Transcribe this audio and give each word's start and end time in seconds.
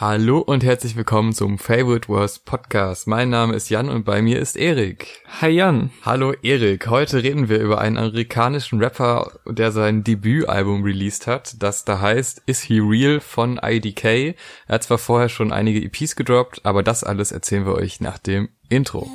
Hallo 0.00 0.38
und 0.38 0.62
herzlich 0.62 0.94
willkommen 0.94 1.32
zum 1.32 1.58
Favorite 1.58 2.06
Worst 2.06 2.44
Podcast. 2.44 3.08
Mein 3.08 3.30
Name 3.30 3.56
ist 3.56 3.68
Jan 3.68 3.88
und 3.88 4.04
bei 4.04 4.22
mir 4.22 4.38
ist 4.38 4.56
Erik. 4.56 5.24
Hi 5.40 5.48
Jan. 5.48 5.90
Hallo 6.04 6.34
Erik. 6.40 6.86
Heute 6.86 7.24
reden 7.24 7.48
wir 7.48 7.58
über 7.58 7.80
einen 7.80 7.98
amerikanischen 7.98 8.80
Rapper, 8.80 9.40
der 9.44 9.72
sein 9.72 10.04
Debütalbum 10.04 10.84
released 10.84 11.26
hat, 11.26 11.60
das 11.60 11.84
da 11.84 12.00
heißt 12.00 12.42
Is 12.46 12.60
He 12.60 12.78
Real 12.78 13.18
von 13.18 13.58
IDK. 13.60 14.04
Er 14.04 14.34
hat 14.68 14.84
zwar 14.84 14.98
vorher 14.98 15.28
schon 15.28 15.52
einige 15.52 15.82
EPs 15.82 16.14
gedroppt, 16.14 16.64
aber 16.64 16.84
das 16.84 17.02
alles 17.02 17.32
erzählen 17.32 17.66
wir 17.66 17.74
euch 17.74 18.00
nach 18.00 18.18
dem 18.18 18.50
Intro. 18.68 19.10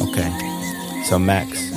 Okay. 0.00 0.32
So 1.06 1.18
Max, 1.18 1.70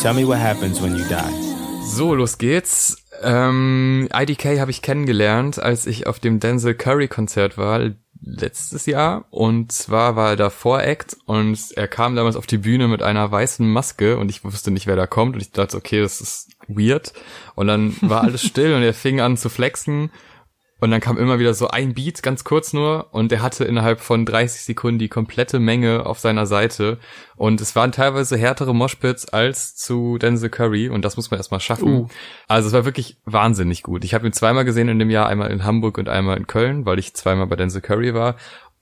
tell 0.00 0.14
me 0.14 0.26
what 0.26 0.38
happens 0.38 0.80
when 0.80 0.96
you 0.96 1.04
die. 1.04 1.50
So, 1.84 2.14
los 2.14 2.38
geht's. 2.38 2.99
Ähm, 3.22 4.08
IDK 4.12 4.60
habe 4.60 4.70
ich 4.70 4.82
kennengelernt, 4.82 5.58
als 5.58 5.86
ich 5.86 6.06
auf 6.06 6.18
dem 6.18 6.40
Denzel 6.40 6.74
Curry 6.74 7.08
Konzert 7.08 7.58
war 7.58 7.90
letztes 8.22 8.86
Jahr. 8.86 9.26
Und 9.30 9.72
zwar 9.72 10.16
war 10.16 10.30
er 10.30 10.36
da 10.36 10.50
Voract 10.50 11.16
und 11.26 11.58
er 11.76 11.88
kam 11.88 12.16
damals 12.16 12.36
auf 12.36 12.46
die 12.46 12.58
Bühne 12.58 12.88
mit 12.88 13.02
einer 13.02 13.30
weißen 13.30 13.70
Maske 13.70 14.18
und 14.18 14.30
ich 14.30 14.44
wusste 14.44 14.70
nicht, 14.70 14.86
wer 14.86 14.96
da 14.96 15.06
kommt. 15.06 15.34
Und 15.34 15.42
ich 15.42 15.52
dachte, 15.52 15.76
okay, 15.76 16.00
das 16.00 16.20
ist 16.20 16.50
weird. 16.68 17.12
Und 17.54 17.66
dann 17.66 17.96
war 18.00 18.22
alles 18.22 18.44
still 18.44 18.74
und 18.74 18.82
er 18.82 18.94
fing 18.94 19.20
an 19.20 19.36
zu 19.36 19.48
flexen 19.48 20.10
und 20.80 20.90
dann 20.90 21.00
kam 21.00 21.18
immer 21.18 21.38
wieder 21.38 21.54
so 21.54 21.68
ein 21.68 21.94
Beat, 21.94 22.22
ganz 22.22 22.42
kurz 22.44 22.72
nur, 22.72 23.08
und 23.12 23.30
er 23.32 23.42
hatte 23.42 23.64
innerhalb 23.64 24.00
von 24.00 24.24
30 24.24 24.62
Sekunden 24.62 24.98
die 24.98 25.08
komplette 25.08 25.58
Menge 25.58 26.06
auf 26.06 26.18
seiner 26.18 26.46
Seite. 26.46 26.98
Und 27.36 27.60
es 27.60 27.76
waren 27.76 27.92
teilweise 27.92 28.36
härtere 28.36 28.74
Moshpits 28.74 29.28
als 29.28 29.76
zu 29.76 30.18
Denzel 30.18 30.48
Curry, 30.48 30.88
und 30.88 31.04
das 31.04 31.16
muss 31.16 31.30
man 31.30 31.38
erstmal 31.38 31.60
schaffen. 31.60 31.88
Uh. 31.88 32.08
Also 32.48 32.68
es 32.68 32.72
war 32.72 32.84
wirklich 32.84 33.18
wahnsinnig 33.24 33.82
gut. 33.82 34.04
Ich 34.04 34.14
habe 34.14 34.26
ihn 34.26 34.32
zweimal 34.32 34.64
gesehen 34.64 34.88
in 34.88 34.98
dem 34.98 35.10
Jahr, 35.10 35.28
einmal 35.28 35.50
in 35.50 35.64
Hamburg 35.64 35.98
und 35.98 36.08
einmal 36.08 36.36
in 36.36 36.46
Köln, 36.46 36.86
weil 36.86 36.98
ich 36.98 37.14
zweimal 37.14 37.46
bei 37.46 37.56
Denzel 37.56 37.82
Curry 37.82 38.14
war. 38.14 38.36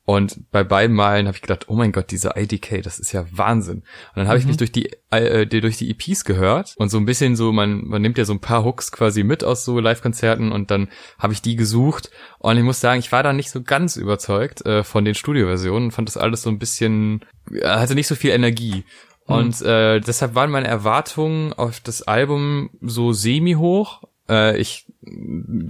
Und 0.09 0.51
bei 0.53 0.65
beiden 0.65 0.97
Malen 0.97 1.27
habe 1.27 1.37
ich 1.37 1.43
gedacht, 1.43 1.67
oh 1.69 1.75
mein 1.75 1.93
Gott, 1.93 2.11
diese 2.11 2.33
IDK, 2.35 2.81
das 2.83 2.99
ist 2.99 3.13
ja 3.13 3.27
Wahnsinn. 3.31 3.81
Und 3.81 4.17
dann 4.17 4.27
habe 4.27 4.39
mhm. 4.39 4.41
ich 4.41 4.47
mich 4.47 4.57
durch 4.57 4.73
die, 4.73 4.91
äh, 5.11 5.45
durch 5.45 5.77
die 5.77 5.91
EPs 5.91 6.25
gehört 6.25 6.73
und 6.79 6.89
so 6.89 6.97
ein 6.97 7.05
bisschen 7.05 7.37
so, 7.37 7.53
man, 7.53 7.85
man 7.85 8.01
nimmt 8.01 8.17
ja 8.17 8.25
so 8.25 8.33
ein 8.33 8.41
paar 8.41 8.65
Hooks 8.65 8.91
quasi 8.91 9.23
mit 9.23 9.45
aus 9.45 9.67
so 9.67 9.79
Live-Konzerten 9.79 10.51
und 10.51 10.71
dann 10.71 10.89
habe 11.19 11.35
ich 11.35 11.43
die 11.43 11.57
gesucht. 11.57 12.11
Und 12.39 12.57
ich 12.57 12.63
muss 12.63 12.81
sagen, 12.81 13.01
ich 13.01 13.13
war 13.13 13.23
da 13.23 13.35
nicht 13.35 13.51
so 13.51 13.63
ganz 13.63 13.97
überzeugt 13.97 14.65
äh, 14.65 14.83
von 14.83 15.05
den 15.05 15.15
Studioversionen, 15.15 15.91
fand 15.91 16.09
das 16.09 16.17
alles 16.17 16.41
so 16.41 16.49
ein 16.49 16.59
bisschen, 16.59 17.23
äh, 17.53 17.69
hatte 17.69 17.95
nicht 17.95 18.09
so 18.09 18.15
viel 18.15 18.31
Energie. 18.31 18.85
Mhm. 19.27 19.35
Und 19.35 19.61
äh, 19.61 20.01
deshalb 20.01 20.35
waren 20.35 20.51
meine 20.51 20.69
Erwartungen 20.69 21.53
auf 21.53 21.81
das 21.81 22.01
Album 22.01 22.71
so 22.81 23.13
semi 23.13 23.53
hoch. 23.53 24.05
Äh, 24.27 24.57
ich 24.57 24.87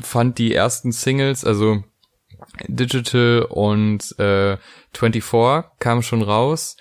fand 0.00 0.38
die 0.38 0.54
ersten 0.54 0.92
Singles, 0.92 1.44
also 1.44 1.82
Digital 2.66 3.46
und 3.48 4.18
äh, 4.18 4.56
24 4.94 5.70
kam 5.78 6.02
schon 6.02 6.22
raus 6.22 6.76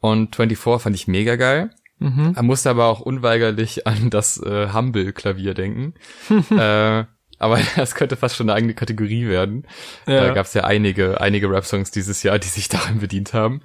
und 0.00 0.36
24 0.36 0.82
fand 0.82 0.96
ich 0.96 1.08
mega 1.08 1.36
geil. 1.36 1.70
Mhm. 1.98 2.32
Er 2.34 2.42
musste 2.42 2.70
aber 2.70 2.86
auch 2.86 3.00
unweigerlich 3.00 3.86
an 3.86 4.10
das 4.10 4.38
äh, 4.38 4.68
Humble-Klavier 4.72 5.54
denken. 5.54 5.94
äh, 6.50 7.04
aber 7.42 7.58
das 7.76 7.94
könnte 7.94 8.16
fast 8.16 8.36
schon 8.36 8.48
eine 8.48 8.56
eigene 8.56 8.74
Kategorie 8.74 9.26
werden. 9.26 9.66
Ja. 10.06 10.26
Da 10.26 10.32
gab 10.32 10.46
es 10.46 10.54
ja 10.54 10.64
einige, 10.64 11.20
einige 11.20 11.50
Rap-Songs 11.50 11.90
dieses 11.90 12.22
Jahr, 12.22 12.38
die 12.38 12.48
sich 12.48 12.68
darin 12.68 13.00
bedient 13.00 13.34
haben. 13.34 13.62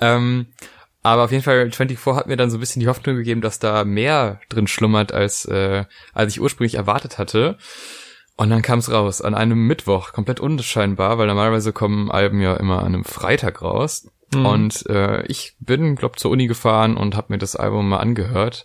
Ähm, 0.00 0.46
aber 1.02 1.24
auf 1.24 1.30
jeden 1.30 1.44
Fall, 1.44 1.70
24 1.70 2.14
hat 2.14 2.26
mir 2.26 2.36
dann 2.36 2.50
so 2.50 2.58
ein 2.58 2.60
bisschen 2.60 2.80
die 2.80 2.88
Hoffnung 2.88 3.16
gegeben, 3.16 3.40
dass 3.40 3.58
da 3.58 3.84
mehr 3.84 4.40
drin 4.50 4.66
schlummert, 4.66 5.12
als, 5.12 5.46
äh, 5.46 5.84
als 6.12 6.32
ich 6.32 6.40
ursprünglich 6.40 6.74
erwartet 6.74 7.16
hatte. 7.16 7.56
Und 8.40 8.48
dann 8.48 8.62
kam 8.62 8.78
es 8.78 8.90
raus, 8.90 9.20
an 9.20 9.34
einem 9.34 9.66
Mittwoch, 9.66 10.14
komplett 10.14 10.40
unscheinbar, 10.40 11.18
weil 11.18 11.26
normalerweise 11.26 11.74
kommen 11.74 12.10
Alben 12.10 12.40
ja 12.40 12.54
immer 12.54 12.78
an 12.78 12.94
einem 12.94 13.04
Freitag 13.04 13.60
raus. 13.60 14.10
Mhm. 14.34 14.46
Und 14.46 14.86
äh, 14.86 15.26
ich 15.26 15.56
bin, 15.60 15.94
glaub, 15.94 16.18
zur 16.18 16.30
Uni 16.30 16.46
gefahren 16.46 16.96
und 16.96 17.16
habe 17.16 17.34
mir 17.34 17.38
das 17.38 17.54
Album 17.54 17.90
mal 17.90 17.98
angehört. 17.98 18.64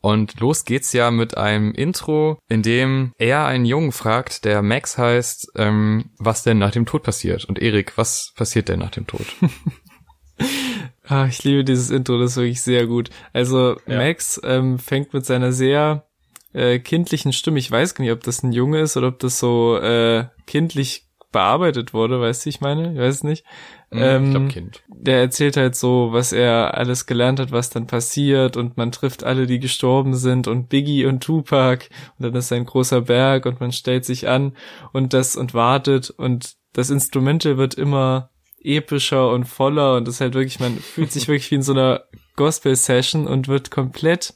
Und 0.00 0.40
los 0.40 0.64
geht's 0.64 0.94
ja 0.94 1.10
mit 1.10 1.36
einem 1.36 1.72
Intro, 1.72 2.38
in 2.48 2.62
dem 2.62 3.12
er 3.18 3.44
einen 3.44 3.66
Jungen 3.66 3.92
fragt, 3.92 4.46
der 4.46 4.62
Max 4.62 4.96
heißt, 4.96 5.52
ähm, 5.56 6.06
was 6.18 6.42
denn 6.42 6.56
nach 6.56 6.70
dem 6.70 6.86
Tod 6.86 7.02
passiert. 7.02 7.44
Und 7.44 7.58
Erik, 7.58 7.98
was 7.98 8.32
passiert 8.34 8.70
denn 8.70 8.78
nach 8.78 8.92
dem 8.92 9.06
Tod? 9.06 9.26
ah, 11.06 11.26
ich 11.26 11.44
liebe 11.44 11.64
dieses 11.64 11.90
Intro, 11.90 12.18
das 12.18 12.30
ist 12.30 12.36
wirklich 12.38 12.62
sehr 12.62 12.86
gut. 12.86 13.10
Also 13.34 13.76
ja. 13.86 13.98
Max 13.98 14.40
ähm, 14.42 14.78
fängt 14.78 15.12
mit 15.12 15.26
seiner 15.26 15.52
sehr 15.52 16.06
äh, 16.52 16.78
kindlichen 16.78 17.32
Stimme. 17.32 17.58
Ich 17.58 17.70
weiß 17.70 17.94
gar 17.94 18.04
nicht, 18.04 18.12
ob 18.12 18.22
das 18.22 18.42
ein 18.42 18.52
Junge 18.52 18.80
ist 18.80 18.96
oder 18.96 19.08
ob 19.08 19.18
das 19.18 19.38
so 19.38 19.76
äh, 19.78 20.26
kindlich 20.46 21.06
bearbeitet 21.32 21.94
wurde, 21.94 22.20
weißt 22.20 22.44
du, 22.44 22.50
ich 22.50 22.60
meine? 22.60 22.92
Ich 22.92 22.98
weiß 22.98 23.14
es 23.16 23.24
nicht. 23.24 23.44
Mhm, 23.90 24.00
ähm, 24.00 24.24
ich 24.24 24.30
glaub, 24.30 24.48
Kind. 24.50 24.82
Der 24.88 25.20
erzählt 25.20 25.56
halt 25.56 25.74
so, 25.74 26.10
was 26.12 26.32
er 26.32 26.76
alles 26.76 27.06
gelernt 27.06 27.40
hat, 27.40 27.50
was 27.50 27.70
dann 27.70 27.86
passiert 27.86 28.56
und 28.56 28.76
man 28.76 28.92
trifft 28.92 29.24
alle, 29.24 29.46
die 29.46 29.58
gestorben 29.58 30.14
sind 30.14 30.46
und 30.46 30.68
Biggie 30.68 31.06
und 31.06 31.22
Tupac 31.22 31.88
und 32.18 32.26
dann 32.26 32.34
ist 32.34 32.52
ein 32.52 32.66
großer 32.66 33.02
Berg 33.02 33.46
und 33.46 33.60
man 33.60 33.72
stellt 33.72 34.04
sich 34.04 34.28
an 34.28 34.56
und 34.92 35.14
das 35.14 35.34
und 35.34 35.54
wartet 35.54 36.10
und 36.10 36.54
das 36.74 36.90
Instrumental 36.90 37.56
wird 37.56 37.74
immer 37.74 38.30
epischer 38.62 39.30
und 39.30 39.44
voller 39.44 39.96
und 39.96 40.06
das 40.06 40.16
ist 40.16 40.20
halt 40.20 40.34
wirklich, 40.34 40.60
man 40.60 40.76
fühlt 40.78 41.10
sich 41.10 41.28
wirklich 41.28 41.50
wie 41.50 41.56
in 41.56 41.62
so 41.62 41.72
einer 41.72 42.04
Gospel-Session 42.36 43.26
und 43.26 43.48
wird 43.48 43.70
komplett 43.70 44.34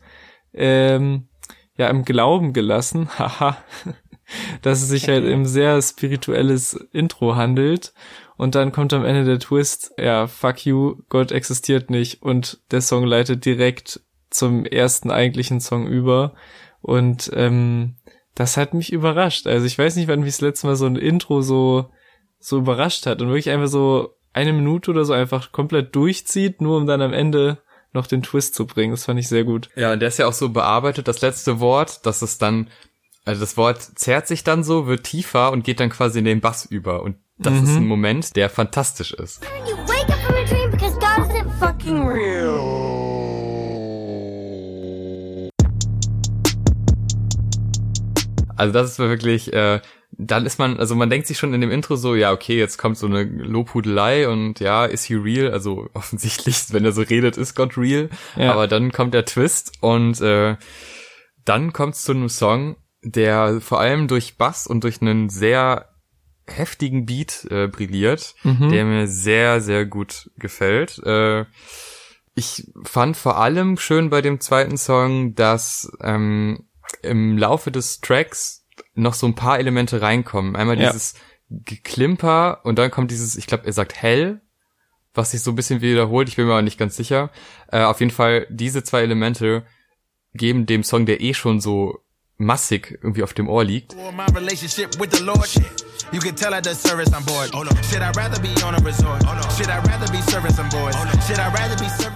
ähm, 0.53 1.29
ja 1.77 1.89
im 1.89 2.05
Glauben 2.05 2.53
gelassen, 2.53 3.09
haha, 3.19 3.57
dass 4.63 4.83
es 4.83 4.89
sich 4.89 5.09
halt 5.09 5.25
im 5.25 5.47
sehr 5.47 5.81
spirituelles 5.83 6.75
Intro 6.93 7.37
handelt. 7.37 7.93
Und 8.37 8.55
dann 8.55 8.73
kommt 8.73 8.93
am 8.93 9.05
Ende 9.05 9.25
der 9.25 9.39
Twist, 9.39 9.95
ja, 9.99 10.27
fuck 10.27 10.67
you, 10.67 10.97
Gott 11.09 11.33
existiert 11.33 11.89
nicht. 11.91 12.23
Und 12.23 12.61
der 12.71 12.83
Song 12.83 13.05
leitet 13.05 13.45
direkt 13.45 14.01
zum 14.31 14.67
ersten 14.67 15.11
eigentlichen 15.11 15.61
Song 15.61 15.87
über. 15.87 16.35
Und 16.83 17.31
ähm, 17.35 17.97
das 18.35 18.59
hat 18.59 18.75
mich 18.75 18.93
überrascht. 18.93 19.47
Also 19.47 19.67
ich 19.67 19.79
weiß 19.79 19.97
nicht, 19.97 20.09
wann 20.09 20.21
mich 20.21 20.35
das 20.35 20.41
letzte 20.43 20.67
Mal 20.67 20.77
so 20.77 20.87
ein 20.87 20.97
Intro 20.97 21.41
so, 21.41 21.91
so 22.39 22.59
überrascht 22.59 23.07
hat 23.07 23.23
und 23.23 23.29
wirklich 23.29 23.51
einfach 23.51 23.69
so 23.69 24.15
eine 24.35 24.53
Minute 24.53 24.91
oder 24.91 25.07
so 25.07 25.15
einfach 25.15 25.51
komplett 25.51 25.97
durchzieht, 25.97 26.61
nur 26.61 26.77
um 26.77 26.87
dann 26.87 27.01
am 27.01 27.15
Ende 27.15 27.63
noch 27.97 28.07
den 28.07 28.23
Twist 28.23 28.55
zu 28.55 28.67
bringen. 28.67 28.93
Das 28.93 29.05
fand 29.05 29.19
ich 29.19 29.27
sehr 29.27 29.43
gut. 29.43 29.69
Ja, 29.75 29.93
und 29.93 29.99
der 30.01 30.09
ist 30.09 30.19
ja 30.19 30.29
auch 30.29 30.33
so 30.33 30.51
bearbeitet, 30.51 31.09
das 31.09 31.21
letzte 31.21 31.59
Wort, 31.59 32.07
dass 32.07 32.23
es 32.23 32.39
dann, 32.39 32.71
also 33.25 33.41
das 33.41 33.57
Wort 33.57 33.83
zerrt 33.83 34.29
sich 34.29 34.45
dann 34.45 34.63
so, 34.63 34.87
wird 34.87 35.05
tiefer 35.05 35.51
und 35.51 35.65
geht 35.65 35.81
dann 35.81 35.91
quasi 35.91 36.21
in 36.21 36.25
den 36.25 36.41
Bass 36.41 36.65
über. 36.65 37.03
Und 37.03 37.17
das 37.39 37.55
mhm. 37.55 37.65
ist 37.65 37.77
ein 37.77 37.87
Moment, 37.87 38.37
der 38.37 38.49
fantastisch 38.49 39.13
ist. 39.13 39.43
Also 48.59 48.73
das 48.73 48.93
ist 48.93 48.99
wirklich, 48.99 49.53
äh, 49.53 49.81
dann 50.19 50.47
ist 50.47 50.59
man, 50.59 50.79
also 50.79 50.95
man 50.95 51.11
denkt 51.11 51.27
sich 51.27 51.39
schon 51.39 51.53
in 51.53 51.61
dem 51.61 51.71
Intro 51.71 51.97
so, 51.97 52.15
ja, 52.15 52.33
okay, 52.33 52.59
jetzt 52.59 52.79
kommt 52.79 52.97
so 52.97 53.07
eine 53.07 53.25
Lobhudelei 53.25 54.29
und 54.29 54.61
ja, 54.61 54.85
ist 54.87 55.05
he 55.05 55.15
real? 55.15 55.51
Also 55.51 55.89
offensichtlich, 55.95 56.73
wenn 56.73 56.85
er 56.85 56.93
so 56.93 57.03
redet, 57.03 57.37
ist 57.37 57.55
Gott 57.55 57.77
real. 57.77 58.09
Ja. 58.37 58.53
Aber 58.53 58.69
dann 58.69 58.93
kommt 58.93 59.15
der 59.15 59.25
Twist 59.25 59.73
und 59.81 60.21
äh, 60.21 60.57
dann 61.45 61.73
kommt 61.73 61.95
es 61.95 62.03
zu 62.03 62.13
einem 62.13 62.29
Song, 62.29 62.77
der 63.03 63.61
vor 63.61 63.81
allem 63.81 64.09
durch 64.09 64.37
Bass 64.37 64.67
und 64.67 64.85
durch 64.85 65.01
einen 65.01 65.29
sehr 65.29 65.91
heftigen 66.47 67.07
Beat 67.07 67.47
äh, 67.51 67.69
brilliert, 67.69 68.35
mhm. 68.43 68.71
der 68.71 68.85
mir 68.85 69.09
sehr, 69.09 69.61
sehr 69.61 69.85
gut 69.85 70.31
gefällt. 70.39 70.99
Äh, 71.05 71.45
ich 72.35 72.71
fand 72.85 73.17
vor 73.17 73.39
allem 73.39 73.77
schön 73.79 74.11
bei 74.11 74.23
dem 74.23 74.41
zweiten 74.41 74.77
Song, 74.77 75.35
dass 75.35 75.91
ähm, 76.03 76.69
im 77.03 77.37
Laufe 77.37 77.71
des 77.71 78.01
Tracks 78.01 78.66
noch 78.97 79.15
so 79.15 79.27
ein 79.27 79.35
paar 79.35 79.59
Elemente 79.59 80.03
reinkommen. 80.03 80.57
Einmal 80.57 80.81
ja. 80.81 80.91
dieses 80.91 81.15
Geklimper 81.49 82.61
und 82.65 82.79
dann 82.79 82.91
kommt 82.91 83.11
dieses, 83.11 83.37
ich 83.37 83.47
glaube, 83.47 83.67
er 83.67 83.73
sagt 83.73 83.95
hell, 83.95 84.41
was 85.15 85.31
sich 85.31 85.43
so 85.43 85.53
ein 85.53 85.55
bisschen 85.55 85.81
wiederholt. 85.81 86.29
Ich 86.29 86.37
bin 86.37 86.47
mir 86.47 86.53
aber 86.53 86.63
nicht 86.63 86.79
ganz 86.79 86.97
sicher. 86.97 87.31
Äh, 87.71 87.83
auf 87.83 88.01
jeden 88.01 88.13
Fall, 88.13 88.47
diese 88.51 88.83
zwei 88.83 89.03
Elemente 89.03 89.65
geben 90.35 90.67
dem 90.67 90.83
Song, 90.83 91.07
der 91.07 91.21
eh 91.21 91.35
schon 91.35 91.61
so 91.61 92.01
massig 92.37 92.99
irgendwie 93.03 93.23
auf 93.23 93.33
dem 93.33 93.49
Ohr 93.49 93.65
liegt. 93.65 93.95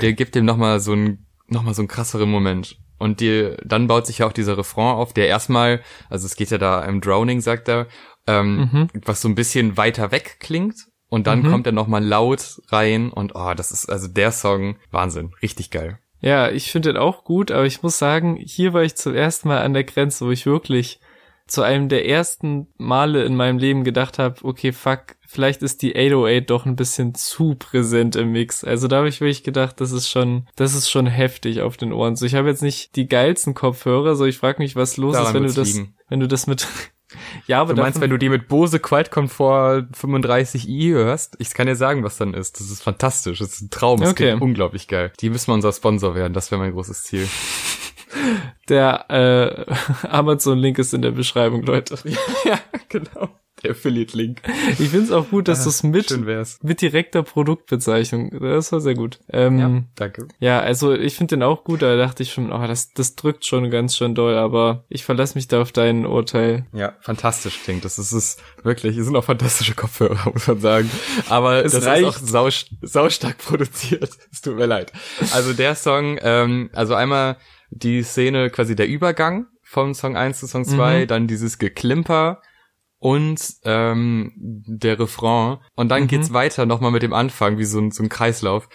Der 0.00 0.12
gibt 0.12 0.34
dem 0.34 0.44
nochmal 0.44 0.81
so 0.81 0.93
ein 0.93 1.26
nochmal 1.49 1.75
so 1.75 1.82
einen 1.82 1.88
krasseren 1.88 2.31
Moment. 2.31 2.76
Und 3.00 3.20
die, 3.20 3.56
dann 3.64 3.87
baut 3.87 4.06
sich 4.06 4.19
ja 4.19 4.26
auch 4.26 4.32
dieser 4.32 4.58
Refrain 4.58 4.94
auf, 4.94 5.14
der 5.14 5.26
erstmal, 5.26 5.81
also 6.11 6.26
es 6.26 6.37
geht 6.37 6.50
ja 6.50 6.58
da 6.58 6.85
im 6.85 7.00
Drowning, 7.00 7.41
sagt 7.41 7.67
er, 7.69 7.87
ähm, 8.26 8.69
mhm. 8.70 8.88
was 9.06 9.23
so 9.23 9.29
ein 9.29 9.35
bisschen 9.35 9.79
weiter 9.79 10.12
weg 10.12 10.37
klingt. 10.38 10.87
Und 11.08 11.26
dann 11.26 11.43
mhm. 11.43 11.50
kommt 11.50 11.67
er 11.67 11.73
nochmal 11.73 12.05
laut 12.05 12.61
rein 12.69 13.11
und 13.11 13.35
oh, 13.35 13.55
das 13.55 13.73
ist 13.73 13.91
also 13.91 14.06
der 14.06 14.31
Song, 14.31 14.76
Wahnsinn, 14.91 15.32
richtig 15.43 15.70
geil. 15.70 15.99
Ja, 16.20 16.50
ich 16.50 16.70
finde 16.70 16.93
den 16.93 17.00
auch 17.00 17.25
gut, 17.25 17.50
aber 17.50 17.64
ich 17.64 17.82
muss 17.82 17.99
sagen, 17.99 18.37
hier 18.37 18.75
war 18.75 18.82
ich 18.82 18.94
zum 18.94 19.14
ersten 19.14 19.49
Mal 19.49 19.62
an 19.62 19.73
der 19.73 19.85
Grenze, 19.85 20.26
wo 20.26 20.31
ich 20.31 20.44
wirklich 20.44 21.00
zu 21.46 21.62
einem 21.62 21.88
der 21.88 22.06
ersten 22.06 22.69
Male 22.76 23.25
in 23.25 23.35
meinem 23.35 23.58
Leben 23.58 23.82
gedacht 23.82 24.19
habe, 24.19 24.44
okay, 24.44 24.73
fuck, 24.73 25.17
vielleicht 25.31 25.62
ist 25.62 25.82
die 25.82 25.94
808 25.94 26.50
doch 26.50 26.67
ein 26.67 26.75
bisschen 26.77 27.15
zu 27.15 27.55
präsent 27.55 28.17
im 28.17 28.32
Mix. 28.32 28.65
Also 28.65 28.88
da 28.88 28.97
habe 28.99 29.09
ich 29.09 29.21
wirklich 29.21 29.44
gedacht, 29.44 29.81
das 29.81 29.93
ist 29.93 30.09
schon, 30.09 30.49
das 30.56 30.75
ist 30.75 30.91
schon 30.91 31.06
heftig 31.06 31.61
auf 31.62 31.77
den 31.77 31.93
Ohren. 31.93 32.17
So, 32.17 32.27
ich 32.27 32.35
habe 32.35 32.49
jetzt 32.49 32.62
nicht 32.62 32.97
die 32.97 33.06
geilsten 33.06 33.55
Kopfhörer, 33.55 34.17
so 34.17 34.25
ich 34.25 34.38
frage 34.38 34.61
mich, 34.61 34.75
was 34.77 34.97
los 34.97 35.15
Daran 35.15 35.29
ist, 35.29 35.35
wenn 35.35 35.43
du 35.47 35.53
das, 35.53 35.73
liegen. 35.75 35.94
wenn 36.09 36.21
du 36.21 36.27
das 36.29 36.47
mit 36.47 36.67
Ja, 37.47 37.61
aber 37.61 37.75
Du 37.75 37.82
meinst, 37.82 38.00
wenn 38.00 38.11
du 38.11 38.19
die 38.19 38.29
mit 38.29 38.47
Bose 38.47 38.79
Quiet 38.79 39.11
Comfort 39.11 39.88
35i 40.00 40.93
hörst? 40.93 41.35
Ich 41.41 41.53
kann 41.55 41.67
dir 41.67 41.75
sagen, 41.75 42.05
was 42.05 42.17
dann 42.19 42.35
ist. 42.35 42.61
Das 42.61 42.71
ist 42.71 42.82
fantastisch. 42.82 43.41
Das 43.41 43.55
ist 43.55 43.62
ein 43.62 43.71
Traum. 43.71 43.99
Das 44.00 44.11
Okay. 44.11 44.37
unglaublich 44.38 44.87
geil. 44.87 45.12
Die 45.21 45.29
müssen 45.31 45.49
wir 45.49 45.55
unser 45.55 45.73
Sponsor 45.73 46.15
werden. 46.15 46.35
Das 46.35 46.50
wäre 46.53 46.61
mein 46.61 46.73
großes 46.73 47.03
Ziel. 47.05 47.29
der 48.69 49.06
äh, 49.11 50.06
Amazon-Link 50.09 50.79
ist 50.79 50.94
in 50.94 51.03
der 51.03 51.11
Beschreibung, 51.11 51.62
Leute. 51.62 51.99
ja, 52.44 52.61
genau. 52.88 53.29
Der 53.62 53.72
Affiliate-Link. 53.72 54.40
Ich 54.78 54.88
finde 54.88 55.04
es 55.06 55.10
auch 55.12 55.28
gut, 55.28 55.46
dass 55.48 55.64
du 55.64 55.68
es 55.70 55.82
mit, 55.82 56.10
mit 56.62 56.80
direkter 56.80 57.22
Produktbezeichnung, 57.22 58.30
das 58.40 58.72
war 58.72 58.80
sehr 58.80 58.94
gut. 58.94 59.20
Ähm, 59.30 59.58
ja. 59.58 59.82
danke. 59.96 60.28
also 60.40 60.94
ich 60.94 61.14
finde 61.16 61.36
den 61.36 61.42
auch 61.42 61.64
gut, 61.64 61.82
da 61.82 61.96
dachte 61.96 62.22
ich 62.22 62.32
schon, 62.32 62.52
oh, 62.52 62.66
das, 62.66 62.92
das 62.94 63.16
drückt 63.16 63.44
schon 63.44 63.70
ganz 63.70 63.96
schön 63.96 64.14
doll, 64.14 64.34
aber 64.36 64.84
ich 64.88 65.04
verlasse 65.04 65.36
mich 65.36 65.48
da 65.48 65.60
auf 65.60 65.72
dein 65.72 66.06
Urteil. 66.06 66.64
Ja, 66.72 66.94
fantastisch 67.00 67.60
klingt. 67.62 67.84
Das 67.84 67.98
ist 67.98 68.12
es 68.12 68.36
wirklich. 68.62 68.96
Es 68.96 69.04
sind 69.06 69.16
auch 69.16 69.24
fantastische 69.24 69.74
Kopfhörer, 69.74 70.30
muss 70.32 70.46
man 70.46 70.60
sagen. 70.60 70.90
Aber 71.28 71.64
Es 71.64 71.72
das 71.72 71.84
reicht. 71.86 72.02
ist 72.08 72.34
auch 72.34 72.48
sau, 72.48 72.48
saustark 72.82 73.38
produziert. 73.38 74.10
Es 74.32 74.40
tut 74.40 74.56
mir 74.56 74.66
leid. 74.66 74.92
Also 75.32 75.52
der 75.52 75.74
Song, 75.74 76.18
ähm, 76.22 76.70
also 76.72 76.94
einmal 76.94 77.36
die 77.70 78.02
Szene, 78.02 78.48
quasi 78.50 78.74
der 78.74 78.88
Übergang 78.88 79.46
vom 79.62 79.94
Song 79.94 80.16
1 80.16 80.40
zu 80.40 80.46
Song 80.46 80.64
2, 80.64 81.02
Mhm. 81.02 81.06
dann 81.08 81.26
dieses 81.26 81.58
Geklimper 81.58 82.40
und 83.00 83.41
ähm, 83.64 84.32
der 84.37 84.99
Refrain. 85.00 85.58
Und 85.75 85.88
dann 85.88 86.02
Mhm. 86.02 86.06
geht's 86.06 86.32
weiter 86.32 86.67
nochmal 86.67 86.93
mit 86.93 87.02
dem 87.02 87.12
Anfang, 87.12 87.58
wie 87.58 87.64
so 87.64 87.81
ein, 87.81 87.91
so 87.91 88.02
ein 88.05 88.08
Kreislauf. 88.08 88.69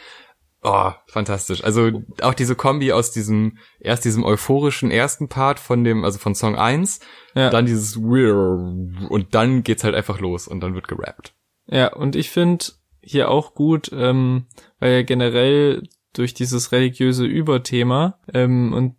Oh, 0.63 0.91
fantastisch. 1.05 1.63
Also 1.63 2.01
auch 2.23 2.33
diese 2.33 2.55
Kombi 2.55 2.91
aus 2.91 3.11
diesem, 3.11 3.59
erst 3.79 4.03
diesem 4.03 4.23
euphorischen 4.23 4.89
ersten 4.89 5.29
Part 5.29 5.59
von 5.59 5.83
dem, 5.83 6.03
also 6.03 6.17
von 6.17 6.33
Song 6.33 6.55
1, 6.55 6.99
Ja. 7.35 7.51
dann 7.51 7.67
dieses 7.67 7.95
und 7.97 9.27
dann 9.31 9.63
geht's 9.63 9.83
halt 9.83 9.93
einfach 9.93 10.19
los 10.19 10.47
und 10.47 10.61
dann 10.61 10.73
wird 10.73 10.87
gerappt. 10.87 11.35
Ja, 11.67 11.93
und 11.93 12.15
ich 12.15 12.31
finde 12.31 12.65
hier 13.01 13.29
auch 13.29 13.53
gut, 13.53 13.91
ähm, 13.93 14.47
weil 14.79 14.93
ja 14.93 15.01
generell 15.03 15.83
durch 16.13 16.33
dieses 16.33 16.71
religiöse 16.71 17.25
Überthema 17.25 18.17
ähm, 18.33 18.73
und 18.73 18.95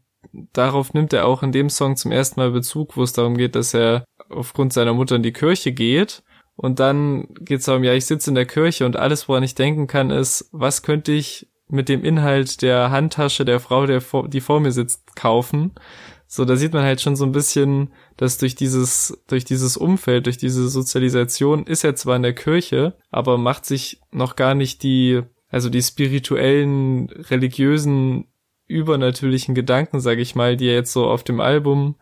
darauf 0.53 0.95
nimmt 0.95 1.13
er 1.13 1.27
auch 1.27 1.43
in 1.43 1.51
dem 1.51 1.69
Song 1.71 1.97
zum 1.97 2.13
ersten 2.13 2.39
Mal 2.39 2.51
Bezug, 2.53 2.97
wo 2.97 3.03
es 3.03 3.13
darum 3.13 3.37
geht, 3.37 3.57
dass 3.57 3.75
er 3.75 4.05
aufgrund 4.29 4.73
seiner 4.73 4.95
Mutter 4.95 5.17
in 5.17 5.23
die 5.23 5.33
Kirche 5.33 5.73
geht. 5.73 6.23
Und 6.57 6.81
dann 6.81 7.29
geht 7.41 7.61
es 7.61 7.67
darum, 7.67 7.85
ja, 7.85 7.93
ich 7.93 8.07
sitze 8.07 8.31
in 8.31 8.35
der 8.35 8.47
Kirche 8.47 8.87
und 8.87 8.97
alles, 8.97 9.29
woran 9.29 9.43
ich 9.43 9.55
denken 9.55 9.87
kann, 9.87 10.11
ist, 10.11 10.49
was 10.53 10.83
könnte 10.83 11.13
ich 11.13 11.49
mit 11.69 11.89
dem 11.89 12.05
Inhalt 12.05 12.63
der 12.63 12.91
Handtasche 12.91 13.45
der 13.45 13.61
Frau, 13.61 13.87
der 13.87 14.01
vor, 14.01 14.29
die 14.29 14.41
vor 14.41 14.61
mir 14.61 14.73
sitzt, 14.73 15.17
kaufen? 15.17 15.73
So, 16.29 16.45
da 16.45 16.57
sieht 16.57 16.73
man 16.73 16.83
halt 16.83 17.01
schon 17.01 17.15
so 17.15 17.25
ein 17.25 17.33
bisschen, 17.33 17.93
dass 18.17 18.39
durch 18.39 18.55
dieses, 18.55 19.23
durch 19.29 19.45
dieses 19.45 19.77
Umfeld, 19.77 20.27
durch 20.27 20.39
diese 20.39 20.69
Sozialisation 20.69 21.65
ist 21.67 21.85
er 21.85 21.95
zwar 21.95 22.17
in 22.17 22.23
der 22.23 22.35
Kirche, 22.35 22.97
aber 23.11 23.39
macht 23.39 23.65
sich 23.65 24.01
noch 24.11 24.35
gar 24.35 24.55
nicht 24.55 24.83
die, 24.83 25.23
also 25.49 25.71
die 25.71 25.83
spirituellen, 25.83 27.09
religiösen, 27.11 28.27
übernatürlichen 28.67 29.55
Gedanken, 29.55 30.01
sage 30.01 30.21
ich 30.21 30.35
mal, 30.35 30.57
die 30.57 30.67
er 30.67 30.75
jetzt 30.75 30.93
so 30.93 31.07
auf 31.07 31.23
dem 31.23 31.41
Album 31.41 31.95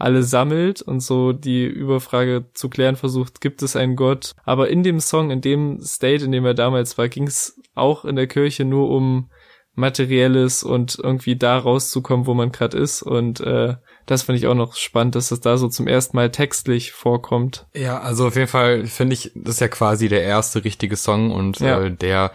alle 0.00 0.22
sammelt 0.22 0.82
und 0.82 1.00
so 1.00 1.32
die 1.32 1.64
Überfrage 1.66 2.46
zu 2.54 2.68
klären 2.68 2.96
versucht, 2.96 3.40
gibt 3.40 3.62
es 3.62 3.76
einen 3.76 3.96
Gott? 3.96 4.32
Aber 4.44 4.68
in 4.68 4.82
dem 4.82 5.00
Song, 5.00 5.30
in 5.30 5.40
dem 5.40 5.80
State, 5.80 6.24
in 6.24 6.32
dem 6.32 6.44
er 6.44 6.54
damals 6.54 6.96
war, 6.98 7.08
ging 7.08 7.26
es 7.26 7.60
auch 7.74 8.04
in 8.04 8.16
der 8.16 8.26
Kirche 8.26 8.64
nur 8.64 8.90
um 8.90 9.30
Materielles 9.74 10.62
und 10.62 10.98
irgendwie 11.02 11.36
da 11.36 11.58
rauszukommen, 11.58 12.26
wo 12.26 12.34
man 12.34 12.52
gerade 12.52 12.76
ist. 12.78 13.02
Und 13.02 13.40
äh, 13.40 13.74
das 14.06 14.22
fand 14.22 14.38
ich 14.38 14.46
auch 14.46 14.54
noch 14.54 14.74
spannend, 14.76 15.14
dass 15.14 15.28
das 15.30 15.40
da 15.40 15.56
so 15.56 15.68
zum 15.68 15.86
ersten 15.86 16.16
Mal 16.16 16.30
textlich 16.30 16.92
vorkommt. 16.92 17.66
Ja, 17.74 18.00
also 18.00 18.26
auf 18.26 18.36
jeden 18.36 18.48
Fall 18.48 18.86
finde 18.86 19.14
ich, 19.14 19.32
das 19.34 19.54
ist 19.54 19.60
ja 19.60 19.68
quasi 19.68 20.08
der 20.08 20.22
erste 20.22 20.64
richtige 20.64 20.96
Song 20.96 21.30
und 21.32 21.60
Ja. 21.60 21.80
äh, 21.82 21.90
der 21.90 22.32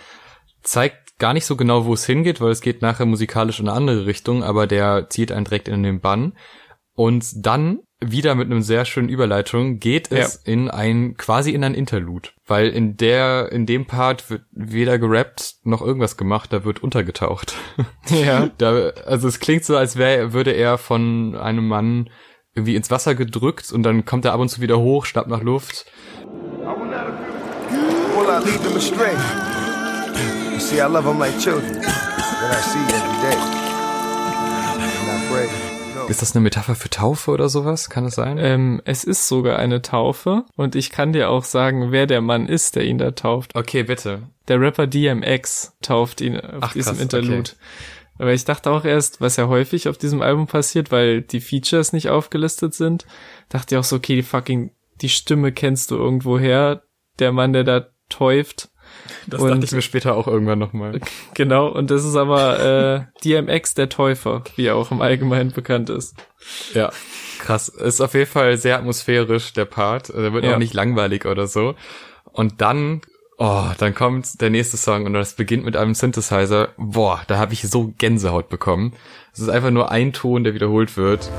zeigt 0.64 1.20
gar 1.20 1.34
nicht 1.34 1.46
so 1.46 1.56
genau, 1.56 1.86
wo 1.86 1.94
es 1.94 2.06
hingeht, 2.06 2.42
weil 2.42 2.52
es 2.52 2.62
geht 2.62 2.82
nachher 2.82 3.06
musikalisch 3.06 3.60
in 3.60 3.70
eine 3.70 3.78
andere 3.78 4.06
Richtung, 4.06 4.44
aber 4.44 4.68
der 4.68 5.10
zieht 5.10 5.32
einen 5.32 5.46
direkt 5.46 5.68
in 5.68 5.84
den 5.84 6.02
Bann. 6.02 6.34
Und 6.96 7.46
dann 7.46 7.80
wieder 8.00 8.36
mit 8.36 8.46
einem 8.48 8.62
sehr 8.62 8.86
schönen 8.86 9.10
Überleitung 9.10 9.80
geht 9.80 10.12
es 10.12 10.36
in 10.36 10.70
ein 10.70 11.16
quasi 11.18 11.52
in 11.52 11.64
ein 11.64 11.74
Interlude, 11.74 12.30
weil 12.46 12.70
in 12.70 12.98
der 12.98 13.52
in 13.52 13.66
dem 13.66 13.86
Part 13.86 14.30
wird 14.30 14.44
weder 14.52 15.00
gerappt 15.00 15.56
noch 15.64 15.82
irgendwas 15.82 16.18
gemacht, 16.18 16.54
da 16.54 16.64
wird 16.66 16.84
untergetaucht. 16.84 17.56
Ja. 18.10 18.50
Da, 18.58 18.90
also 19.06 19.28
es 19.28 19.40
klingt 19.40 19.66
so, 19.66 19.76
als 19.76 19.98
wäre 19.98 20.32
würde 20.32 20.52
er 20.52 20.78
von 20.78 21.36
einem 21.36 21.68
Mann 21.68 22.10
irgendwie 22.54 22.76
ins 22.76 22.92
Wasser 22.92 23.16
gedrückt 23.16 23.72
und 23.72 23.84
dann 23.84 24.06
kommt 24.06 24.24
er 24.26 24.34
ab 24.34 24.40
und 24.40 24.50
zu 24.50 24.62
wieder 24.62 24.80
hoch, 24.80 25.06
schnappt 25.06 25.28
nach 25.28 25.42
Luft. 25.42 25.86
Will 35.36 35.50
I 35.50 35.75
No. 36.06 36.12
Ist 36.12 36.22
das 36.22 36.36
eine 36.36 36.44
Metapher 36.44 36.76
für 36.76 36.90
Taufe 36.90 37.32
oder 37.32 37.50
sowas? 37.50 37.90
Kann 37.90 38.06
es 38.06 38.16
sein? 38.16 38.38
Ähm, 38.38 38.82
es 38.86 39.04
ist 39.04 39.28
sogar 39.28 39.58
eine 39.58 39.82
Taufe 39.82 40.46
und 40.56 40.76
ich 40.76 40.92
kann 40.92 41.14
dir 41.14 41.30
auch 41.30 41.44
sagen, 41.44 41.92
wer 41.92 42.06
der 42.06 42.22
Mann 42.22 42.48
ist, 42.48 42.76
der 42.76 42.86
ihn 42.86 43.00
da 43.00 43.12
tauft. 43.12 43.56
Okay, 43.56 43.84
bitte. 43.84 44.24
Der 44.48 44.60
Rapper 44.60 44.86
DMX 44.86 45.76
tauft 45.82 46.22
ihn 46.22 46.40
auf 46.40 46.62
Ach, 46.62 46.74
diesem 46.74 46.94
krass, 46.94 47.02
Interlude. 47.02 47.52
Aber 48.20 48.34
ich 48.34 48.46
dachte 48.46 48.72
auch 48.72 48.86
erst, 48.86 49.20
was 49.20 49.36
ja 49.36 49.48
häufig 49.48 49.90
auf 49.90 49.98
diesem 49.98 50.22
Album 50.22 50.46
passiert, 50.48 50.92
weil 50.92 51.22
die 51.22 51.42
Features 51.42 51.92
nicht 51.92 52.10
aufgelistet 52.10 52.74
sind, 52.74 53.06
dachte 53.50 53.76
ich 53.76 53.80
auch 53.80 53.84
so, 53.84 53.96
okay, 53.96 54.16
die 54.16 54.24
fucking, 54.24 54.72
die 55.02 55.10
Stimme 55.10 55.52
kennst 55.52 55.92
du 55.92 55.96
irgendwo 55.96 56.38
her, 56.38 56.84
der 57.20 57.32
Mann, 57.32 57.52
der 57.54 57.64
da 57.64 57.88
täuft. 58.10 58.70
Das 59.28 59.42
Und- 59.42 59.50
dachte 59.50 59.66
ich 59.66 59.72
mir 59.72 59.82
später 59.82 60.16
auch 60.16 60.28
irgendwann 60.28 60.60
nochmal. 60.60 61.00
Genau, 61.34 61.68
und 61.68 61.92
das 61.92 62.04
ist 62.06 62.16
aber 62.16 62.60
äh, 62.60 63.22
DMX, 63.24 63.74
der 63.74 63.90
Täufer, 63.90 64.44
wie 64.56 64.66
er 64.68 64.76
auch 64.76 64.92
im 64.92 65.02
Allgemeinen 65.02 65.52
bekannt 65.52 65.90
ist. 65.90 66.16
Ja, 66.74 66.92
krass. 67.40 67.68
Ist 67.68 68.02
auf 68.02 68.14
jeden 68.14 68.30
Fall 68.30 68.58
sehr 68.58 68.78
atmosphärisch, 68.78 69.54
der 69.54 69.66
Part. 69.66 70.10
Der 70.10 70.32
wird 70.34 70.46
Ja. 70.46 70.54
auch 70.56 70.60
nicht 70.60 70.74
langweilig 70.74 71.26
oder 71.26 71.48
so. 71.48 71.76
Und 72.32 72.62
dann, 72.62 73.02
oh, 73.38 73.64
dann 73.78 73.94
kommt 73.96 74.40
der 74.42 74.50
nächste 74.50 74.78
Song 74.78 75.06
und 75.06 75.14
das 75.14 75.36
beginnt 75.36 75.66
mit 75.66 75.76
einem 75.76 75.94
Synthesizer. 75.96 76.70
Boah, 76.78 77.22
da 77.28 77.38
habe 77.38 77.54
ich 77.54 77.64
so 77.64 77.94
Gänsehaut 77.98 78.50
bekommen. 78.50 78.94
Es 79.34 79.40
ist 79.40 79.50
einfach 79.50 79.72
nur 79.72 79.92
ein 79.92 80.14
Ton, 80.14 80.44
der 80.44 80.54
wiederholt 80.54 80.96
wird. 80.98 81.30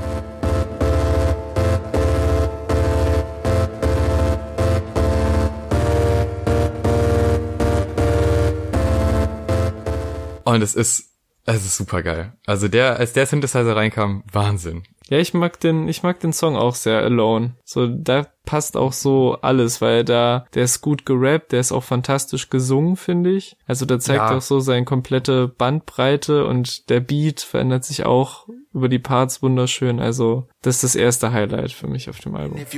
Und 10.57 10.63
es 10.63 10.75
ist, 10.75 11.13
es 11.45 11.65
ist 11.65 11.77
super 11.77 12.03
geil. 12.03 12.33
Also 12.45 12.67
der, 12.67 12.97
als 12.97 13.13
der 13.13 13.25
Synthesizer 13.25 13.75
reinkam, 13.75 14.23
Wahnsinn. 14.31 14.83
Ja, 15.09 15.19
ich 15.19 15.33
mag 15.33 15.57
den, 15.61 15.87
ich 15.87 16.03
mag 16.03 16.19
den 16.19 16.33
Song 16.33 16.57
auch 16.57 16.75
sehr, 16.75 16.99
Alone. 16.99 17.55
So, 17.63 17.87
da 17.87 18.27
passt 18.45 18.75
auch 18.75 18.91
so 18.91 19.37
alles, 19.41 19.79
weil 19.79 20.03
da, 20.03 20.45
der 20.53 20.63
ist 20.65 20.81
gut 20.81 21.05
gerappt, 21.05 21.53
der 21.53 21.61
ist 21.61 21.71
auch 21.71 21.83
fantastisch 21.83 22.49
gesungen, 22.49 22.97
finde 22.97 23.31
ich. 23.31 23.55
Also 23.65 23.85
da 23.85 23.99
zeigt 23.99 24.19
Ja. 24.19 24.35
auch 24.35 24.41
so 24.41 24.59
seine 24.59 24.83
komplette 24.83 25.47
Bandbreite 25.47 26.45
und 26.45 26.89
der 26.89 26.99
Beat 26.99 27.39
verändert 27.39 27.85
sich 27.85 28.05
auch 28.05 28.47
über 28.73 28.89
die 28.89 28.99
Parts 28.99 29.41
wunderschön. 29.41 30.01
Also, 30.01 30.47
das 30.61 30.75
ist 30.75 30.83
das 30.83 30.95
erste 30.95 31.31
Highlight 31.31 31.71
für 31.71 31.87
mich 31.87 32.09
auf 32.09 32.19
dem 32.19 32.35
Album. 32.35 32.59
If 32.59 32.73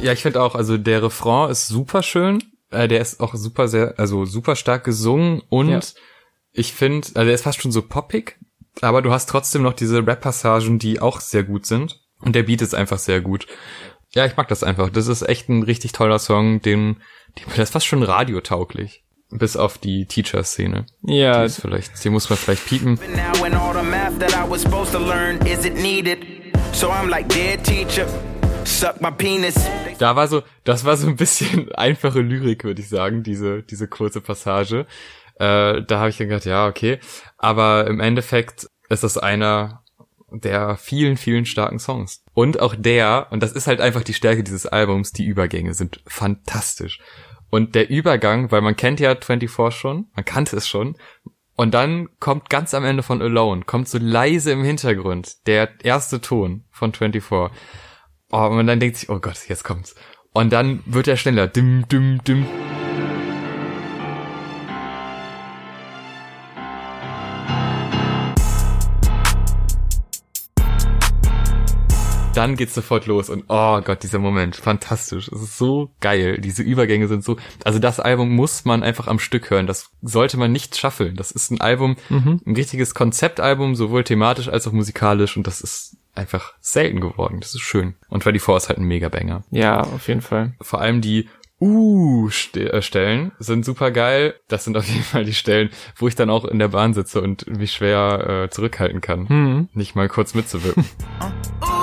Ja, 0.00 0.12
ich 0.12 0.22
finde 0.22 0.42
auch, 0.42 0.54
also 0.54 0.78
der 0.78 1.02
Refrain 1.02 1.50
ist 1.50 1.66
super 1.68 2.02
schön. 2.02 2.42
Äh, 2.70 2.88
der 2.88 3.00
ist 3.00 3.20
auch 3.20 3.34
super 3.34 3.66
sehr, 3.68 3.94
also 3.98 4.24
super 4.26 4.54
stark 4.56 4.84
gesungen 4.84 5.42
und 5.48 5.70
Ja. 5.70 5.80
ich 6.52 6.72
finde, 6.74 7.08
also 7.14 7.24
der 7.24 7.34
ist 7.34 7.42
fast 7.44 7.60
schon 7.62 7.72
so 7.72 7.82
poppig, 7.82 8.36
aber 8.80 9.02
du 9.02 9.10
hast 9.10 9.28
trotzdem 9.28 9.62
noch 9.62 9.72
diese 9.72 10.06
Rap-Passagen, 10.06 10.78
die 10.78 11.00
auch 11.00 11.20
sehr 11.20 11.42
gut 11.44 11.66
sind. 11.66 12.00
Und 12.20 12.34
der 12.34 12.42
Beat 12.42 12.62
ist 12.62 12.74
einfach 12.74 12.98
sehr 12.98 13.20
gut. 13.20 13.46
Ja, 14.14 14.26
ich 14.26 14.36
mag 14.36 14.48
das 14.48 14.62
einfach. 14.64 14.90
Das 14.90 15.06
ist 15.06 15.22
echt 15.22 15.48
ein 15.48 15.62
richtig 15.62 15.92
toller 15.92 16.18
Song, 16.18 16.60
den, 16.60 16.96
den 17.38 17.44
der 17.54 17.62
ist 17.62 17.72
fast 17.72 17.86
schon 17.86 18.02
radiotauglich. 18.02 19.04
Bis 19.30 19.56
auf 19.56 19.78
die 19.78 20.06
Teacher-Szene. 20.06 20.86
Ja, 21.02 21.40
Die 21.40 21.46
ist 21.46 21.60
vielleicht, 21.60 22.02
die 22.02 22.08
muss 22.10 22.30
man 22.30 22.38
vielleicht 22.38 22.66
piepen. 22.66 22.98
So 26.72 26.90
I'm 26.90 27.08
like, 27.08 27.28
dear 27.28 27.56
teacher, 27.62 28.06
suck 28.64 29.00
my 29.00 29.10
penis. 29.10 29.54
Da 29.98 30.14
war 30.14 30.28
so, 30.28 30.42
das 30.64 30.84
war 30.84 30.96
so 30.96 31.08
ein 31.08 31.16
bisschen 31.16 31.72
einfache 31.74 32.20
Lyrik, 32.20 32.64
würde 32.64 32.80
ich 32.80 32.88
sagen, 32.88 33.22
diese, 33.22 33.62
diese 33.62 33.88
kurze 33.88 34.20
Passage. 34.20 34.86
Äh, 35.36 35.82
da 35.82 35.98
habe 35.98 36.10
ich 36.10 36.18
dann 36.18 36.28
gedacht, 36.28 36.46
ja, 36.46 36.66
okay. 36.66 36.98
Aber 37.36 37.86
im 37.86 38.00
Endeffekt 38.00 38.68
ist 38.88 39.04
das 39.04 39.18
einer 39.18 39.82
der 40.30 40.76
vielen, 40.76 41.16
vielen 41.16 41.46
starken 41.46 41.78
Songs. 41.78 42.22
Und 42.34 42.60
auch 42.60 42.74
der, 42.76 43.28
und 43.30 43.42
das 43.42 43.52
ist 43.52 43.66
halt 43.66 43.80
einfach 43.80 44.02
die 44.02 44.14
Stärke 44.14 44.44
dieses 44.44 44.66
Albums, 44.66 45.12
die 45.12 45.24
Übergänge 45.24 45.74
sind 45.74 46.00
fantastisch. 46.06 47.00
Und 47.50 47.74
der 47.74 47.88
Übergang, 47.88 48.50
weil 48.52 48.60
man 48.60 48.76
kennt 48.76 49.00
ja 49.00 49.16
24 49.16 49.74
schon, 49.74 50.08
man 50.14 50.24
kannte 50.24 50.56
es 50.56 50.68
schon, 50.68 50.96
und 51.58 51.74
dann 51.74 52.08
kommt 52.20 52.50
ganz 52.50 52.72
am 52.72 52.84
Ende 52.84 53.02
von 53.02 53.20
Alone, 53.20 53.62
kommt 53.64 53.88
so 53.88 53.98
leise 54.00 54.52
im 54.52 54.62
Hintergrund 54.62 55.44
der 55.48 55.84
erste 55.84 56.20
Ton 56.20 56.62
von 56.70 56.92
24. 56.92 57.50
Oh, 58.30 58.36
und 58.36 58.68
dann 58.68 58.78
denkt 58.78 58.96
sich, 58.96 59.10
oh 59.10 59.18
Gott, 59.18 59.48
jetzt 59.48 59.64
kommt's. 59.64 59.96
Und 60.32 60.52
dann 60.52 60.84
wird 60.86 61.08
er 61.08 61.16
schneller. 61.16 61.48
Dim, 61.48 61.84
dim, 61.88 62.22
dim. 62.22 62.46
Dann 72.38 72.54
geht's 72.56 72.74
sofort 72.74 73.06
los 73.06 73.30
und 73.30 73.44
oh 73.48 73.80
Gott, 73.80 74.02
dieser 74.04 74.20
Moment, 74.20 74.54
fantastisch. 74.56 75.26
Es 75.28 75.42
ist 75.42 75.58
so 75.58 75.90
geil. 76.00 76.38
Diese 76.40 76.62
Übergänge 76.62 77.08
sind 77.08 77.24
so, 77.24 77.36
also 77.64 77.78
das 77.80 77.98
Album 77.98 78.30
muss 78.30 78.64
man 78.64 78.82
einfach 78.84 79.08
am 79.08 79.18
Stück 79.18 79.50
hören. 79.50 79.66
Das 79.66 79.90
sollte 80.02 80.36
man 80.36 80.52
nicht 80.52 80.76
schaffeln. 80.76 81.16
Das 81.16 81.32
ist 81.32 81.50
ein 81.50 81.60
Album, 81.60 81.96
Mhm. 82.08 82.40
ein 82.46 82.54
richtiges 82.54 82.94
Konzeptalbum, 82.94 83.74
sowohl 83.74 84.04
thematisch 84.04 84.48
als 84.48 84.68
auch 84.68 84.72
musikalisch 84.72 85.36
und 85.36 85.46
das 85.48 85.60
ist 85.60 85.96
einfach 86.14 86.54
selten 86.60 87.00
geworden. 87.00 87.40
Das 87.40 87.54
ist 87.54 87.60
schön. 87.62 87.94
Und 88.08 88.22
24 88.22 88.64
ist 88.64 88.68
halt 88.68 88.78
ein 88.78 88.84
Mega-Banger. 88.84 89.42
Ja, 89.50 89.80
auf 89.80 90.06
jeden 90.08 90.20
Fall. 90.22 90.54
Vor 90.60 90.80
allem 90.80 91.00
die 91.00 91.28
Uh-Stellen 91.60 93.32
sind 93.40 93.64
super 93.64 93.90
geil. 93.90 94.34
Das 94.46 94.62
sind 94.64 94.76
auf 94.76 94.86
jeden 94.86 95.02
Fall 95.02 95.24
die 95.24 95.34
Stellen, 95.34 95.70
wo 95.96 96.06
ich 96.06 96.14
dann 96.14 96.30
auch 96.30 96.44
in 96.44 96.60
der 96.60 96.68
Bahn 96.68 96.94
sitze 96.94 97.20
und 97.20 97.48
mich 97.48 97.72
schwer 97.72 98.44
äh, 98.44 98.50
zurückhalten 98.50 99.00
kann, 99.00 99.28
Hm. 99.28 99.68
nicht 99.74 99.96
mal 99.96 100.08
kurz 100.08 100.34
mitzuwirken. 100.34 100.84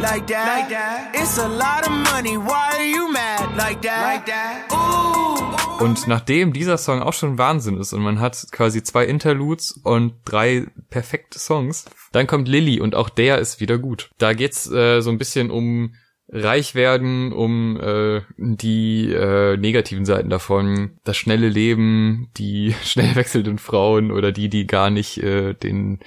like 0.00 0.26
that? 0.26 0.46
Like 0.46 0.68
that? 0.70 1.14
It's 1.14 1.38
a 1.38 1.48
lot 1.48 1.86
of 1.86 1.92
money. 2.12 2.36
Why 2.36 2.70
are 2.78 2.84
you 2.84 3.12
mad 3.12 3.56
like 3.56 3.82
that? 3.82 4.02
Like 4.02 4.26
that? 4.26 4.72
Ooh. 4.72 5.84
Und 5.84 6.06
nachdem 6.06 6.52
dieser 6.52 6.78
Song 6.78 7.02
auch 7.02 7.12
schon 7.12 7.36
Wahnsinn 7.38 7.78
ist 7.78 7.92
und 7.92 8.02
man 8.02 8.18
hat 8.18 8.46
quasi 8.50 8.82
zwei 8.82 9.04
Interludes 9.04 9.72
und 9.82 10.14
drei 10.24 10.66
perfekte 10.88 11.38
Songs, 11.38 11.84
dann 12.12 12.26
kommt 12.26 12.48
Lilly 12.48 12.80
und 12.80 12.94
auch 12.94 13.10
der 13.10 13.38
ist 13.38 13.60
wieder 13.60 13.78
gut. 13.78 14.10
Da 14.18 14.32
geht's 14.32 14.70
äh, 14.70 15.00
so 15.02 15.10
ein 15.10 15.18
bisschen 15.18 15.50
um 15.50 15.94
reich 16.28 16.74
werden, 16.74 17.32
um 17.32 17.78
äh, 17.80 18.22
die 18.38 19.12
äh, 19.12 19.56
negativen 19.56 20.04
Seiten 20.04 20.28
davon, 20.30 20.98
das 21.04 21.16
schnelle 21.16 21.48
Leben, 21.48 22.30
die 22.36 22.74
schnell 22.84 23.14
wechselnden 23.14 23.58
Frauen 23.58 24.10
oder 24.10 24.32
die, 24.32 24.48
die 24.48 24.66
gar 24.66 24.90
nicht 24.90 25.18
äh, 25.18 25.54
den 25.54 26.00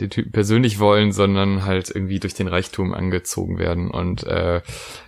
den 0.00 0.10
Typen 0.10 0.32
persönlich 0.32 0.78
wollen, 0.78 1.12
sondern 1.12 1.64
halt 1.64 1.90
irgendwie 1.90 2.20
durch 2.20 2.34
den 2.34 2.48
Reichtum 2.48 2.94
angezogen 2.94 3.58
werden. 3.58 3.90
Und 3.90 4.24
äh, 4.24 4.62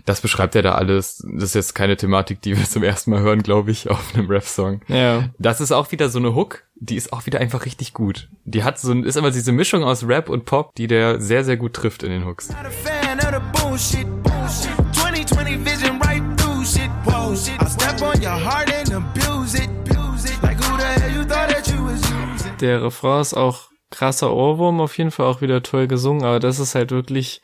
das 0.04 0.20
beschreibt 0.20 0.54
er 0.54 0.62
da 0.62 0.74
alles. 0.74 1.24
Das 1.34 1.44
ist 1.50 1.54
jetzt 1.54 1.74
keine 1.74 1.96
Thematik, 1.96 2.40
die 2.42 2.56
wir 2.56 2.64
zum 2.68 2.82
ersten 2.82 3.10
Mal 3.10 3.20
hören, 3.20 3.42
glaube 3.42 3.70
ich, 3.70 3.90
auf 3.90 4.14
einem 4.14 4.28
Rap-Song. 4.28 4.82
Ja. 4.88 5.30
Das 5.38 5.60
ist 5.60 5.72
auch 5.72 5.92
wieder 5.92 6.08
so 6.08 6.18
eine 6.18 6.34
Hook, 6.34 6.64
die 6.76 6.96
ist 6.96 7.12
auch 7.12 7.26
wieder 7.26 7.40
einfach 7.40 7.64
richtig 7.64 7.94
gut. 7.94 8.28
Die 8.44 8.64
hat 8.64 8.78
so, 8.78 8.92
ist 8.92 9.16
immer 9.16 9.30
diese 9.30 9.52
Mischung 9.52 9.84
aus 9.84 10.06
Rap 10.06 10.28
und 10.28 10.44
Pop, 10.44 10.74
die 10.74 10.86
der 10.86 11.20
sehr, 11.20 11.44
sehr 11.44 11.56
gut 11.56 11.74
trifft 11.74 12.02
in 12.02 12.10
den 12.10 12.26
Hooks. 12.26 12.48
Not 12.48 12.66
a 12.66 12.70
fan 12.70 13.18
of 13.18 13.30
the 13.32 13.62
bullshit. 13.62 14.06
Bullshit. 14.22 14.70
2020 14.92 15.64
vision 15.64 16.00
right 16.00 16.22
through 16.38 16.64
shit. 16.64 16.90
Whoa, 17.04 17.34
shit. 17.34 17.60
I 17.60 17.66
step 17.66 18.02
on 18.02 18.20
your 18.20 18.30
heart 18.30 18.70
and 18.72 18.92
abuse 18.92 19.54
it. 19.54 19.68
Abuse 19.90 20.24
it. 20.24 20.42
Like 20.42 20.58
who 20.62 20.76
the 20.76 20.84
hell 20.84 21.10
you 21.10 21.24
thought 21.24 21.48
that 21.50 21.66
you 21.68 21.84
was 21.84 22.00
using? 22.00 22.56
Der 22.60 22.82
Refrain 22.82 23.20
ist 23.20 23.34
auch 23.34 23.71
krasser 24.02 24.34
Ohrwurm, 24.34 24.80
auf 24.80 24.98
jeden 24.98 25.12
Fall 25.12 25.26
auch 25.26 25.42
wieder 25.42 25.62
toll 25.62 25.86
gesungen, 25.86 26.24
aber 26.24 26.40
das 26.40 26.58
ist 26.58 26.74
halt 26.74 26.90
wirklich, 26.90 27.40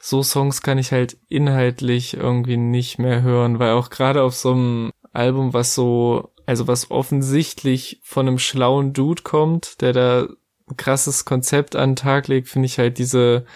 so 0.00 0.24
Songs 0.24 0.60
kann 0.60 0.76
ich 0.76 0.90
halt 0.90 1.16
inhaltlich 1.28 2.14
irgendwie 2.14 2.56
nicht 2.56 2.98
mehr 2.98 3.22
hören, 3.22 3.60
weil 3.60 3.74
auch 3.74 3.90
gerade 3.90 4.24
auf 4.24 4.34
so 4.34 4.50
einem 4.50 4.90
Album, 5.12 5.52
was 5.52 5.76
so, 5.76 6.32
also 6.46 6.66
was 6.66 6.90
offensichtlich 6.90 8.00
von 8.02 8.26
einem 8.26 8.40
schlauen 8.40 8.92
Dude 8.92 9.22
kommt, 9.22 9.80
der 9.82 9.92
da 9.92 10.26
ein 10.68 10.76
krasses 10.76 11.26
Konzept 11.26 11.76
an 11.76 11.90
den 11.90 11.96
Tag 11.96 12.26
legt, 12.26 12.48
finde 12.48 12.66
ich 12.66 12.80
halt 12.80 12.98
diese, 12.98 13.46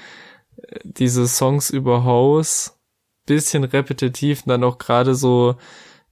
diese 0.85 1.26
Songs 1.26 1.71
über 1.71 2.04
House 2.04 2.78
bisschen 3.26 3.64
repetitiv 3.64 4.42
und 4.45 4.50
dann 4.50 4.62
auch 4.62 4.78
gerade 4.78 5.16
so, 5.16 5.57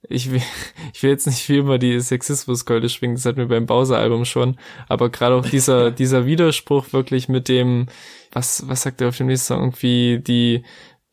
ich 0.08 0.30
will, 0.30 0.42
ich 0.94 1.02
will 1.02 1.10
jetzt 1.10 1.26
nicht 1.26 1.48
wie 1.48 1.58
immer 1.58 1.78
die 1.78 2.00
Sexismuskeule 2.00 2.88
schwingen, 2.88 3.16
das 3.16 3.24
hatten 3.24 3.38
wir 3.38 3.48
beim 3.48 3.66
Bowser-Album 3.66 4.24
schon, 4.24 4.56
aber 4.88 5.10
gerade 5.10 5.34
auch 5.36 5.46
dieser, 5.46 5.90
dieser 5.92 6.26
Widerspruch 6.26 6.92
wirklich 6.92 7.28
mit 7.28 7.48
dem, 7.48 7.86
was, 8.32 8.68
was 8.68 8.82
sagt 8.82 9.00
er 9.00 9.08
auf 9.08 9.16
dem 9.16 9.26
nächsten 9.26 9.54
Song, 9.54 9.60
irgendwie 9.60 10.20
die 10.20 10.62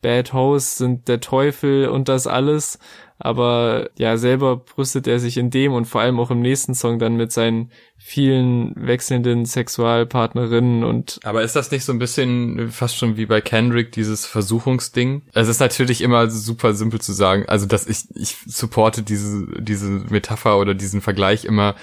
Bad 0.02 0.34
Hoes 0.34 0.76
sind 0.76 1.08
der 1.08 1.20
Teufel 1.20 1.88
und 1.88 2.08
das 2.08 2.26
alles, 2.26 2.78
aber 3.18 3.90
ja, 3.96 4.16
selber 4.16 4.56
brüstet 4.56 5.06
er 5.06 5.20
sich 5.20 5.36
in 5.36 5.50
dem 5.50 5.72
und 5.72 5.84
vor 5.84 6.00
allem 6.00 6.18
auch 6.18 6.30
im 6.30 6.40
nächsten 6.40 6.74
Song 6.74 6.98
dann 6.98 7.16
mit 7.16 7.30
seinen 7.30 7.70
vielen 7.96 8.74
wechselnden 8.76 9.46
Sexualpartnerinnen 9.46 10.82
und 10.82 11.20
Aber 11.22 11.42
ist 11.42 11.54
das 11.54 11.70
nicht 11.70 11.84
so 11.84 11.92
ein 11.92 11.98
bisschen 11.98 12.70
fast 12.70 12.96
schon 12.96 13.16
wie 13.16 13.26
bei 13.26 13.40
Kendrick, 13.40 13.92
dieses 13.92 14.26
Versuchungsding? 14.26 15.22
Es 15.32 15.48
ist 15.48 15.60
natürlich 15.60 16.00
immer 16.00 16.28
super 16.28 16.74
simpel 16.74 17.00
zu 17.00 17.12
sagen, 17.12 17.44
also 17.46 17.66
dass 17.66 17.86
ich, 17.86 18.04
ich 18.14 18.36
supporte 18.46 19.02
diese, 19.02 19.46
diese 19.60 19.88
Metapher 19.88 20.58
oder 20.58 20.74
diesen 20.74 21.00
Vergleich 21.00 21.44
immer 21.44 21.76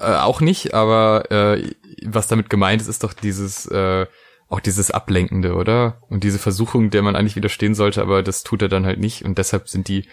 äh, 0.00 0.16
auch 0.16 0.40
nicht, 0.40 0.74
aber 0.74 1.30
äh, 1.30 1.70
was 2.04 2.26
damit 2.26 2.50
gemeint 2.50 2.82
ist, 2.82 2.88
ist 2.88 3.04
doch 3.04 3.12
dieses, 3.12 3.66
äh, 3.66 4.06
auch 4.48 4.60
dieses 4.60 4.90
Ablenkende, 4.90 5.54
oder? 5.54 6.02
Und 6.08 6.24
diese 6.24 6.38
Versuchung, 6.38 6.90
der 6.90 7.02
man 7.02 7.16
eigentlich 7.16 7.36
widerstehen 7.36 7.74
sollte, 7.74 8.02
aber 8.02 8.22
das 8.22 8.42
tut 8.42 8.62
er 8.62 8.68
dann 8.68 8.86
halt 8.86 8.98
nicht 8.98 9.24
und 9.24 9.38
deshalb 9.38 9.68
sind 9.68 9.88
die 9.88 10.04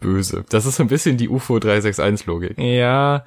böse. 0.00 0.44
Das 0.48 0.66
ist 0.66 0.76
so 0.76 0.82
ein 0.82 0.88
bisschen 0.88 1.16
die 1.16 1.28
UFO 1.28 1.58
361 1.58 2.26
Logik. 2.26 2.58
Ja, 2.58 3.24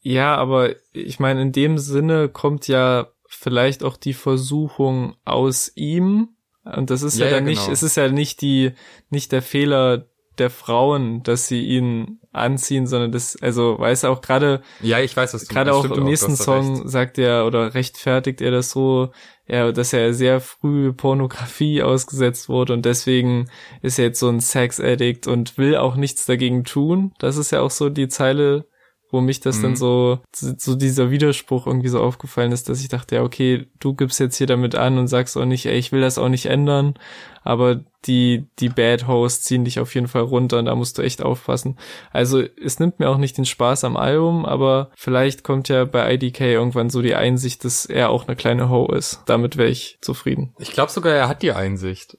ja, 0.00 0.34
aber 0.36 0.74
ich 0.92 1.20
meine, 1.20 1.42
in 1.42 1.52
dem 1.52 1.78
Sinne 1.78 2.28
kommt 2.28 2.68
ja 2.68 3.08
vielleicht 3.28 3.84
auch 3.84 3.96
die 3.96 4.14
Versuchung 4.14 5.14
aus 5.24 5.72
ihm. 5.74 6.30
Und 6.64 6.90
das 6.90 7.02
ist 7.02 7.18
ja, 7.18 7.26
Ja, 7.26 7.32
ja, 7.32 7.40
nicht, 7.40 7.60
genau. 7.60 7.72
es 7.72 7.82
ist 7.82 7.96
ja 7.96 8.08
nicht 8.08 8.40
die, 8.40 8.72
nicht 9.10 9.32
der 9.32 9.42
Fehler 9.42 10.08
der 10.38 10.50
Frauen, 10.50 11.22
dass 11.22 11.48
sie 11.48 11.64
ihn 11.66 12.19
anziehen, 12.32 12.86
sondern 12.86 13.12
das, 13.12 13.36
also 13.40 13.78
weiß 13.78 14.04
auch 14.04 14.20
gerade, 14.20 14.62
Ja, 14.80 15.00
ich 15.00 15.16
weiß, 15.16 15.34
was 15.34 15.46
du 15.46 15.54
gerade 15.54 15.74
auch 15.74 15.84
im 15.84 16.04
nächsten 16.04 16.32
recht. 16.32 16.42
Song 16.42 16.88
sagt 16.88 17.18
er 17.18 17.46
oder 17.46 17.74
rechtfertigt 17.74 18.40
er 18.40 18.52
das 18.52 18.70
so, 18.70 19.10
ja, 19.48 19.72
dass 19.72 19.92
er 19.92 20.14
sehr 20.14 20.40
früh 20.40 20.92
Pornografie 20.92 21.82
ausgesetzt 21.82 22.48
wurde 22.48 22.72
und 22.72 22.84
deswegen 22.84 23.50
ist 23.82 23.98
er 23.98 24.06
jetzt 24.06 24.20
so 24.20 24.28
ein 24.28 24.40
Sex-Addict 24.40 25.26
und 25.26 25.58
will 25.58 25.76
auch 25.76 25.96
nichts 25.96 26.24
dagegen 26.26 26.62
tun. 26.64 27.12
Das 27.18 27.36
ist 27.36 27.50
ja 27.50 27.60
auch 27.60 27.70
so 27.72 27.88
die 27.88 28.08
Zeile, 28.08 28.66
wo 29.10 29.20
mich 29.20 29.40
das 29.40 29.60
dann 29.60 29.72
Mhm. 29.72 29.76
so, 29.76 30.18
so 30.32 30.74
dieser 30.74 31.10
Widerspruch 31.10 31.66
irgendwie 31.66 31.88
so 31.88 32.00
aufgefallen 32.00 32.52
ist, 32.52 32.68
dass 32.68 32.80
ich 32.80 32.88
dachte, 32.88 33.16
ja, 33.16 33.22
okay, 33.22 33.66
du 33.80 33.94
gibst 33.94 34.20
jetzt 34.20 34.36
hier 34.36 34.46
damit 34.46 34.74
an 34.74 34.98
und 34.98 35.08
sagst 35.08 35.36
auch 35.36 35.44
nicht, 35.44 35.66
ey, 35.66 35.76
ich 35.78 35.92
will 35.92 36.00
das 36.00 36.18
auch 36.18 36.28
nicht 36.28 36.46
ändern, 36.46 36.94
aber 37.42 37.80
die, 38.06 38.46
die 38.58 38.68
Bad 38.68 39.06
Hosts 39.06 39.44
ziehen 39.44 39.64
dich 39.64 39.78
auf 39.80 39.94
jeden 39.94 40.08
Fall 40.08 40.22
runter 40.22 40.58
und 40.58 40.64
da 40.66 40.74
musst 40.74 40.96
du 40.98 41.02
echt 41.02 41.22
aufpassen. 41.22 41.78
Also, 42.12 42.42
es 42.62 42.78
nimmt 42.78 42.98
mir 42.98 43.08
auch 43.10 43.18
nicht 43.18 43.36
den 43.36 43.44
Spaß 43.44 43.84
am 43.84 43.96
Album, 43.96 44.46
aber 44.46 44.90
vielleicht 44.96 45.42
kommt 45.44 45.68
ja 45.68 45.84
bei 45.84 46.14
IDK 46.14 46.40
irgendwann 46.40 46.88
so 46.90 47.02
die 47.02 47.14
Einsicht, 47.14 47.64
dass 47.64 47.84
er 47.86 48.10
auch 48.10 48.26
eine 48.26 48.36
kleine 48.36 48.70
Ho 48.70 48.86
ist. 48.92 49.22
Damit 49.26 49.56
wäre 49.56 49.68
ich 49.68 49.98
zufrieden. 50.00 50.54
Ich 50.58 50.72
glaube 50.72 50.90
sogar, 50.92 51.12
er 51.14 51.28
hat 51.28 51.42
die 51.42 51.52
Einsicht. 51.52 52.16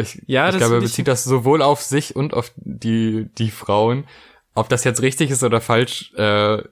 Ich, 0.00 0.22
Ja, 0.26 0.48
ich 0.50 0.56
glaube, 0.56 0.74
er 0.76 0.80
bezieht 0.80 1.08
das 1.08 1.24
sowohl 1.24 1.62
auf 1.62 1.80
sich 1.82 2.14
und 2.14 2.32
auf 2.34 2.52
die, 2.56 3.28
die 3.38 3.50
Frauen. 3.50 4.04
Ob 4.60 4.68
das 4.68 4.84
jetzt 4.84 5.02
richtig 5.02 5.30
ist 5.30 5.42
oder 5.42 5.60
falsch, 5.60 6.12
äh, 6.14 6.62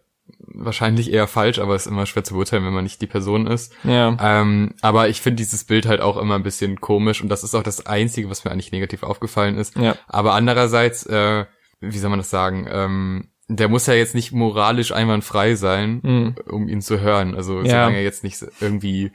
wahrscheinlich 0.40 1.12
eher 1.12 1.26
falsch, 1.26 1.58
aber 1.58 1.74
ist 1.74 1.86
immer 1.86 2.06
schwer 2.06 2.24
zu 2.24 2.34
beurteilen, 2.34 2.64
wenn 2.64 2.72
man 2.74 2.84
nicht 2.84 3.00
die 3.00 3.06
Person 3.06 3.46
ist. 3.46 3.72
Ja. 3.84 4.16
Ähm, 4.20 4.74
aber 4.82 5.08
ich 5.08 5.20
finde 5.20 5.36
dieses 5.36 5.64
Bild 5.64 5.86
halt 5.86 6.00
auch 6.00 6.16
immer 6.16 6.34
ein 6.34 6.42
bisschen 6.42 6.80
komisch 6.80 7.22
und 7.22 7.28
das 7.28 7.44
ist 7.44 7.54
auch 7.54 7.62
das 7.62 7.86
Einzige, 7.86 8.28
was 8.30 8.44
mir 8.44 8.50
eigentlich 8.50 8.72
negativ 8.72 9.02
aufgefallen 9.02 9.56
ist. 9.56 9.76
Ja. 9.76 9.96
Aber 10.06 10.34
andererseits, 10.34 11.06
äh, 11.06 11.44
wie 11.80 11.98
soll 11.98 12.10
man 12.10 12.18
das 12.18 12.30
sagen, 12.30 12.66
ähm, 12.70 13.28
der 13.48 13.68
muss 13.68 13.86
ja 13.86 13.94
jetzt 13.94 14.14
nicht 14.14 14.32
moralisch 14.32 14.92
einwandfrei 14.92 15.54
sein, 15.54 16.00
Mhm. 16.02 16.34
um 16.50 16.68
ihn 16.68 16.82
zu 16.82 17.00
hören. 17.00 17.34
Also 17.34 17.60
Ja. 17.60 17.64
solange 17.70 17.96
er 17.96 18.02
jetzt 18.02 18.22
nicht 18.24 18.44
irgendwie, 18.60 19.12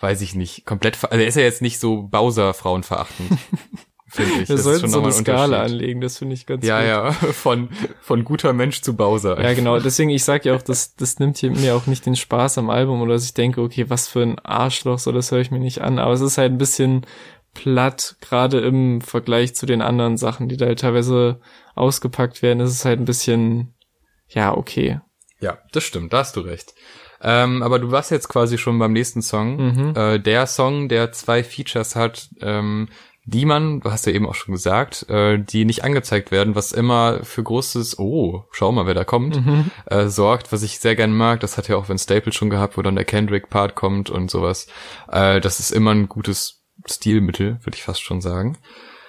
weiß 0.00 0.20
ich 0.22 0.34
nicht, 0.34 0.64
komplett, 0.66 0.98
also 1.04 1.20
er 1.22 1.26
ist 1.28 1.36
ja 1.36 1.42
jetzt 1.42 1.62
nicht 1.62 1.78
so 1.78 2.02
Bowser 2.02 2.54
frauenverachtend, 2.54 3.30
finde 4.08 4.42
ich. 4.42 4.48
Wir 4.48 4.56
Das 4.56 4.64
sollten 4.64 4.88
so 4.88 4.98
eine 4.98 5.08
ein 5.08 5.12
Skala 5.12 5.62
anlegen, 5.62 6.00
das 6.00 6.18
finde 6.18 6.34
ich 6.34 6.46
ganz 6.46 6.64
Ja, 6.66 6.78
gut. 6.80 6.88
ja, 6.88 7.12
von, 7.32 7.68
von 8.00 8.24
guter 8.24 8.52
Mensch 8.52 8.80
zu 8.82 8.96
Bowser. 8.96 9.40
Ja, 9.42 9.54
genau. 9.54 9.78
Deswegen, 9.78 10.10
ich 10.10 10.24
sag 10.24 10.44
ja 10.44 10.54
auch, 10.54 10.62
das, 10.62 10.94
das 10.96 11.18
nimmt 11.18 11.38
hier 11.38 11.50
mir 11.50 11.74
auch 11.76 11.86
nicht 11.86 12.06
den 12.06 12.16
Spaß 12.16 12.58
am 12.58 12.70
Album 12.70 13.00
oder 13.02 13.14
dass 13.14 13.24
ich 13.24 13.34
denke, 13.34 13.60
okay, 13.60 13.86
was 13.88 14.08
für 14.08 14.22
ein 14.22 14.38
Arschloch, 14.40 14.98
so 14.98 15.12
das 15.12 15.30
höre 15.30 15.40
ich 15.40 15.50
mir 15.50 15.60
nicht 15.60 15.80
an. 15.80 15.98
Aber 15.98 16.12
es 16.12 16.20
ist 16.20 16.38
halt 16.38 16.52
ein 16.52 16.58
bisschen 16.58 17.06
platt, 17.54 18.16
gerade 18.20 18.60
im 18.60 19.00
Vergleich 19.00 19.54
zu 19.54 19.66
den 19.66 19.82
anderen 19.82 20.16
Sachen, 20.16 20.48
die 20.48 20.56
da 20.56 20.66
halt 20.66 20.80
teilweise 20.80 21.40
ausgepackt 21.74 22.42
werden. 22.42 22.60
Es 22.60 22.70
ist 22.70 22.84
halt 22.84 23.00
ein 23.00 23.04
bisschen, 23.04 23.74
ja, 24.28 24.56
okay. 24.56 25.00
Ja, 25.40 25.58
das 25.72 25.84
stimmt, 25.84 26.12
da 26.12 26.18
hast 26.18 26.36
du 26.36 26.40
recht. 26.40 26.74
Ähm, 27.20 27.62
aber 27.64 27.78
du 27.80 27.90
warst 27.90 28.10
jetzt 28.12 28.28
quasi 28.28 28.58
schon 28.58 28.78
beim 28.78 28.92
nächsten 28.92 29.22
Song. 29.22 29.56
Mhm. 29.56 29.92
Äh, 29.96 30.18
der 30.20 30.46
Song, 30.46 30.88
der 30.88 31.10
zwei 31.10 31.42
Features 31.42 31.96
hat, 31.96 32.28
ähm, 32.40 32.88
die 33.30 33.44
man, 33.44 33.80
du 33.80 33.90
hast 33.90 34.06
ja 34.06 34.12
eben 34.12 34.26
auch 34.26 34.34
schon 34.34 34.54
gesagt, 34.54 35.06
äh, 35.10 35.38
die 35.38 35.66
nicht 35.66 35.84
angezeigt 35.84 36.30
werden, 36.30 36.54
was 36.54 36.72
immer 36.72 37.22
für 37.24 37.42
großes, 37.42 37.98
oh, 37.98 38.44
schau 38.52 38.72
mal, 38.72 38.86
wer 38.86 38.94
da 38.94 39.04
kommt, 39.04 39.44
Mhm. 39.44 39.70
äh, 39.86 40.06
sorgt, 40.08 40.50
was 40.50 40.62
ich 40.62 40.78
sehr 40.78 40.96
gern 40.96 41.12
mag. 41.12 41.40
Das 41.40 41.58
hat 41.58 41.68
ja 41.68 41.76
auch 41.76 41.88
Van 41.90 41.98
Staple 41.98 42.32
schon 42.32 42.48
gehabt, 42.48 42.78
wo 42.78 42.82
dann 42.82 42.94
der 42.96 43.04
Kendrick-Part 43.04 43.74
kommt 43.74 44.08
und 44.08 44.30
sowas. 44.30 44.66
Äh, 45.12 45.40
das 45.42 45.60
ist 45.60 45.72
immer 45.72 45.90
ein 45.90 46.08
gutes 46.08 46.62
Stilmittel, 46.86 47.58
würde 47.64 47.76
ich 47.76 47.82
fast 47.82 48.00
schon 48.02 48.22
sagen. 48.22 48.56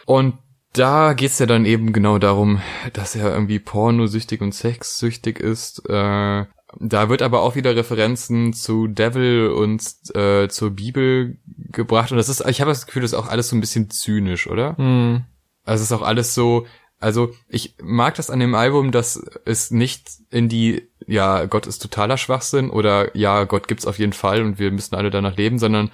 Und 0.06 0.36
da 0.74 1.14
geht's 1.14 1.40
ja 1.40 1.46
dann 1.46 1.66
eben 1.66 1.94
genau 1.94 2.18
darum, 2.20 2.62
dass 2.94 3.16
er 3.16 3.32
irgendwie 3.34 3.60
pornosüchtig 3.60 4.42
und 4.42 4.54
sexsüchtig 4.54 5.40
ist. 5.40 5.88
Äh, 5.90 6.46
da 6.78 7.10
wird 7.10 7.22
aber 7.22 7.42
auch 7.42 7.56
wieder 7.56 7.76
Referenzen 7.76 8.54
zu 8.54 8.88
Devil 8.88 9.50
und 9.50 9.82
äh, 10.16 10.48
zur 10.50 10.72
Bibel 10.72 11.38
gebracht. 11.72 12.12
Und 12.12 12.18
das 12.18 12.30
ist, 12.30 12.46
ich 12.48 12.62
habe 12.62 12.72
das 12.72 12.86
Gefühl, 12.86 13.02
das 13.02 13.14
ist 13.14 13.18
auch 13.18 13.28
alles 13.28 13.50
so 13.50 13.56
ein 13.56 13.62
bisschen 13.62 13.90
zynisch, 13.90 14.48
oder? 14.48 14.78
Hm. 14.78 15.24
Also 15.64 15.84
es 15.84 15.92
ist 15.92 15.98
auch 15.98 16.06
alles 16.06 16.36
so, 16.36 16.66
also 17.00 17.32
ich 17.48 17.76
mag 17.82 18.16
das 18.16 18.30
an 18.30 18.40
dem 18.40 18.56
Album, 18.56 18.92
dass 18.92 19.24
es 19.46 19.72
nicht 19.72 20.10
in 20.30 20.50
die, 20.50 20.90
ja, 21.08 21.46
Gott 21.46 21.66
ist 21.66 21.82
totaler 21.82 22.18
Schwachsinn 22.18 22.70
oder 22.70 23.16
ja, 23.16 23.46
Gott 23.46 23.68
gibt's 23.68 23.88
auf 23.88 24.00
jeden 24.00 24.14
Fall 24.14 24.42
und 24.42 24.60
wir 24.60 24.72
müssen 24.72 24.96
alle 24.96 25.10
danach 25.10 25.38
leben, 25.38 25.60
sondern 25.60 25.92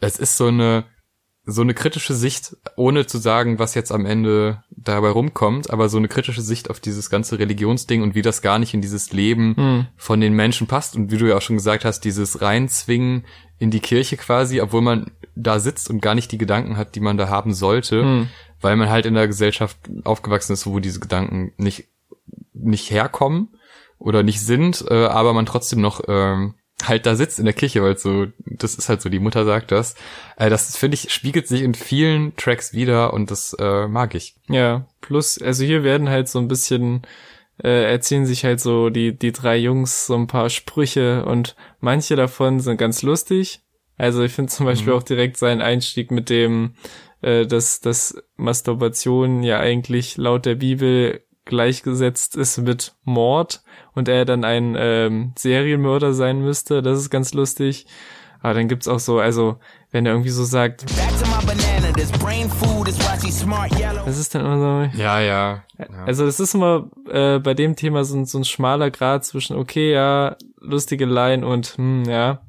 es 0.00 0.18
ist 0.18 0.36
so 0.36 0.48
eine, 0.48 0.84
so 1.48 1.62
eine 1.62 1.74
kritische 1.74 2.12
Sicht, 2.12 2.56
ohne 2.74 3.06
zu 3.06 3.18
sagen, 3.18 3.60
was 3.60 3.74
jetzt 3.74 3.92
am 3.92 4.04
Ende 4.04 4.64
dabei 4.70 5.10
rumkommt, 5.10 5.70
aber 5.70 5.88
so 5.88 5.96
eine 5.96 6.08
kritische 6.08 6.42
Sicht 6.42 6.68
auf 6.70 6.80
dieses 6.80 7.08
ganze 7.08 7.38
Religionsding 7.38 8.02
und 8.02 8.16
wie 8.16 8.22
das 8.22 8.42
gar 8.42 8.58
nicht 8.58 8.74
in 8.74 8.80
dieses 8.80 9.12
Leben 9.12 9.54
Hm. 9.56 9.86
von 9.96 10.20
den 10.20 10.32
Menschen 10.34 10.66
passt 10.66 10.96
und 10.96 11.12
wie 11.12 11.18
du 11.18 11.26
ja 11.28 11.36
auch 11.36 11.42
schon 11.42 11.56
gesagt 11.56 11.84
hast, 11.84 12.00
dieses 12.00 12.42
Reinzwingen 12.42 13.24
in 13.58 13.70
die 13.70 13.80
Kirche 13.80 14.16
quasi, 14.16 14.60
obwohl 14.60 14.82
man 14.82 15.12
da 15.36 15.60
sitzt 15.60 15.88
und 15.88 16.00
gar 16.02 16.16
nicht 16.16 16.32
die 16.32 16.38
Gedanken 16.38 16.76
hat, 16.76 16.96
die 16.96 17.00
man 17.00 17.16
da 17.16 17.28
haben 17.28 17.54
sollte, 17.54 18.02
Hm. 18.02 18.28
weil 18.60 18.74
man 18.74 18.90
halt 18.90 19.06
in 19.06 19.14
der 19.14 19.28
Gesellschaft 19.28 19.76
aufgewachsen 20.02 20.52
ist, 20.52 20.66
wo 20.66 20.80
diese 20.80 20.98
Gedanken 21.00 21.52
nicht 21.58 21.84
nicht 22.54 22.90
herkommen 22.90 23.50
oder 23.98 24.22
nicht 24.22 24.40
sind, 24.40 24.84
äh, 24.88 25.04
aber 25.06 25.32
man 25.32 25.46
trotzdem 25.46 25.80
noch 25.80 26.00
ähm, 26.08 26.54
halt 26.82 27.06
da 27.06 27.14
sitzt 27.14 27.38
in 27.38 27.44
der 27.44 27.54
Kirche, 27.54 27.82
weil 27.82 27.96
so 27.98 28.26
das 28.58 28.74
ist 28.74 28.88
halt 28.88 29.02
so, 29.02 29.08
die 29.08 29.18
Mutter 29.18 29.44
sagt 29.44 29.72
das. 29.72 29.94
Äh, 30.36 30.50
das 30.50 30.76
finde 30.76 30.96
ich 30.96 31.12
spiegelt 31.12 31.48
sich 31.48 31.62
in 31.62 31.74
vielen 31.74 32.36
Tracks 32.36 32.72
wieder 32.72 33.12
und 33.12 33.30
das 33.30 33.56
äh, 33.58 33.86
mag 33.86 34.14
ich. 34.14 34.34
Ja, 34.48 34.86
plus, 35.00 35.40
also 35.40 35.64
hier 35.64 35.82
werden 35.84 36.08
halt 36.08 36.28
so 36.28 36.38
ein 36.38 36.48
bisschen, 36.48 37.02
äh, 37.62 37.90
erzählen 37.90 38.26
sich 38.26 38.44
halt 38.44 38.60
so 38.60 38.90
die, 38.90 39.16
die 39.16 39.32
drei 39.32 39.56
Jungs 39.56 40.06
so 40.06 40.14
ein 40.14 40.26
paar 40.26 40.50
Sprüche 40.50 41.24
und 41.24 41.56
manche 41.80 42.16
davon 42.16 42.60
sind 42.60 42.76
ganz 42.76 43.02
lustig. 43.02 43.60
Also 43.98 44.22
ich 44.22 44.32
finde 44.32 44.52
zum 44.52 44.66
Beispiel 44.66 44.92
auch 44.92 45.02
direkt 45.02 45.38
seinen 45.38 45.62
Einstieg 45.62 46.10
mit 46.10 46.28
dem, 46.28 46.74
äh, 47.22 47.46
dass, 47.46 47.80
dass 47.80 48.22
Masturbation 48.36 49.42
ja 49.42 49.58
eigentlich 49.58 50.16
laut 50.16 50.44
der 50.44 50.56
Bibel 50.56 51.22
gleichgesetzt 51.46 52.36
ist 52.36 52.58
mit 52.58 52.94
Mord 53.04 53.62
und 53.94 54.08
er 54.08 54.24
dann 54.24 54.44
ein 54.44 54.76
ähm, 54.78 55.32
Serienmörder 55.38 56.12
sein 56.12 56.40
müsste. 56.40 56.82
Das 56.82 56.98
ist 56.98 57.08
ganz 57.08 57.32
lustig. 57.32 57.86
Aber 58.42 58.54
dann 58.54 58.68
gibt's 58.68 58.88
auch 58.88 58.98
so, 59.00 59.18
also 59.18 59.56
wenn 59.90 60.06
er 60.06 60.12
irgendwie 60.12 60.30
so 60.30 60.44
sagt, 60.44 60.84
Back 60.96 61.08
to 61.20 61.26
my 61.30 61.44
banana, 61.46 61.92
this 61.94 62.10
brain 62.12 62.48
food 62.50 62.88
is 62.88 62.98
why 62.98 63.18
she's 63.20 63.40
smart 63.40 63.72
yellow. 63.78 64.02
das 64.04 64.18
ist 64.18 64.34
dann 64.34 64.44
immer 64.44 64.58
so, 64.92 64.98
Ja, 64.98 65.20
ja. 65.20 65.62
ja. 65.78 65.86
Also 66.06 66.26
das 66.26 66.38
ist 66.40 66.54
immer 66.54 66.88
äh, 67.10 67.38
bei 67.38 67.54
dem 67.54 67.76
Thema 67.76 68.04
so, 68.04 68.16
ein- 68.16 68.26
so 68.26 68.38
ein 68.38 68.44
schmaler 68.44 68.90
Grad 68.90 69.24
zwischen 69.24 69.56
okay, 69.56 69.92
ja, 69.92 70.36
lustige 70.60 71.04
Line 71.06 71.46
und 71.46 71.74
hm, 71.76 72.04
ja. 72.04 72.40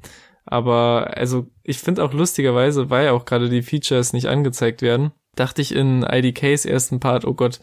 Aber 0.46 1.12
also 1.16 1.48
ich 1.64 1.80
finde 1.80 2.04
auch 2.04 2.14
lustigerweise, 2.14 2.90
weil 2.90 3.10
auch 3.10 3.26
gerade 3.26 3.50
die 3.50 3.62
Features 3.62 4.14
nicht 4.14 4.28
angezeigt 4.28 4.82
werden, 4.82 5.12
dachte 5.36 5.62
ich 5.62 5.76
in 5.76 6.04
IDKs 6.04 6.66
ersten 6.66 7.00
Part, 7.00 7.26
oh 7.26 7.34
Gott, 7.34 7.60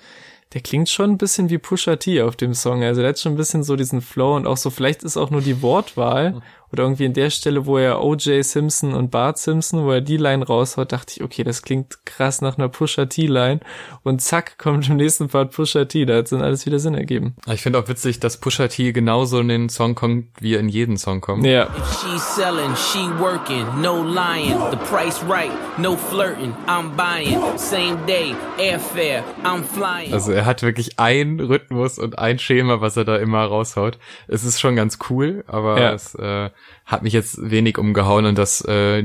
der 0.52 0.60
klingt 0.60 0.88
schon 0.88 1.10
ein 1.12 1.18
bisschen 1.18 1.48
wie 1.50 1.58
Pusha 1.58 1.96
T 1.96 2.22
auf 2.22 2.36
dem 2.36 2.54
Song. 2.54 2.82
Also 2.84 3.00
der 3.00 3.08
hat 3.10 3.18
schon 3.18 3.32
ein 3.32 3.36
bisschen 3.38 3.62
so 3.64 3.74
diesen 3.74 4.00
Flow 4.02 4.36
und 4.36 4.46
auch 4.46 4.56
so, 4.58 4.70
vielleicht 4.70 5.02
ist 5.02 5.16
auch 5.16 5.30
nur 5.30 5.40
die 5.40 5.62
Wortwahl 5.62 6.42
oder 6.74 6.82
irgendwie 6.82 7.04
in 7.04 7.12
der 7.14 7.30
Stelle, 7.30 7.66
wo 7.66 7.78
er 7.78 8.02
O.J. 8.02 8.44
Simpson 8.44 8.94
und 8.94 9.10
Bart 9.12 9.38
Simpson, 9.38 9.84
wo 9.84 9.92
er 9.92 10.00
die 10.00 10.16
Line 10.16 10.44
raushaut, 10.44 10.90
dachte 10.90 11.12
ich, 11.16 11.22
okay, 11.22 11.44
das 11.44 11.62
klingt 11.62 12.04
krass 12.04 12.40
nach 12.42 12.58
einer 12.58 12.68
Pusha 12.68 13.06
T-Line 13.06 13.60
und 14.02 14.20
zack, 14.20 14.58
kommt 14.58 14.88
im 14.88 14.96
nächsten 14.96 15.28
Part 15.28 15.52
Pusha 15.54 15.84
T, 15.84 16.04
da 16.04 16.16
hat 16.16 16.32
dann 16.32 16.42
alles 16.42 16.66
wieder 16.66 16.80
Sinn 16.80 16.94
ergeben. 16.94 17.36
Ich 17.46 17.62
finde 17.62 17.78
auch 17.78 17.86
witzig, 17.88 18.18
dass 18.18 18.38
Pusha 18.38 18.66
T 18.66 18.92
genauso 18.92 19.38
in 19.38 19.48
den 19.48 19.68
Song 19.68 19.94
kommt, 19.94 20.26
wie 20.40 20.54
er 20.54 20.60
in 20.60 20.68
jeden 20.68 20.96
Song 20.96 21.20
kommt. 21.20 21.46
Ja, 21.46 21.68
selling, 22.18 22.74
she 22.76 22.98
working, 23.20 23.64
no 23.80 24.02
lying. 24.02 24.58
The 24.72 24.76
price 24.90 25.20
right, 25.28 25.52
no 25.78 25.96
flirting, 25.96 26.54
I'm 26.66 26.90
buying. 26.96 27.38
Same 27.56 27.98
day, 28.06 28.34
airfare, 28.58 29.22
I'm 29.44 29.62
flying. 29.62 30.12
Also 30.12 30.32
er 30.32 30.44
hat 30.44 30.62
wirklich 30.62 30.98
ein 30.98 31.38
Rhythmus 31.38 31.98
und 31.98 32.18
ein 32.18 32.38
Schema, 32.40 32.80
was 32.80 32.96
er 32.96 33.04
da 33.04 33.16
immer 33.16 33.44
raushaut. 33.44 33.98
Es 34.26 34.44
ist 34.44 34.60
schon 34.60 34.74
ganz 34.76 34.98
cool, 35.10 35.44
aber 35.46 35.80
Ja. 35.80 35.92
es 35.92 36.14
äh, 36.16 36.50
hat 36.84 37.02
mich 37.02 37.12
jetzt 37.12 37.38
wenig 37.50 37.78
umgehauen 37.78 38.26
und 38.26 38.36
das 38.38 38.64
äh, 38.68 38.98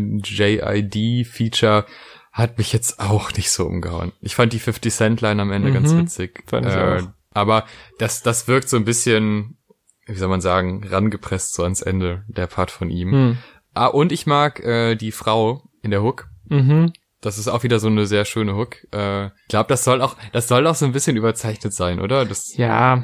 JID-Feature 0.73 1.85
hat 2.31 2.57
mich 2.57 2.71
jetzt 2.73 2.99
auch 2.99 3.31
nicht 3.33 3.51
so 3.51 3.65
umgehauen. 3.65 4.11
Ich 4.21 4.35
fand 4.35 4.53
die 4.53 4.59
50 4.59 4.93
Cent 4.93 5.21
Line 5.21 5.41
am 5.41 5.51
Ende 5.51 5.71
ganz 5.71 5.91
Mhm. 5.93 5.99
witzig. 6.03 6.43
Fand 6.47 6.65
ich 6.67 6.73
äh, 6.73 7.01
auch. 7.01 7.07
Aber 7.31 7.65
das, 7.97 8.21
das 8.21 8.47
wirkt 8.47 8.69
so 8.69 8.77
ein 8.77 8.85
bisschen, 8.85 9.57
wie 10.05 10.15
soll 10.15 10.29
man 10.29 10.41
sagen, 10.41 10.83
rangepresst 10.89 11.53
so 11.53 11.63
ans 11.63 11.81
Ende, 11.81 12.23
der 12.27 12.47
Part 12.47 12.71
von 12.71 12.89
ihm. 12.89 13.11
hm. 13.11 13.37
Ah, 13.75 13.85
und 13.87 14.11
ich 14.11 14.25
mag 14.25 14.59
äh, 14.61 14.95
die 14.95 15.11
Frau 15.11 15.63
in 15.83 15.91
der 15.91 16.01
Hook. 16.01 16.27
mhm. 16.47 16.91
Das 17.21 17.37
ist 17.37 17.49
auch 17.49 17.63
wieder 17.63 17.79
so 17.79 17.87
eine 17.87 18.05
sehr 18.05 18.23
schöne 18.23 18.55
Hook. 18.55 18.77
Äh, 18.93 19.25
ich 19.27 19.31
glaube, 19.49 19.67
das 19.67 19.83
soll 19.83 20.01
auch, 20.01 20.15
das 20.31 20.47
soll 20.47 20.65
auch 20.67 20.75
so 20.75 20.85
ein 20.85 20.93
bisschen 20.93 21.17
überzeichnet 21.17 21.73
sein, 21.73 21.99
oder? 21.99 22.23
Das, 22.25 22.55
ja, 22.55 23.03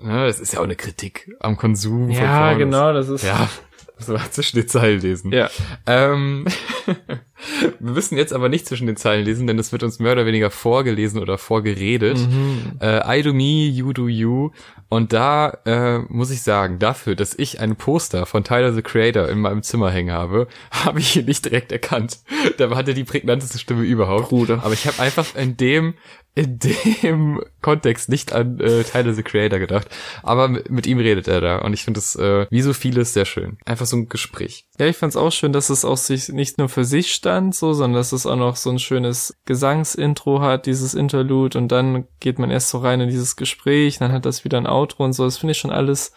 ne, 0.00 0.26
das 0.26 0.40
ist 0.40 0.54
ja 0.54 0.60
auch 0.60 0.64
eine 0.64 0.76
Kritik 0.76 1.30
am 1.40 1.56
Konsum. 1.58 2.08
ja, 2.10 2.54
genau, 2.54 2.94
das 2.94 3.08
ist, 3.10 3.22
Ja, 3.22 3.48
so 3.98 4.16
zwischen 4.30 4.56
den 4.56 4.68
Zeilen 4.68 5.00
lesen. 5.00 5.32
ja. 5.32 5.50
Ähm, 5.86 6.46
wir 7.80 7.92
müssen 7.92 8.16
jetzt 8.16 8.32
aber 8.32 8.48
nicht 8.48 8.66
zwischen 8.66 8.86
den 8.86 8.96
Zeilen 8.96 9.24
lesen, 9.24 9.46
denn 9.46 9.58
es 9.58 9.72
wird 9.72 9.82
uns 9.82 9.98
mehr 9.98 10.12
oder 10.12 10.26
weniger 10.26 10.50
vorgelesen 10.50 11.20
oder 11.20 11.38
vorgeredet. 11.38 12.18
Mhm. 12.18 12.78
Äh, 12.80 13.18
I 13.18 13.22
do 13.22 13.32
me, 13.32 13.66
you 13.66 13.92
do 13.92 14.08
you. 14.08 14.50
Und 14.88 15.12
da 15.12 15.58
äh, 15.64 15.98
muss 16.08 16.30
ich 16.30 16.42
sagen, 16.42 16.78
dafür, 16.78 17.16
dass 17.16 17.34
ich 17.36 17.60
ein 17.60 17.76
Poster 17.76 18.26
von 18.26 18.44
Tyler 18.44 18.72
the 18.72 18.82
Creator 18.82 19.28
in 19.28 19.40
meinem 19.40 19.62
Zimmer 19.62 19.90
hängen 19.90 20.12
habe, 20.12 20.46
habe 20.70 21.00
ich 21.00 21.16
ihn 21.16 21.26
nicht 21.26 21.44
direkt 21.44 21.72
erkannt. 21.72 22.18
Da 22.58 22.70
hat 22.76 22.86
er 22.86 22.94
die 22.94 23.04
prägnanteste 23.04 23.58
Stimme 23.58 23.82
überhaupt. 23.82 24.28
Bruder. 24.28 24.60
Aber 24.62 24.74
ich 24.74 24.86
habe 24.86 25.00
einfach 25.00 25.34
in 25.34 25.56
dem 25.56 25.94
in 26.34 26.58
dem 26.58 27.40
Kontext 27.62 28.08
nicht 28.08 28.32
an 28.32 28.58
äh, 28.58 28.82
Tyler 28.82 29.14
the 29.14 29.22
Creator 29.22 29.58
gedacht. 29.58 29.88
Aber 30.22 30.48
mit, 30.48 30.68
mit 30.68 30.86
ihm 30.86 30.98
redet 30.98 31.28
er 31.28 31.40
da. 31.40 31.58
Und 31.58 31.72
ich 31.72 31.84
finde 31.84 32.00
es, 32.00 32.16
äh, 32.16 32.46
wie 32.50 32.60
so 32.60 32.72
vieles, 32.72 33.12
sehr 33.12 33.24
schön. 33.24 33.58
Einfach 33.64 33.86
so 33.86 33.96
ein 33.96 34.08
Gespräch. 34.08 34.66
Ja, 34.78 34.86
ich 34.86 34.96
fand's 34.96 35.16
auch 35.16 35.30
schön, 35.30 35.52
dass 35.52 35.70
es 35.70 35.84
auch 35.84 35.96
sich 35.96 36.30
nicht 36.30 36.58
nur 36.58 36.68
für 36.68 36.84
sich 36.84 37.14
stand, 37.14 37.54
so, 37.54 37.72
sondern 37.74 38.00
dass 38.00 38.10
es 38.10 38.26
auch 38.26 38.34
noch 38.34 38.56
so 38.56 38.70
ein 38.70 38.80
schönes 38.80 39.36
Gesangsintro 39.44 40.40
hat, 40.40 40.66
dieses 40.66 40.94
Interlude, 40.94 41.58
und 41.58 41.68
dann 41.68 42.08
geht 42.18 42.40
man 42.40 42.50
erst 42.50 42.70
so 42.70 42.78
rein 42.78 43.00
in 43.00 43.08
dieses 43.08 43.36
Gespräch, 43.36 43.98
dann 43.98 44.10
hat 44.10 44.26
das 44.26 44.44
wieder 44.44 44.58
ein 44.58 44.66
Outro 44.66 45.04
und 45.04 45.12
so. 45.12 45.24
Das 45.24 45.38
finde 45.38 45.52
ich 45.52 45.58
schon 45.58 45.70
alles 45.70 46.12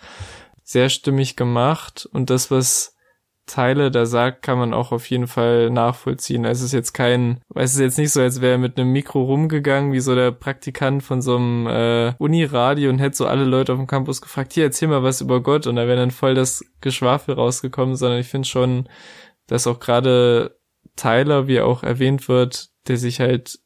sehr 0.64 0.90
stimmig 0.90 1.36
gemacht. 1.36 2.10
Und 2.12 2.32
das, 2.32 2.50
was 2.50 2.97
Teile 3.48 3.90
da 3.92 4.06
sagt, 4.06 4.44
kann 4.44 4.60
man 4.60 4.74
auch 4.74 4.92
auf 4.92 5.10
jeden 5.10 5.26
Fall 5.26 5.70
nachvollziehen. 5.70 6.46
Es 6.46 6.62
ist 6.62 6.74
jetzt 6.74 6.94
kein, 6.94 7.40
es 7.56 7.74
ist 7.74 7.80
jetzt 7.80 7.98
nicht 7.98 8.12
so, 8.12 8.22
als 8.22 8.42
wäre 8.42 8.54
er 8.54 8.58
mit 8.58 8.78
einem 8.78 8.92
Mikro 8.92 9.24
rumgegangen, 9.24 9.94
wie 9.94 10.02
so 10.02 10.14
der 10.14 10.32
Praktikant 10.32 11.02
von 11.02 11.22
so 11.22 11.38
einem 11.38 11.66
äh, 11.66 12.14
Uniradio 12.20 12.90
und 12.90 13.00
hätte 13.00 13.18
so 13.18 13.26
alle 13.26 13.46
Leute 13.46 13.74
auf 13.74 13.80
dem 13.80 13.88
Campus 13.88 14.22
gefragt, 14.22 14.54
hier, 14.54 14.66
erzähl 14.66 14.90
mal 14.90 15.02
was 15.02 15.22
über 15.22 15.42
Gott 15.42 15.66
und 15.66 15.78
da 15.78 15.88
wäre 15.88 15.98
dann 15.98 16.12
voll 16.12 16.36
das 16.36 16.64
Geschwafel 16.82 17.36
rausgekommen, 17.36 17.96
sondern 17.96 18.20
ich 18.20 18.28
finde 18.28 18.48
schon, 18.48 18.90
dass 19.48 19.66
auch 19.66 19.80
gerade 19.80 20.58
Tyler, 20.98 21.48
wie 21.48 21.62
auch 21.62 21.84
erwähnt 21.84 22.28
wird, 22.28 22.70
der 22.88 22.98
sich 22.98 23.20
halt 23.22 23.60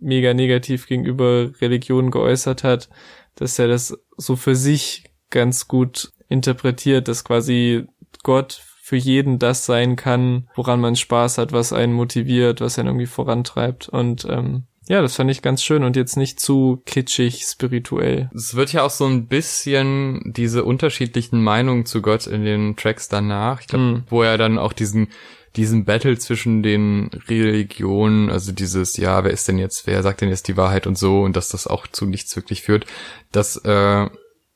mega 0.00 0.34
negativ 0.34 0.86
gegenüber 0.86 1.52
Religion 1.60 2.10
geäußert 2.10 2.64
hat, 2.64 2.90
dass 3.36 3.58
er 3.58 3.68
das 3.68 3.96
so 4.16 4.36
für 4.36 4.56
sich 4.56 5.04
ganz 5.30 5.68
gut 5.68 6.12
interpretiert, 6.28 7.08
dass 7.08 7.24
quasi 7.24 7.86
Gott 8.22 8.60
für 8.88 8.96
jeden 8.96 9.38
das 9.38 9.66
sein 9.66 9.96
kann, 9.96 10.48
woran 10.54 10.80
man 10.80 10.96
Spaß 10.96 11.36
hat, 11.36 11.52
was 11.52 11.74
einen 11.74 11.92
motiviert, 11.92 12.62
was 12.62 12.78
einen 12.78 12.88
irgendwie 12.88 13.04
vorantreibt. 13.04 13.86
Und 13.90 14.26
ähm, 14.30 14.62
ja, 14.88 15.02
das 15.02 15.16
fand 15.16 15.30
ich 15.30 15.42
ganz 15.42 15.62
schön 15.62 15.84
und 15.84 15.94
jetzt 15.94 16.16
nicht 16.16 16.40
zu 16.40 16.80
kitschig, 16.86 17.42
spirituell. 17.44 18.30
Es 18.34 18.54
wird 18.54 18.72
ja 18.72 18.84
auch 18.84 18.90
so 18.90 19.04
ein 19.04 19.26
bisschen 19.26 20.32
diese 20.34 20.64
unterschiedlichen 20.64 21.42
Meinungen 21.42 21.84
zu 21.84 22.00
Gott 22.00 22.26
in 22.26 22.46
den 22.46 22.76
Tracks 22.76 23.08
danach. 23.10 23.60
Ich 23.60 23.66
glaube, 23.66 23.84
Mhm. 23.84 24.04
wo 24.08 24.22
er 24.22 24.38
dann 24.38 24.56
auch 24.58 24.72
diesen 24.72 25.08
diesen 25.54 25.84
Battle 25.84 26.16
zwischen 26.18 26.62
den 26.62 27.10
Religionen, 27.28 28.30
also 28.30 28.52
dieses, 28.52 28.96
ja, 28.96 29.22
wer 29.24 29.32
ist 29.32 29.48
denn 29.48 29.58
jetzt, 29.58 29.86
wer 29.86 30.02
sagt 30.02 30.20
denn 30.22 30.28
jetzt 30.30 30.48
die 30.48 30.56
Wahrheit 30.56 30.86
und 30.86 30.96
so, 30.96 31.20
und 31.22 31.36
dass 31.36 31.48
das 31.48 31.66
auch 31.66 31.86
zu 31.86 32.06
nichts 32.06 32.34
wirklich 32.36 32.62
führt, 32.62 32.86
das 33.32 33.56
äh, 33.64 34.06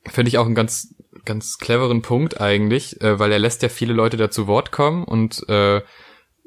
finde 0.07 0.29
ich 0.29 0.39
auch 0.39 0.47
einen 0.47 0.55
ganz, 0.55 0.95
ganz 1.25 1.59
cleveren 1.59 2.03
Punkt 2.03 2.41
eigentlich, 2.41 3.01
äh, 3.01 3.19
weil 3.19 3.33
er 3.33 3.39
lässt 3.39 3.63
ja 3.63 3.69
viele 3.69 3.93
Leute 3.93 4.17
dazu 4.17 4.47
Wort 4.47 4.73
kommen 4.73 5.05
und 5.05 5.49
äh, 5.49 5.83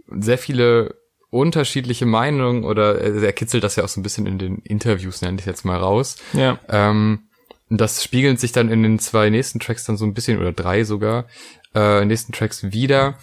sehr 0.08 0.38
viele 0.38 0.96
unterschiedliche 1.30 2.06
Meinungen 2.06 2.64
oder 2.64 3.02
äh, 3.02 3.26
er 3.26 3.34
kitzelt 3.34 3.64
das 3.64 3.76
ja 3.76 3.84
auch 3.84 3.90
so 3.90 4.00
ein 4.00 4.04
bisschen 4.04 4.26
in 4.26 4.38
den 4.38 4.60
Interviews, 4.60 5.22
nenne 5.22 5.40
ich 5.40 5.46
jetzt 5.46 5.66
mal 5.66 5.78
raus. 5.78 6.18
Ja. 6.34 6.60
Ähm, 6.70 7.28
das 7.70 8.04
spiegelt 8.04 8.40
sich 8.40 8.52
dann 8.52 8.70
in 8.70 8.84
den 8.84 9.00
zwei 9.00 9.30
nächsten 9.30 9.60
Tracks 9.60 9.86
dann 9.86 9.98
so 9.98 10.06
ein 10.06 10.14
bisschen, 10.14 10.40
oder 10.40 10.54
drei 10.54 10.84
sogar, 10.84 11.26
äh, 11.74 12.06
nächsten 12.06 12.32
Tracks 12.32 12.72
wieder. 12.72 13.18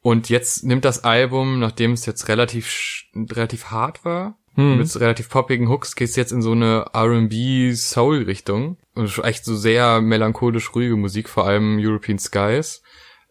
Und 0.00 0.28
jetzt 0.30 0.64
nimmt 0.64 0.84
das 0.84 1.04
Album, 1.04 1.58
nachdem 1.58 1.92
es 1.92 2.06
jetzt 2.06 2.28
relativ, 2.28 3.04
relativ 3.14 3.66
hart 3.66 4.04
war, 4.04 4.38
Hm. 4.54 4.78
mit 4.78 5.00
relativ 5.00 5.28
poppigen 5.28 5.68
Hooks, 5.68 5.94
geht 5.94 6.08
es 6.08 6.16
jetzt 6.16 6.32
in 6.32 6.42
so 6.42 6.52
eine 6.52 6.86
R&B-Soul-Richtung. 6.92 8.76
Und 8.94 9.18
echt 9.24 9.44
so 9.44 9.56
sehr 9.56 10.00
melancholisch 10.00 10.74
ruhige 10.74 10.96
Musik, 10.96 11.28
vor 11.28 11.46
allem 11.46 11.78
European 11.80 12.18
Skies. 12.18 12.82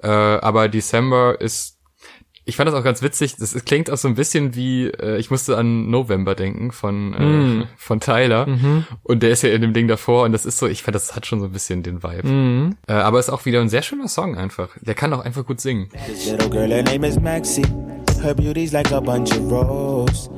Äh, 0.02 0.08
aber 0.08 0.70
December 0.70 1.40
ist 1.42 1.80
ich 2.50 2.56
fand 2.56 2.68
das 2.68 2.74
auch 2.74 2.84
ganz 2.84 3.04
witzig. 3.04 3.36
Das 3.38 3.54
es 3.54 3.64
klingt 3.64 3.92
auch 3.92 3.98
so 3.98 4.08
ein 4.08 4.16
bisschen 4.16 4.56
wie, 4.56 4.88
äh, 4.88 5.18
ich 5.18 5.30
musste 5.30 5.56
an 5.56 5.92
November 5.92 6.34
denken 6.34 6.72
von, 6.72 7.14
äh, 7.14 7.20
Mm. 7.24 7.64
von 7.78 8.00
Tyler. 8.00 8.48
Mhm. 8.48 8.86
Und 9.04 9.22
der 9.22 9.30
ist 9.30 9.44
ja 9.44 9.50
in 9.50 9.62
dem 9.62 9.74
Ding 9.74 9.88
davor 9.88 10.26
und 10.26 10.32
das 10.32 10.46
ist 10.48 10.58
so, 10.58 10.66
ich 10.68 10.82
fand, 10.82 10.96
das 10.96 11.16
hat 11.16 11.28
schon 11.28 11.40
so 11.40 11.46
ein 11.46 11.52
bisschen 11.52 11.84
den 11.84 12.02
Vibe. 12.02 12.28
Mhm. 12.28 12.78
Äh, 12.88 12.94
aber 12.94 13.20
ist 13.20 13.30
auch 13.30 13.46
wieder 13.46 13.62
ein 13.62 13.70
sehr 13.70 13.84
schöner 13.84 14.08
Song 14.08 14.36
einfach. 14.36 14.70
Der 14.82 14.96
kann 14.96 15.14
auch 15.14 15.24
einfach 15.24 15.46
gut 15.46 15.62
singen. 15.62 15.90
This 16.08 16.32
little 16.32 16.50
girl, 16.50 16.70
her 16.70 16.82
name 16.82 17.08
is 17.08 17.20
Maxie. 17.20 17.66
Her 18.24 18.34
beauty's 18.34 18.72
like 18.72 18.92
a 18.92 19.00
bunch 19.00 19.32
of 19.32 19.52
roses. 19.52 20.30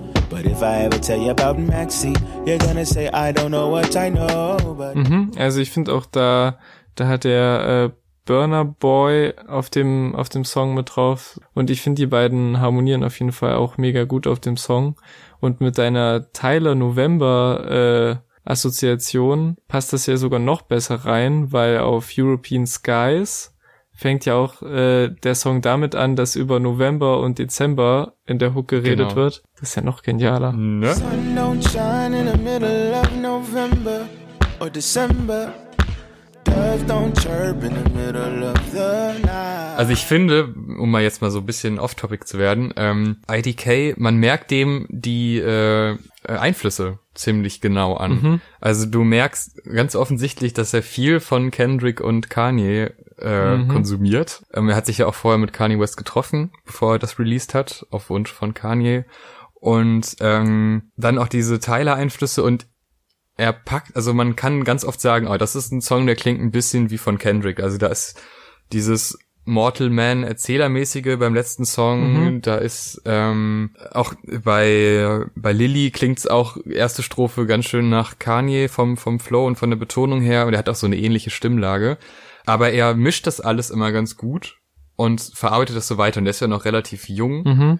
Mhm. 4.95 5.31
Also 5.37 5.59
ich 5.59 5.71
finde 5.71 5.93
auch 5.93 6.05
da, 6.05 6.57
da 6.95 7.07
hat 7.07 7.23
der 7.23 7.91
äh, 7.93 7.97
Burner 8.25 8.65
Boy 8.65 9.33
auf 9.47 9.69
dem 9.69 10.15
auf 10.15 10.29
dem 10.29 10.45
Song 10.45 10.73
mit 10.73 10.95
drauf 10.95 11.39
und 11.53 11.69
ich 11.69 11.81
finde 11.81 12.01
die 12.01 12.07
beiden 12.07 12.59
harmonieren 12.59 13.03
auf 13.03 13.19
jeden 13.19 13.31
Fall 13.31 13.55
auch 13.55 13.77
mega 13.77 14.03
gut 14.03 14.27
auf 14.27 14.39
dem 14.39 14.57
Song 14.57 14.95
und 15.39 15.59
mit 15.59 15.77
deiner 15.77 16.31
Tyler 16.31 16.75
November 16.75 18.21
äh, 18.23 18.49
Assoziation 18.49 19.57
passt 19.67 19.93
das 19.93 20.05
ja 20.05 20.17
sogar 20.17 20.39
noch 20.39 20.63
besser 20.63 20.95
rein, 20.95 21.51
weil 21.51 21.79
auf 21.79 22.11
European 22.17 22.65
Skies 22.65 23.50
fängt 24.01 24.25
ja 24.25 24.33
auch 24.33 24.63
äh, 24.63 25.09
der 25.09 25.35
Song 25.35 25.61
damit 25.61 25.93
an, 25.93 26.15
dass 26.15 26.35
über 26.35 26.59
November 26.59 27.19
und 27.19 27.37
Dezember 27.37 28.13
in 28.25 28.39
der 28.39 28.55
Hook 28.55 28.67
geredet 28.69 29.09
Genau. 29.09 29.15
wird. 29.15 29.43
Das 29.59 29.69
ist 29.69 29.75
ja 29.75 29.83
noch 29.83 30.01
genialer. 30.01 30.53
Ne? 30.53 30.91
sun 30.95 31.35
don't 31.37 31.61
shine 31.69 32.19
in 32.19 32.27
the 32.27 32.37
middle 32.43 32.93
of 32.99 33.07
November 33.21 34.01
or 34.59 34.71
December. 34.71 35.53
Also 39.77 39.93
ich 39.93 40.05
finde, 40.05 40.53
um 40.77 40.91
mal 40.91 41.01
jetzt 41.01 41.21
mal 41.21 41.31
so 41.31 41.39
ein 41.39 41.45
bisschen 41.45 41.79
off-topic 41.79 42.25
zu 42.25 42.37
werden, 42.37 42.73
ähm, 42.75 43.17
IDK, 43.31 43.97
man 43.97 44.17
merkt 44.17 44.51
dem 44.51 44.85
die 44.89 45.37
äh, 45.39 45.97
Einflüsse 46.27 46.99
ziemlich 47.15 47.61
genau 47.61 47.95
an. 47.95 48.11
Mhm. 48.21 48.41
Also 48.59 48.85
du 48.85 49.03
merkst 49.03 49.63
ganz 49.65 49.95
offensichtlich, 49.95 50.53
dass 50.53 50.73
er 50.73 50.83
viel 50.83 51.19
von 51.19 51.51
Kendrick 51.51 51.99
und 52.01 52.29
Kanye 52.29 52.91
äh, 53.19 53.57
Mhm. 53.57 53.67
konsumiert. 53.67 54.43
Ähm, 54.53 54.69
er 54.69 54.75
hat 54.75 54.85
sich 54.85 54.97
ja 54.99 55.07
auch 55.07 55.13
vorher 55.15 55.37
mit 55.37 55.53
Kanye 55.53 55.79
West 55.79 55.97
getroffen, 55.97 56.51
bevor 56.65 56.93
er 56.93 56.99
das 56.99 57.19
released 57.19 57.53
hat, 57.53 57.85
auf 57.91 58.09
Wunsch 58.09 58.31
von 58.31 58.53
Kanye. 58.53 59.05
Und 59.53 60.15
ähm, 60.21 60.91
dann 60.97 61.19
auch 61.19 61.27
diese 61.27 61.59
Tyler-Einflüsse 61.59 62.41
und 62.43 62.65
er 63.41 63.53
packt, 63.53 63.95
also 63.95 64.13
man 64.13 64.35
kann 64.35 64.63
ganz 64.63 64.85
oft 64.85 65.01
sagen, 65.01 65.27
oh, 65.27 65.37
das 65.37 65.55
ist 65.55 65.71
ein 65.71 65.81
Song, 65.81 66.05
der 66.05 66.15
klingt 66.15 66.39
ein 66.41 66.51
bisschen 66.51 66.89
wie 66.91 66.97
von 66.97 67.17
Kendrick. 67.17 67.59
Also 67.59 67.77
da 67.77 67.87
ist 67.87 68.21
dieses 68.71 69.17
Mortal 69.43 69.89
Man 69.89 70.23
Erzählermäßige 70.23 71.17
beim 71.17 71.33
letzten 71.33 71.65
Song, 71.65 72.13
Mhm. 72.35 72.41
da 72.41 72.55
ist 72.57 73.01
ähm, 73.05 73.71
auch 73.91 74.13
bei 74.43 75.25
bei 75.35 75.51
Lilly 75.51 75.89
klingt's 75.89 76.27
auch 76.27 76.57
erste 76.69 77.01
Strophe 77.01 77.47
ganz 77.47 77.65
schön 77.65 77.89
nach 77.89 78.19
Kanye 78.19 78.67
vom 78.69 78.97
vom 78.97 79.19
Flow 79.19 79.47
und 79.47 79.55
von 79.57 79.71
der 79.71 79.77
Betonung 79.77 80.21
her 80.21 80.45
und 80.45 80.53
er 80.53 80.59
hat 80.59 80.69
auch 80.69 80.75
so 80.75 80.85
eine 80.85 80.97
ähnliche 80.97 81.31
Stimmlage, 81.31 81.97
aber 82.45 82.71
er 82.71 82.93
mischt 82.93 83.25
das 83.25 83.41
alles 83.41 83.71
immer 83.71 83.91
ganz 83.91 84.15
gut 84.15 84.57
und 84.95 85.19
verarbeitet 85.33 85.75
das 85.75 85.87
so 85.87 85.97
weiter 85.97 86.19
und 86.19 86.25
der 86.25 86.31
ist 86.31 86.39
ja 86.41 86.47
noch 86.47 86.65
relativ 86.65 87.09
jung 87.09 87.43
Mhm. 87.43 87.79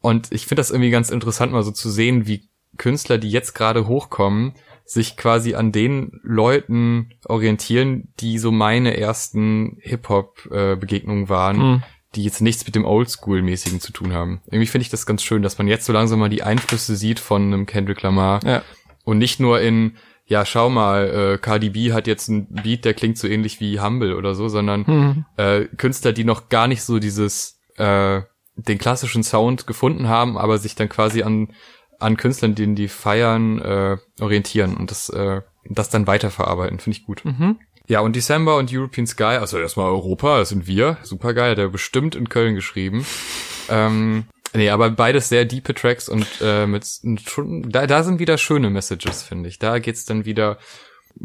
und 0.00 0.30
ich 0.30 0.46
finde 0.46 0.60
das 0.60 0.70
irgendwie 0.70 0.90
ganz 0.90 1.10
interessant, 1.10 1.50
mal 1.50 1.64
so 1.64 1.72
zu 1.72 1.90
sehen, 1.90 2.28
wie 2.28 2.48
Künstler, 2.78 3.18
die 3.18 3.30
jetzt 3.30 3.54
gerade 3.56 3.88
hochkommen, 3.88 4.54
sich 4.92 5.16
quasi 5.16 5.54
an 5.54 5.70
den 5.70 6.18
Leuten 6.24 7.10
orientieren, 7.26 8.12
die 8.18 8.38
so 8.38 8.50
meine 8.50 8.96
ersten 8.96 9.76
Hip-Hop-Begegnungen 9.82 11.28
waren, 11.28 11.56
Mhm. 11.58 11.82
die 12.16 12.24
jetzt 12.24 12.40
nichts 12.40 12.66
mit 12.66 12.74
dem 12.74 12.84
Oldschool-mäßigen 12.84 13.80
zu 13.80 13.92
tun 13.92 14.12
haben. 14.12 14.40
Irgendwie 14.46 14.66
finde 14.66 14.82
ich 14.82 14.88
das 14.90 15.06
ganz 15.06 15.22
schön, 15.22 15.42
dass 15.42 15.58
man 15.58 15.68
jetzt 15.68 15.86
so 15.86 15.92
langsam 15.92 16.18
mal 16.18 16.28
die 16.28 16.42
Einflüsse 16.42 16.96
sieht 16.96 17.20
von 17.20 17.42
einem 17.42 17.66
Kendrick 17.66 18.02
Lamar 18.02 18.40
Ja. 18.44 18.62
und 19.04 19.18
nicht 19.18 19.38
nur 19.38 19.60
in, 19.60 19.96
ja, 20.26 20.44
schau 20.44 20.70
mal, 20.70 21.08
äh, 21.34 21.38
Cardi 21.38 21.70
B 21.70 21.92
hat 21.92 22.06
jetzt 22.08 22.28
einen 22.28 22.48
Beat, 22.52 22.84
der 22.84 22.94
klingt 22.94 23.16
so 23.18 23.28
ähnlich 23.28 23.60
wie 23.60 23.80
Humble 23.80 24.14
oder 24.16 24.34
so, 24.34 24.48
sondern 24.48 24.84
Mhm. 24.86 25.24
äh, 25.36 25.64
Künstler, 25.76 26.12
die 26.12 26.24
noch 26.24 26.48
gar 26.48 26.66
nicht 26.66 26.82
so 26.82 26.98
dieses 26.98 27.60
äh, 27.76 28.22
den 28.56 28.78
klassischen 28.78 29.22
Sound 29.22 29.66
gefunden 29.66 30.08
haben, 30.08 30.36
aber 30.36 30.58
sich 30.58 30.74
dann 30.74 30.88
quasi 30.90 31.22
an 31.22 31.52
an 32.00 32.16
Künstlern, 32.16 32.54
denen 32.54 32.74
die 32.74 32.88
feiern, 32.88 33.60
äh, 33.60 33.96
orientieren 34.20 34.76
und 34.76 34.90
das 34.90 35.08
äh, 35.10 35.42
das 35.64 35.90
dann 35.90 36.06
weiterverarbeiten, 36.06 36.78
finde 36.78 36.98
ich 36.98 37.06
gut. 37.06 37.24
Mhm. 37.24 37.58
Ja, 37.86 38.00
und 38.00 38.14
December 38.14 38.56
und 38.56 38.72
European 38.72 39.06
Sky, 39.06 39.24
also 39.24 39.58
erstmal 39.58 39.86
Europa, 39.86 40.38
das 40.38 40.50
sind 40.50 40.66
wir, 40.66 40.98
super 41.02 41.34
geil, 41.34 41.52
hat 41.52 41.58
er 41.58 41.68
bestimmt 41.68 42.14
in 42.14 42.28
Köln 42.28 42.54
geschrieben. 42.54 43.04
ähm, 43.68 44.24
nee, 44.54 44.70
aber 44.70 44.90
beides 44.90 45.28
sehr 45.28 45.44
diepe 45.44 45.74
Tracks 45.74 46.08
und 46.08 46.26
äh, 46.40 46.66
mit 46.66 46.86
schon, 47.26 47.70
da, 47.70 47.86
da 47.86 48.02
sind 48.02 48.20
wieder 48.20 48.38
schöne 48.38 48.70
Messages, 48.70 49.22
finde 49.22 49.48
ich. 49.48 49.58
Da 49.58 49.78
geht's 49.78 50.04
dann 50.04 50.24
wieder 50.24 50.58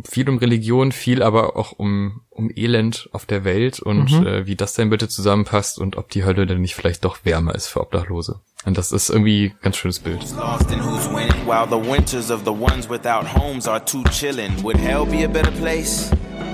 viel 0.03 0.27
um 0.29 0.38
Religion, 0.39 0.91
viel 0.91 1.23
aber 1.23 1.55
auch 1.55 1.71
um, 1.73 2.21
um 2.29 2.51
Elend 2.53 3.08
auf 3.13 3.25
der 3.25 3.43
Welt 3.45 3.79
und 3.79 4.12
Mhm. 4.12 4.27
äh, 4.27 4.45
wie 4.47 4.55
das 4.55 4.73
denn 4.73 4.89
bitte 4.89 5.08
zusammenpasst 5.08 5.79
und 5.79 5.95
ob 5.95 6.10
die 6.10 6.25
Hölle 6.25 6.45
denn 6.45 6.62
nicht 6.62 6.75
vielleicht 6.75 7.05
doch 7.05 7.19
wärmer 7.23 7.55
ist 7.55 7.67
für 7.67 7.81
Obdachlose. 7.81 8.41
Und 8.65 8.77
das 8.77 8.91
ist 8.91 9.10
irgendwie 9.10 9.51
ein 9.51 9.62
ganz 9.62 9.77
schönes 9.77 9.99
Bild. 9.99 10.21
Lost 10.36 10.71
in 10.71 10.79
who's 10.84 11.08
winning, 11.10 11.45
while 11.45 11.67
the 11.69 11.89
winters 11.89 12.31
of 12.31 12.41
the 12.43 12.51
ones 12.51 12.89
without 12.89 13.25
homes 13.36 13.67
are 13.67 13.84
too 13.86 14.03
chillin'. 14.12 14.62
Would 14.63 14.77
hell 14.77 15.05
be 15.05 15.23
a 15.23 15.27
better 15.27 15.51
place? 15.51 16.10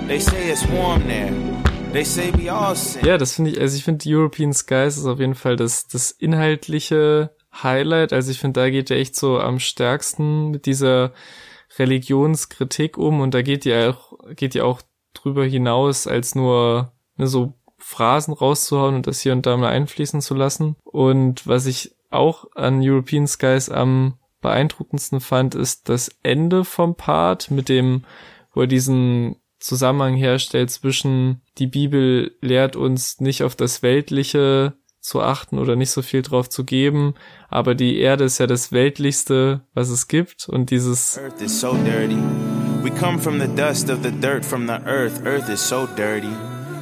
They 0.08 0.20
say 0.20 0.52
it's 0.52 0.68
warm 0.70 1.02
there. 1.08 1.32
They 1.94 2.04
say 2.06 2.32
we 2.38 2.52
all 2.52 2.76
sin. 2.76 3.06
Ja, 3.06 3.18
das 3.18 3.34
finde 3.36 3.52
ich, 3.52 3.60
also 3.60 3.76
ich 3.76 3.84
finde 3.84 4.06
European 4.08 4.54
Skies 4.54 4.98
ist 4.98 5.06
auf 5.06 5.20
jeden 5.20 5.36
Fall 5.36 5.56
das, 5.56 5.88
das 5.88 6.12
inhaltliche 6.12 7.32
Highlight. 7.64 8.14
Also 8.14 8.32
ich 8.32 8.40
finde, 8.40 8.60
da 8.62 8.70
geht 8.70 8.92
er 8.92 8.98
echt 8.98 9.16
so 9.16 9.40
am 9.40 9.60
stärksten 9.60 10.52
mit 10.52 10.66
dieser 10.66 11.12
Religionskritik 11.78 12.98
um 12.98 13.22
und 13.22 13.34
da 13.34 13.42
geht 13.42 13.66
die 13.66 13.74
auch, 13.74 14.14
geht 14.36 14.54
die 14.54 14.62
auch 14.62 14.82
drüber 15.14 15.46
hinaus, 15.46 16.08
als 16.08 16.36
nur 16.36 16.92
ne, 17.18 17.28
so 17.28 17.54
Phrasen 17.78 18.34
rauszuhauen 18.34 18.96
und 18.96 19.08
das 19.08 19.22
hier 19.22 19.34
und 19.34 19.46
da 19.46 19.58
mal 19.58 19.70
einfließen 19.70 20.22
zu 20.22 20.36
lassen. 20.36 20.76
Und 20.84 21.48
was 21.48 21.66
ich 21.66 21.96
auch 22.10 22.46
an 22.56 22.82
European 22.82 23.28
Skies 23.28 23.70
am 23.70 24.20
beeindruckendsten 24.42 25.20
fand, 25.20 25.56
ist 25.56 25.90
das 25.90 26.10
Ende 26.24 26.64
vom 26.66 26.96
Part 26.96 27.52
mit 27.52 27.70
dem, 27.70 28.04
wo 28.54 28.62
er 28.62 28.68
diesen 28.68 29.38
Zusammenhang 29.60 30.16
herstellt 30.16 30.72
zwischen 30.72 31.42
die 31.60 31.68
Bibel 31.68 32.36
lehrt 32.42 32.76
uns 32.76 33.20
nicht 33.20 33.44
auf 33.44 33.56
das 33.56 33.84
Weltliche 33.84 34.74
zu 35.02 35.22
achten 35.22 35.60
oder 35.60 35.76
nicht 35.76 35.92
so 35.92 36.02
viel 36.02 36.22
drauf 36.22 36.50
zu 36.50 36.64
geben, 36.64 37.16
aber 37.50 37.76
die 37.76 38.00
Erde 38.00 38.24
ist 38.24 38.38
ja 38.38 38.48
das 38.48 38.72
Weltlichste, 38.72 39.62
was 39.74 39.90
es 39.90 40.08
gibt 40.08 40.48
und 40.48 40.70
dieses 40.70 41.18
Earth 41.18 41.42
is 41.42 41.60
so 41.60 41.76
dirty. 41.84 42.18
We 42.84 42.92
come 42.92 43.20
from 43.20 43.40
the 43.40 43.48
dust 43.48 43.90
of 43.90 44.00
the 44.04 44.12
dirt 44.12 44.46
from 44.46 44.68
the 44.68 44.80
earth. 44.86 45.26
Earth 45.26 45.50
is 45.50 45.68
so 45.68 45.88
dirty. 45.96 46.34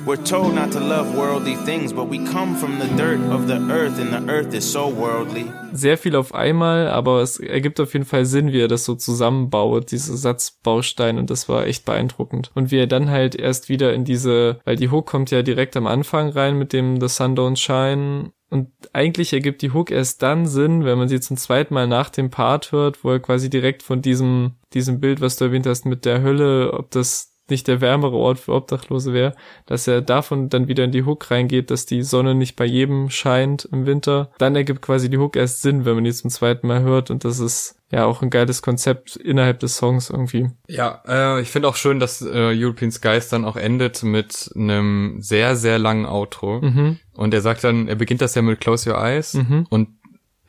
We're 0.05 0.23
told 0.23 0.55
not 0.55 0.71
to 0.71 0.79
love 0.79 1.15
worldly 1.15 1.55
things, 1.65 1.93
but 1.93 2.09
we 2.09 2.19
come 2.25 2.55
from 2.55 2.79
the 2.79 2.87
dirt 2.95 3.19
of 3.31 3.47
the 3.47 3.59
earth, 3.71 3.99
and 3.99 4.11
the 4.11 4.31
earth 4.31 4.53
is 4.53 4.71
so 4.71 4.89
worldly. 4.89 5.45
sehr 5.73 5.97
viel 5.97 6.15
auf 6.15 6.33
einmal, 6.33 6.87
aber 6.87 7.21
es 7.21 7.39
ergibt 7.39 7.79
auf 7.79 7.93
jeden 7.93 8.05
Fall 8.05 8.25
Sinn, 8.25 8.51
wie 8.51 8.59
er 8.59 8.67
das 8.67 8.85
so 8.85 8.95
zusammenbaut, 8.95 9.91
diese 9.91 10.15
Satzbausteine 10.17 11.19
und 11.19 11.29
das 11.29 11.49
war 11.49 11.65
echt 11.67 11.85
beeindruckend. 11.85 12.51
Und 12.55 12.71
wie 12.71 12.77
er 12.77 12.87
dann 12.87 13.09
halt 13.09 13.35
erst 13.35 13.69
wieder 13.69 13.93
in 13.93 14.05
diese, 14.05 14.59
weil 14.65 14.75
die 14.75 14.89
Hook 14.89 15.05
kommt 15.05 15.31
ja 15.31 15.41
direkt 15.41 15.77
am 15.77 15.87
Anfang 15.87 16.29
rein 16.29 16.57
mit 16.57 16.73
dem 16.73 16.99
The 16.99 17.07
Sun 17.07 17.35
Don't 17.35 17.57
Shine 17.57 18.31
und 18.49 18.69
eigentlich 18.93 19.33
ergibt 19.33 19.61
die 19.61 19.71
Hook 19.71 19.91
erst 19.91 20.23
dann 20.23 20.47
Sinn, 20.47 20.83
wenn 20.83 20.97
man 20.97 21.07
sie 21.07 21.19
zum 21.19 21.37
zweiten 21.37 21.73
Mal 21.73 21.87
nach 21.87 22.09
dem 22.09 22.29
Part 22.29 22.71
hört, 22.71 23.03
wo 23.03 23.11
er 23.11 23.19
quasi 23.19 23.49
direkt 23.49 23.83
von 23.83 24.01
diesem, 24.01 24.53
diesem 24.73 24.99
Bild, 24.99 25.21
was 25.21 25.35
du 25.35 25.45
erwähnt 25.45 25.67
hast, 25.67 25.85
mit 25.85 26.05
der 26.05 26.21
Hölle, 26.23 26.73
ob 26.73 26.89
das 26.91 27.38
nicht 27.49 27.67
der 27.67 27.81
wärmere 27.81 28.15
Ort 28.15 28.39
für 28.39 28.53
Obdachlose 28.53 29.13
wäre, 29.13 29.35
dass 29.65 29.87
er 29.87 30.01
davon 30.01 30.49
dann 30.49 30.67
wieder 30.67 30.83
in 30.83 30.91
die 30.91 31.03
Hook 31.03 31.29
reingeht, 31.31 31.71
dass 31.71 31.85
die 31.85 32.03
Sonne 32.03 32.35
nicht 32.35 32.55
bei 32.55 32.65
jedem 32.65 33.09
scheint 33.09 33.65
im 33.71 33.85
Winter. 33.85 34.31
Dann 34.37 34.55
ergibt 34.55 34.81
quasi 34.81 35.09
die 35.09 35.17
Hook 35.17 35.35
erst 35.35 35.61
Sinn, 35.61 35.85
wenn 35.85 35.95
man 35.95 36.03
die 36.03 36.13
zum 36.13 36.29
zweiten 36.29 36.67
Mal 36.67 36.81
hört 36.81 37.11
und 37.11 37.23
das 37.25 37.39
ist 37.39 37.75
ja 37.91 38.05
auch 38.05 38.21
ein 38.21 38.29
geiles 38.29 38.61
Konzept 38.61 39.15
innerhalb 39.15 39.59
des 39.59 39.75
Songs 39.77 40.09
irgendwie. 40.11 40.51
Ja, 40.67 41.01
äh, 41.07 41.41
ich 41.41 41.49
finde 41.49 41.67
auch 41.67 41.75
schön, 41.75 41.99
dass 41.99 42.21
äh, 42.21 42.53
European 42.55 42.91
Skies 42.91 43.29
dann 43.29 43.45
auch 43.45 43.55
endet 43.55 44.03
mit 44.03 44.51
einem 44.55 45.17
sehr, 45.21 45.55
sehr 45.55 45.79
langen 45.79 46.05
Outro. 46.05 46.61
Mhm. 46.61 46.99
Und 47.15 47.33
er 47.33 47.41
sagt 47.41 47.63
dann, 47.63 47.87
er 47.87 47.95
beginnt 47.95 48.21
das 48.21 48.35
ja 48.35 48.43
mit 48.43 48.61
Close 48.61 48.89
Your 48.89 48.97
Eyes 49.01 49.33
Mhm. 49.33 49.65
und 49.69 49.89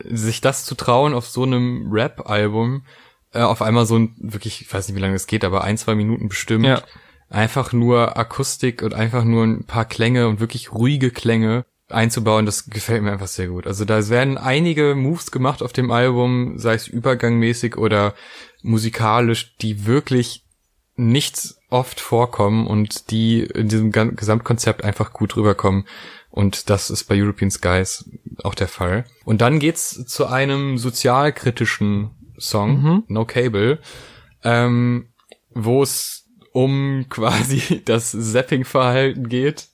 sich 0.04 0.40
das 0.40 0.64
zu 0.64 0.74
trauen 0.74 1.14
auf 1.14 1.26
so 1.28 1.42
einem 1.42 1.88
Rap-Album, 1.90 2.82
äh, 3.32 3.40
auf 3.40 3.62
einmal 3.62 3.86
so 3.86 3.98
ein, 3.98 4.14
wirklich, 4.18 4.60
ich 4.62 4.72
weiß 4.72 4.88
nicht, 4.88 4.96
wie 4.96 5.00
lange 5.00 5.14
es 5.14 5.26
geht, 5.26 5.44
aber 5.44 5.64
ein, 5.64 5.78
zwei 5.78 5.94
Minuten 5.94 6.28
bestimmt, 6.28 6.66
Ja. 6.66 6.82
einfach 7.28 7.72
nur 7.72 8.16
Akustik 8.16 8.82
und 8.82 8.94
einfach 8.94 9.24
nur 9.24 9.44
ein 9.44 9.64
paar 9.64 9.84
Klänge 9.84 10.28
und 10.28 10.40
wirklich 10.40 10.72
ruhige 10.72 11.10
Klänge 11.10 11.64
einzubauen, 11.88 12.46
das 12.46 12.66
gefällt 12.70 13.02
mir 13.02 13.12
einfach 13.12 13.26
sehr 13.28 13.48
gut. 13.48 13.66
Also 13.66 13.84
da 13.84 14.08
werden 14.08 14.38
einige 14.38 14.94
Moves 14.94 15.30
gemacht 15.32 15.62
auf 15.62 15.72
dem 15.72 15.90
Album, 15.90 16.58
sei 16.58 16.74
es 16.74 16.86
übergangmäßig 16.86 17.76
oder 17.76 18.14
musikalisch, 18.62 19.56
die 19.58 19.86
wirklich 19.86 20.44
nicht 20.96 21.54
oft 21.68 21.98
vorkommen 22.00 22.66
und 22.66 23.10
die 23.10 23.40
in 23.42 23.68
diesem 23.68 23.90
Gesamtkonzept 23.90 24.84
einfach 24.84 25.12
gut 25.12 25.36
rüberkommen. 25.36 25.86
Und 26.30 26.70
das 26.70 26.90
ist 26.90 27.04
bei 27.04 27.20
European 27.20 27.50
Skies 27.50 28.08
auch 28.44 28.54
der 28.54 28.68
Fall. 28.68 29.04
Und 29.24 29.40
dann 29.40 29.58
geht's 29.58 30.04
zu 30.06 30.26
einem 30.26 30.78
sozialkritischen 30.78 32.10
Song, 32.40 32.82
Mhm. 32.82 33.04
No 33.08 33.24
Cable, 33.24 33.78
ähm, 34.42 35.08
wo 35.50 35.82
es 35.82 36.28
um 36.52 37.06
quasi 37.10 37.82
das 37.84 38.10
Zapping-Verhalten 38.10 39.28
geht 39.28 39.68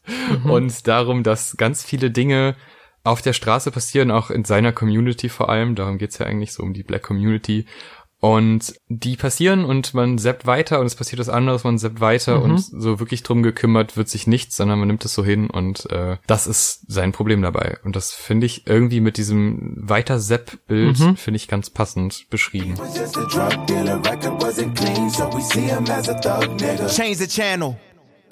und 0.45 0.87
darum, 0.87 1.23
dass 1.23 1.57
ganz 1.57 1.85
viele 1.85 2.11
Dinge 2.11 2.55
auf 3.05 3.23
der 3.23 3.33
Straße 3.33 3.71
passieren, 3.71 4.11
auch 4.11 4.31
in 4.31 4.45
seiner 4.45 4.73
Community 4.73 5.29
vor 5.29 5.49
allem. 5.49 5.77
Darum 5.77 5.97
geht's 5.97 6.19
ja 6.19 6.27
eigentlich 6.27 6.53
so 6.53 6.63
um 6.65 6.75
die 6.75 6.83
Black 6.83 7.05
Community. 7.05 7.67
Und 8.19 8.75
die 8.89 9.17
passieren 9.17 9.65
und 9.65 9.93
man 9.93 10.17
zappt 10.19 10.47
weiter 10.47 10.81
und 10.81 10.87
es 10.87 10.95
passiert 10.95 11.21
was 11.21 11.29
anderes, 11.29 11.65
man 11.65 11.79
zappt 11.79 12.01
weiter 12.01 12.39
Mhm. 12.39 12.45
und 12.45 12.59
so 12.61 12.99
wirklich 12.99 13.23
drum 13.23 13.43
gekümmert 13.43 13.97
wird 13.97 14.09
sich 14.09 14.27
nichts, 14.27 14.57
sondern 14.57 14.79
man 14.79 14.89
nimmt 14.89 15.05
es 15.05 15.13
so 15.13 15.23
hin 15.25 15.51
und 15.51 15.91
äh, 15.91 16.17
das 16.27 16.47
ist 16.47 16.81
sein 16.91 17.13
Problem 17.13 17.43
dabei. 17.43 17.77
Und 17.85 17.95
das 17.95 18.13
finde 18.13 18.47
ich 18.47 18.67
irgendwie 18.67 19.01
mit 19.01 19.19
diesem 19.19 19.77
weiter 19.89 20.19
Zapp-Bild, 20.19 20.99
Mhm. 20.99 21.17
finde 21.17 21.37
ich 21.37 21.47
ganz 21.47 21.69
passend 21.71 22.27
beschrieben. 22.31 22.75
was 22.79 22.97
just 22.97 23.17
a 23.19 23.25
drug 23.27 23.67
dealer, 23.67 23.97
record 24.05 24.43
wasn't 24.43 24.75
clean, 24.75 25.11
so 25.11 25.25
we 25.35 25.43
see 25.43 25.61
him 25.69 25.85
as 25.91 26.09
a 26.09 26.15
thug 26.15 26.49
nigga. 26.61 26.87
Change 26.89 27.19
the 27.19 27.29
channel. 27.29 27.77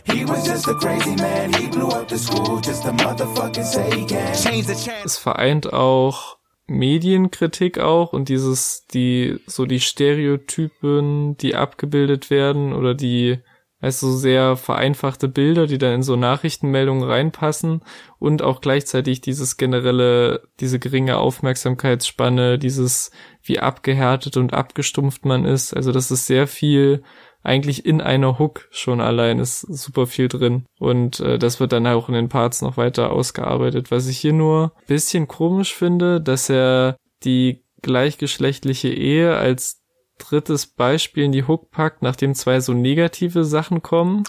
He 0.07 0.27
was 0.27 0.47
just 0.47 0.67
a 0.69 0.75
crazy 0.75 1.15
man, 1.17 1.53
he 1.55 1.67
blew 1.67 1.89
up 1.89 2.09
the 2.09 2.19
school 2.19 2.61
just 2.63 2.85
a 2.85 2.93
motherfucking 2.93 3.65
say 3.65 3.85
he 3.95 4.05
can. 4.07 4.33
Change 4.35 4.67
the 4.67 4.75
channel. 4.75 5.03
Es 5.05 5.17
vereint 5.19 5.73
auch 5.73 6.37
Medienkritik 6.67 7.79
auch 7.79 8.13
und 8.13 8.29
dieses, 8.29 8.87
die, 8.87 9.39
so 9.47 9.67
die 9.67 9.81
Stereotypen, 9.81 11.37
die 11.37 11.55
abgebildet 11.55 12.31
werden 12.31 12.73
oder 12.73 12.95
die, 12.95 13.41
weißt 13.81 14.03
du, 14.03 14.13
sehr 14.13 14.57
vereinfachte 14.57 15.29
Bilder, 15.29 15.67
die 15.67 15.77
dann 15.77 15.97
in 15.97 16.03
so 16.03 16.17
Nachrichtenmeldungen 16.17 17.05
reinpassen 17.05 17.83
und 18.19 18.43
auch 18.43 18.63
gleichzeitig 18.63 19.21
dieses 19.21 19.59
generelle, 19.59 20.49
diese 20.61 20.79
geringe 20.79 21.19
Aufmerksamkeitsspanne, 21.19 22.59
dieses, 22.59 23.11
wie 23.43 23.61
abgehärtet 23.61 24.39
und 24.39 24.55
abgestumpft 24.55 25.27
man 25.27 25.45
ist. 25.45 25.75
Also 25.75 25.93
das 25.93 26.11
ist 26.11 26.27
sehr 26.27 26.47
viel 26.47 27.03
eigentlich 27.45 27.85
in 27.85 28.01
einer 28.01 28.39
Hook 28.39 28.67
schon 28.71 29.01
allein 29.01 29.39
ist 29.39 29.61
super 29.61 30.07
viel 30.07 30.29
drin. 30.29 30.65
Und 30.81 31.21
äh, 31.21 31.39
das 31.39 31.61
wird 31.61 31.73
dann 31.73 31.87
auch 31.87 32.09
in 32.09 32.15
den 32.15 32.29
Parts 32.29 32.63
noch 32.63 32.77
weiter 32.77 33.13
ausgearbeitet. 33.13 33.91
Was 33.91 34.09
ich 34.09 34.19
hier 34.19 34.33
nur 34.33 34.73
bisschen 34.87 35.29
komisch 35.29 35.75
finde, 35.75 36.21
dass 36.21 36.49
er 36.49 36.97
die 37.23 37.63
gleichgeschlechtliche 37.83 38.89
Ehe 38.89 39.37
als 39.37 39.83
drittes 40.19 40.67
Beispiel 40.67 41.25
in 41.25 41.33
die 41.33 41.47
Hook 41.47 41.71
packt, 41.71 42.03
nachdem 42.03 42.35
zwei 42.35 42.61
so 42.61 42.73
negative 42.73 43.45
Sachen 43.45 43.83
kommen. 43.83 44.25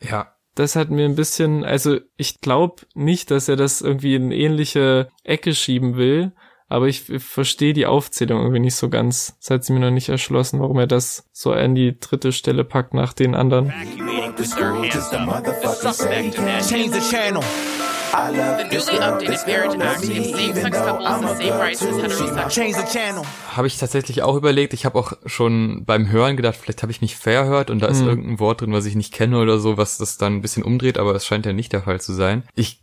Ja, 0.00 0.34
Das 0.54 0.76
hat 0.76 0.90
mir 0.90 1.04
ein 1.06 1.16
bisschen, 1.16 1.64
also 1.64 1.98
ich 2.16 2.40
glaube 2.40 2.82
nicht, 2.94 3.32
dass 3.32 3.48
er 3.48 3.56
das 3.56 3.80
irgendwie 3.80 4.14
in 4.14 4.30
ähnliche 4.30 5.08
Ecke 5.24 5.54
schieben 5.54 5.96
will, 5.96 6.32
aber 6.74 6.88
ich 6.88 7.02
verstehe 7.18 7.72
die 7.72 7.86
Aufzählung 7.86 8.40
irgendwie 8.40 8.60
nicht 8.60 8.74
so 8.76 8.88
ganz. 8.88 9.36
Das 9.40 9.50
hat 9.50 9.64
sie 9.64 9.72
mir 9.72 9.80
noch 9.80 9.90
nicht 9.90 10.08
erschlossen, 10.08 10.60
warum 10.60 10.78
er 10.78 10.86
das 10.86 11.28
so 11.32 11.52
an 11.52 11.74
die 11.74 11.98
dritte 11.98 12.32
Stelle 12.32 12.64
packt 12.64 12.92
nach 12.94 13.12
den 13.12 13.34
anderen. 13.34 13.70
evacuating 13.70 14.34
the 14.36 14.44
Sir 14.44 14.72
Handsome, 14.74 15.42
the 15.44 15.68
suspect 15.80 16.34
in 16.38 16.44
that 16.44 16.68
Change 16.68 16.92
the 16.92 17.00
channel. 17.16 17.42
I 18.16 18.30
love 18.30 18.58
The 18.70 18.76
newly 18.76 19.00
updated 19.00 19.46
Marriage 19.46 19.76
Act 19.80 20.02
gives 20.02 20.30
same-sex 20.30 20.76
couples 20.78 21.20
the 21.20 21.44
same 21.44 21.58
rights 21.58 21.82
as 21.82 21.96
heterosexuals. 21.96 22.52
Change 22.54 22.74
the 22.76 22.98
channel. 22.98 23.22
habe 23.56 23.66
ich 23.66 23.76
tatsächlich 23.78 24.22
auch 24.22 24.36
überlegt. 24.36 24.72
Ich 24.72 24.84
habe 24.84 24.98
auch 24.98 25.12
schon 25.26 25.84
beim 25.84 26.08
Hören 26.10 26.36
gedacht, 26.36 26.56
vielleicht 26.56 26.82
habe 26.82 26.92
ich 26.92 27.00
mich 27.00 27.16
verhört 27.16 27.70
und 27.70 27.80
da 27.80 27.86
ist 27.88 28.02
Mhm. 28.02 28.08
irgendein 28.08 28.38
Wort 28.40 28.60
drin, 28.60 28.72
was 28.72 28.84
ich 28.86 28.94
nicht 28.94 29.12
kenne 29.12 29.38
oder 29.40 29.58
so, 29.58 29.76
was 29.78 29.98
das 29.98 30.16
dann 30.16 30.34
ein 30.36 30.42
bisschen 30.42 30.62
umdreht, 30.62 30.96
aber 30.98 31.14
es 31.14 31.26
scheint 31.26 31.44
ja 31.46 31.52
nicht 31.52 31.72
der 31.72 31.82
Fall 31.82 32.00
zu 32.00 32.12
sein. 32.12 32.44
Ich 32.54 32.82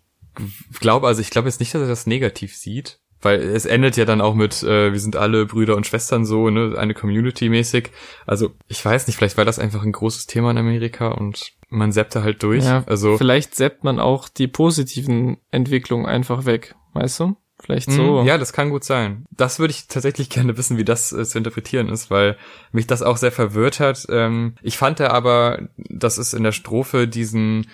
glaube, 0.79 1.07
also 1.07 1.19
ich 1.21 1.29
glaube 1.29 1.47
jetzt 1.49 1.59
nicht, 1.59 1.73
dass 1.73 1.81
er 1.81 1.87
das 1.87 2.07
negativ 2.07 2.55
sieht. 2.55 2.99
Weil 3.21 3.39
es 3.41 3.65
endet 3.65 3.97
ja 3.97 4.05
dann 4.05 4.21
auch 4.21 4.33
mit, 4.35 4.63
äh, 4.63 4.91
wir 4.91 4.99
sind 4.99 5.15
alle 5.15 5.45
Brüder 5.45 5.75
und 5.75 5.85
Schwestern 5.85 6.25
so, 6.25 6.49
ne, 6.49 6.75
eine 6.77 6.93
Community 6.93 7.49
mäßig. 7.49 7.91
Also 8.25 8.51
ich 8.67 8.83
weiß 8.83 9.07
nicht, 9.07 9.15
vielleicht 9.17 9.37
war 9.37 9.45
das 9.45 9.59
einfach 9.59 9.83
ein 9.83 9.91
großes 9.91 10.25
Thema 10.27 10.51
in 10.51 10.57
Amerika 10.57 11.09
und 11.09 11.51
man 11.69 11.91
seppte 11.91 12.23
halt 12.23 12.41
durch. 12.43 12.65
Ja, 12.65 12.83
also 12.87 13.17
vielleicht 13.17 13.55
seppt 13.55 13.83
man 13.83 13.99
auch 13.99 14.27
die 14.27 14.47
positiven 14.47 15.37
Entwicklungen 15.51 16.05
einfach 16.05 16.45
weg, 16.45 16.75
weißt 16.93 17.19
du? 17.21 17.35
Vielleicht 17.63 17.91
so. 17.91 18.23
Mm, 18.23 18.25
Ja, 18.25 18.39
das 18.39 18.53
kann 18.53 18.71
gut 18.71 18.83
sein. 18.83 19.25
Das 19.29 19.59
würde 19.59 19.71
ich 19.71 19.87
tatsächlich 19.87 20.29
gerne 20.31 20.57
wissen, 20.57 20.77
wie 20.77 20.83
das 20.83 21.13
äh, 21.13 21.23
zu 21.23 21.37
interpretieren 21.37 21.89
ist, 21.89 22.09
weil 22.09 22.35
mich 22.71 22.87
das 22.87 23.03
auch 23.03 23.17
sehr 23.17 23.31
verwirrt 23.31 23.79
hat. 23.79 24.07
Ähm, 24.09 24.55
ich 24.63 24.77
fand 24.79 24.99
er 24.99 25.13
aber, 25.13 25.67
dass 25.77 26.17
es 26.17 26.33
in 26.33 26.41
der 26.41 26.53
Strophe 26.53 27.07
diesen, 27.07 27.67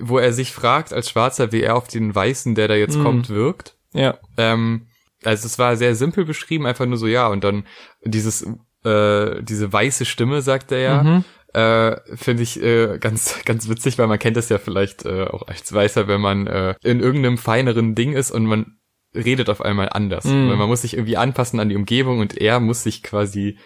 wo 0.00 0.18
er 0.18 0.32
sich 0.32 0.52
fragt 0.52 0.94
als 0.94 1.10
Schwarzer, 1.10 1.52
wie 1.52 1.60
er 1.60 1.76
auf 1.76 1.86
den 1.86 2.14
Weißen, 2.14 2.54
der 2.54 2.68
da 2.68 2.74
jetzt 2.76 2.96
Mm. 2.96 3.02
kommt, 3.02 3.28
wirkt. 3.28 3.75
Ja. 3.96 4.18
Ähm, 4.36 4.86
also 5.24 5.46
es 5.46 5.58
war 5.58 5.76
sehr 5.76 5.94
simpel 5.94 6.24
beschrieben, 6.24 6.66
einfach 6.66 6.86
nur 6.86 6.98
so, 6.98 7.06
ja, 7.06 7.26
und 7.28 7.42
dann 7.42 7.64
dieses, 8.04 8.42
äh, 8.84 9.42
diese 9.42 9.72
weiße 9.72 10.04
Stimme, 10.04 10.42
sagt 10.42 10.72
er 10.72 10.78
ja. 10.78 11.02
Mhm. 11.02 11.24
Äh, 11.52 12.16
finde 12.16 12.42
ich 12.42 12.62
äh, 12.62 12.98
ganz 12.98 13.40
ganz 13.46 13.68
witzig, 13.68 13.98
weil 13.98 14.08
man 14.08 14.18
kennt 14.18 14.36
das 14.36 14.50
ja 14.50 14.58
vielleicht 14.58 15.06
äh, 15.06 15.24
auch 15.24 15.48
als 15.48 15.72
Weißer, 15.72 16.06
wenn 16.06 16.20
man 16.20 16.46
äh, 16.46 16.74
in 16.82 17.00
irgendeinem 17.00 17.38
feineren 17.38 17.94
Ding 17.94 18.12
ist 18.12 18.30
und 18.30 18.44
man 18.44 18.76
redet 19.14 19.48
auf 19.48 19.62
einmal 19.62 19.88
anders. 19.88 20.26
Mm. 20.26 20.50
Weil 20.50 20.56
man 20.56 20.68
muss 20.68 20.82
sich 20.82 20.94
irgendwie 20.94 21.16
anpassen 21.16 21.58
an 21.58 21.70
die 21.70 21.76
Umgebung 21.76 22.18
und 22.18 22.36
er 22.36 22.60
muss 22.60 22.82
sich 22.82 23.02
quasi 23.02 23.58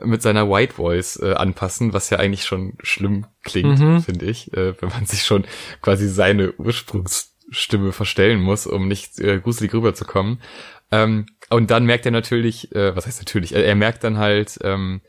mit 0.00 0.22
seiner 0.22 0.48
White 0.48 0.74
Voice 0.74 1.16
äh, 1.16 1.32
anpassen, 1.34 1.92
was 1.92 2.10
ja 2.10 2.18
eigentlich 2.18 2.44
schon 2.44 2.74
schlimm 2.82 3.26
klingt, 3.42 3.78
Mhm. 3.80 4.00
finde 4.00 4.26
ich, 4.26 4.52
äh, 4.54 4.80
wenn 4.80 4.88
man 4.90 5.06
sich 5.06 5.22
schon 5.22 5.44
quasi 5.80 6.08
seine 6.08 6.52
Ursprungsstimme 7.52 7.92
verstellen 7.92 8.40
muss, 8.40 8.66
um 8.66 8.88
nicht 8.88 9.20
äh, 9.20 9.38
gruselig 9.38 9.72
rüberzukommen. 9.74 10.40
Ähm, 10.90 11.26
und 11.50 11.70
dann 11.70 11.84
merkt 11.84 12.06
er 12.06 12.12
natürlich, 12.12 12.74
äh, 12.74 12.96
was 12.96 13.06
heißt 13.06 13.20
natürlich, 13.20 13.54
er, 13.54 13.64
er 13.64 13.74
merkt 13.74 14.04
dann 14.04 14.18
halt, 14.18 14.58
ähm, 14.62 15.02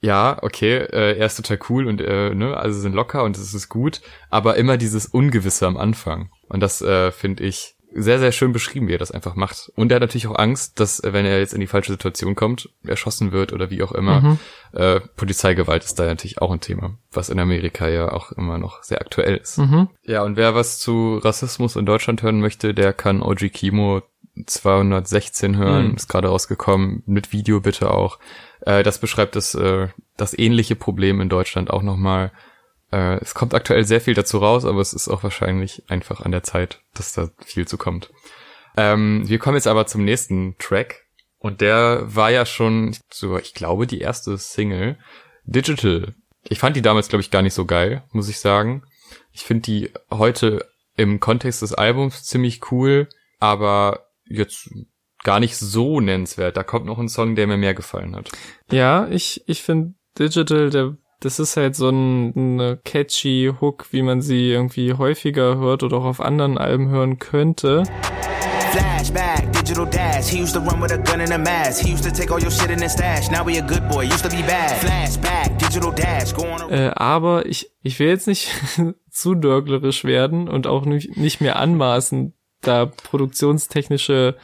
ja, 0.00 0.38
okay, 0.42 0.76
äh, 0.76 1.18
er 1.18 1.26
ist 1.26 1.36
total 1.36 1.58
cool 1.68 1.88
und 1.88 2.00
äh, 2.00 2.34
ne, 2.34 2.56
also 2.56 2.78
sind 2.78 2.94
locker 2.94 3.24
und 3.24 3.36
es 3.36 3.52
ist 3.52 3.68
gut, 3.68 4.00
aber 4.30 4.56
immer 4.56 4.76
dieses 4.76 5.06
Ungewisse 5.06 5.66
am 5.66 5.76
Anfang. 5.76 6.30
Und 6.48 6.60
das 6.60 6.82
äh, 6.82 7.10
finde 7.10 7.44
ich 7.44 7.74
sehr, 7.94 8.18
sehr 8.18 8.32
schön 8.32 8.52
beschrieben, 8.52 8.86
wie 8.86 8.94
er 8.94 8.98
das 8.98 9.10
einfach 9.10 9.34
macht. 9.34 9.72
Und 9.74 9.90
er 9.90 9.96
hat 9.96 10.02
natürlich 10.02 10.26
auch 10.26 10.38
Angst, 10.38 10.78
dass, 10.78 11.00
äh, 11.00 11.12
wenn 11.12 11.24
er 11.24 11.38
jetzt 11.38 11.54
in 11.54 11.60
die 11.60 11.66
falsche 11.66 11.92
Situation 11.92 12.34
kommt, 12.34 12.68
erschossen 12.86 13.32
wird 13.32 13.52
oder 13.52 13.70
wie 13.70 13.82
auch 13.82 13.92
immer. 13.92 14.20
Mhm. 14.20 14.38
Äh, 14.72 15.00
Polizeigewalt 15.16 15.84
ist 15.84 15.98
da 15.98 16.04
natürlich 16.04 16.40
auch 16.42 16.50
ein 16.50 16.60
Thema, 16.60 16.96
was 17.12 17.30
in 17.30 17.38
Amerika 17.40 17.88
ja 17.88 18.12
auch 18.12 18.32
immer 18.32 18.58
noch 18.58 18.82
sehr 18.82 19.00
aktuell 19.00 19.36
ist. 19.36 19.58
Mhm. 19.58 19.88
Ja, 20.04 20.22
und 20.22 20.36
wer 20.36 20.54
was 20.54 20.78
zu 20.78 21.16
Rassismus 21.18 21.76
in 21.76 21.86
Deutschland 21.86 22.22
hören 22.22 22.40
möchte, 22.40 22.74
der 22.74 22.92
kann 22.92 23.22
OG 23.22 23.48
Kimo 23.48 24.02
216 24.46 25.56
hören, 25.56 25.88
Mhm. 25.88 25.94
ist 25.96 26.08
gerade 26.08 26.28
rausgekommen, 26.28 27.02
mit 27.06 27.32
Video 27.32 27.60
bitte 27.60 27.90
auch. 27.90 28.18
Äh, 28.60 28.82
das 28.82 28.98
beschreibt 28.98 29.36
das, 29.36 29.54
äh, 29.54 29.88
das 30.16 30.38
ähnliche 30.38 30.76
Problem 30.76 31.20
in 31.20 31.28
Deutschland 31.28 31.70
auch 31.70 31.82
nochmal. 31.82 32.32
Äh, 32.92 33.18
es 33.20 33.34
kommt 33.34 33.54
aktuell 33.54 33.84
sehr 33.84 34.00
viel 34.00 34.14
dazu 34.14 34.38
raus, 34.38 34.64
aber 34.64 34.80
es 34.80 34.92
ist 34.92 35.08
auch 35.08 35.22
wahrscheinlich 35.22 35.82
einfach 35.88 36.20
an 36.20 36.32
der 36.32 36.42
Zeit, 36.42 36.80
dass 36.94 37.12
da 37.12 37.30
viel 37.44 37.66
zu 37.66 37.76
kommt. 37.76 38.10
Ähm, 38.76 39.28
wir 39.28 39.38
kommen 39.38 39.56
jetzt 39.56 39.66
aber 39.66 39.86
zum 39.86 40.04
nächsten 40.04 40.56
Track. 40.58 41.04
Und 41.38 41.60
der 41.60 42.02
war 42.04 42.30
ja 42.30 42.44
schon, 42.46 42.96
so, 43.10 43.38
ich 43.38 43.54
glaube, 43.54 43.86
die 43.86 44.00
erste 44.00 44.36
Single. 44.38 44.98
Digital. 45.44 46.14
Ich 46.48 46.58
fand 46.58 46.76
die 46.76 46.82
damals, 46.82 47.08
glaube 47.08 47.22
ich, 47.22 47.30
gar 47.30 47.42
nicht 47.42 47.54
so 47.54 47.64
geil, 47.64 48.04
muss 48.12 48.28
ich 48.28 48.40
sagen. 48.40 48.82
Ich 49.32 49.42
finde 49.42 49.62
die 49.62 49.92
heute 50.10 50.68
im 50.96 51.20
Kontext 51.20 51.62
des 51.62 51.74
Albums 51.74 52.24
ziemlich 52.24 52.72
cool, 52.72 53.08
aber 53.38 54.06
jetzt 54.26 54.68
gar 55.22 55.40
nicht 55.40 55.56
so 55.56 56.00
nennenswert. 56.00 56.56
Da 56.56 56.62
kommt 56.64 56.86
noch 56.86 56.98
ein 56.98 57.08
Song, 57.08 57.34
der 57.34 57.46
mir 57.46 57.56
mehr 57.56 57.74
gefallen 57.74 58.16
hat. 58.16 58.30
Ja, 58.70 59.06
ich, 59.08 59.42
ich 59.46 59.62
finde 59.62 59.94
Digital, 60.18 60.70
der 60.70 60.96
Das 61.20 61.40
ist 61.40 61.56
halt 61.56 61.74
so 61.74 61.88
ein, 61.88 62.32
eine 62.36 62.76
catchy 62.76 63.52
Hook, 63.60 63.86
wie 63.90 64.02
man 64.02 64.22
sie 64.22 64.52
irgendwie 64.52 64.94
häufiger 64.94 65.56
hört 65.56 65.82
oder 65.82 65.96
auch 65.96 66.04
auf 66.04 66.20
anderen 66.20 66.58
Alben 66.58 66.90
hören 66.90 67.18
könnte. 67.18 67.82
Flashback, 68.70 69.52
digital 69.52 69.86
dash. 69.86 70.28
He 70.28 70.40
used 70.40 70.54
to 70.54 70.60
run 70.60 70.80
with 70.80 70.92
a 70.92 70.96
gun 70.96 71.20
and 71.20 71.32
a 71.32 71.38
mask. 71.38 71.84
He 71.84 71.92
used 71.92 72.04
to 72.04 72.12
take 72.12 72.30
all 72.32 72.40
your 72.40 72.52
shit 72.52 72.70
in 72.70 72.80
his 72.80 72.92
stash. 72.92 73.30
Now 73.32 73.44
he 73.44 73.58
a 73.58 73.62
good 73.62 73.88
boy, 73.88 74.04
used 74.04 74.22
to 74.22 74.30
be 74.30 74.42
bad. 74.42 74.78
Flashback, 74.78 75.58
digital 75.58 75.90
dash. 75.90 76.32
Go 76.32 76.44
on 76.44 76.62
a 76.62 76.68
Äh, 76.70 76.90
aber 76.94 77.46
ich, 77.46 77.72
ich 77.82 77.98
will 77.98 78.06
jetzt 78.06 78.28
nicht 78.28 78.52
zu 79.10 79.34
dörglerisch 79.34 80.04
werden 80.04 80.48
und 80.48 80.68
auch 80.68 80.84
nicht, 80.84 81.16
nicht 81.16 81.40
mehr 81.40 81.56
anmaßen, 81.56 82.34
da 82.60 82.86
produktionstechnische 82.86 84.36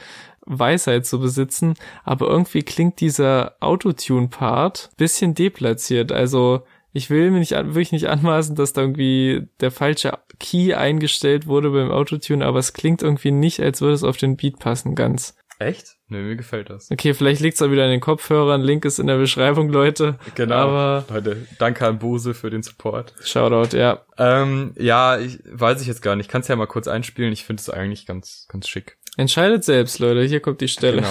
Weisheit 0.47 1.07
zu 1.07 1.21
besitzen, 1.21 1.75
aber 2.05 2.29
irgendwie 2.29 2.63
klingt 2.63 3.01
dieser 3.01 3.57
Autotune-Part 3.61 4.91
bisschen 4.97 5.35
deplatziert. 5.35 6.13
Also 6.13 6.63
ich 6.93 7.11
will 7.11 7.31
mir 7.31 7.41
nicht 7.41 7.53
wirklich 7.53 7.93
nicht 7.93 8.09
anmaßen, 8.09 8.55
dass 8.55 8.73
da 8.73 8.83
irgendwie 8.83 9.49
der 9.61 9.71
falsche 9.71 10.19
Key 10.39 10.75
eingestellt 10.75 11.47
wurde 11.47 11.71
beim 11.71 11.91
Autotune, 11.91 12.47
aber 12.47 12.61
es 12.61 12.73
klingt 12.73 13.03
irgendwie 13.03 13.33
nicht, 13.33 13.61
als 13.61 13.81
würde 13.81 13.95
es 13.95 14.05
auf 14.05 14.17
den 14.17 14.37
Beat 14.37 14.59
passen 14.59 14.95
ganz. 14.95 15.35
Echt? 15.59 15.97
Nö, 16.09 16.23
mir 16.23 16.37
gefällt 16.37 16.69
das. 16.69 16.91
Okay, 16.91 17.15
vielleicht 17.15 17.41
liegt's 17.41 17.63
auch 17.63 17.71
wieder 17.71 17.85
an 17.85 17.91
den 17.91 18.01
Kopfhörern. 18.01 18.61
Link 18.61 18.85
ist 18.85 18.99
in 18.99 19.07
der 19.07 19.17
Beschreibung, 19.17 19.69
Leute. 19.69 20.19
Genau. 20.35 20.55
Aber 20.55 21.05
Leute, 21.09 21.47
danke 21.59 21.87
an 21.87 21.99
Bose 21.99 22.35
für 22.35 22.51
den 22.51 22.63
Support. 22.63 23.15
Shoutout, 23.23 23.77
ja. 23.77 24.05
Ähm, 24.19 24.75
ja, 24.77 25.19
ich 25.19 25.39
weiß 25.47 25.81
ich 25.81 25.87
jetzt 25.87 26.03
gar 26.03 26.17
nicht. 26.17 26.29
Kannst 26.29 26.49
ja 26.49 26.57
mal 26.57 26.67
kurz 26.67 26.89
einspielen. 26.89 27.33
Ich 27.33 27.45
finde 27.45 27.61
es 27.61 27.71
eigentlich 27.71 28.05
ganz, 28.05 28.47
ganz 28.49 28.69
schick. 28.69 28.99
Entscheidet 29.17 29.63
selbst, 29.63 30.01
Leute. 30.01 30.23
Hier 30.25 30.41
kommt 30.41 30.61
die 30.61 30.67
Stelle. 30.69 30.97
Genau. 30.97 31.09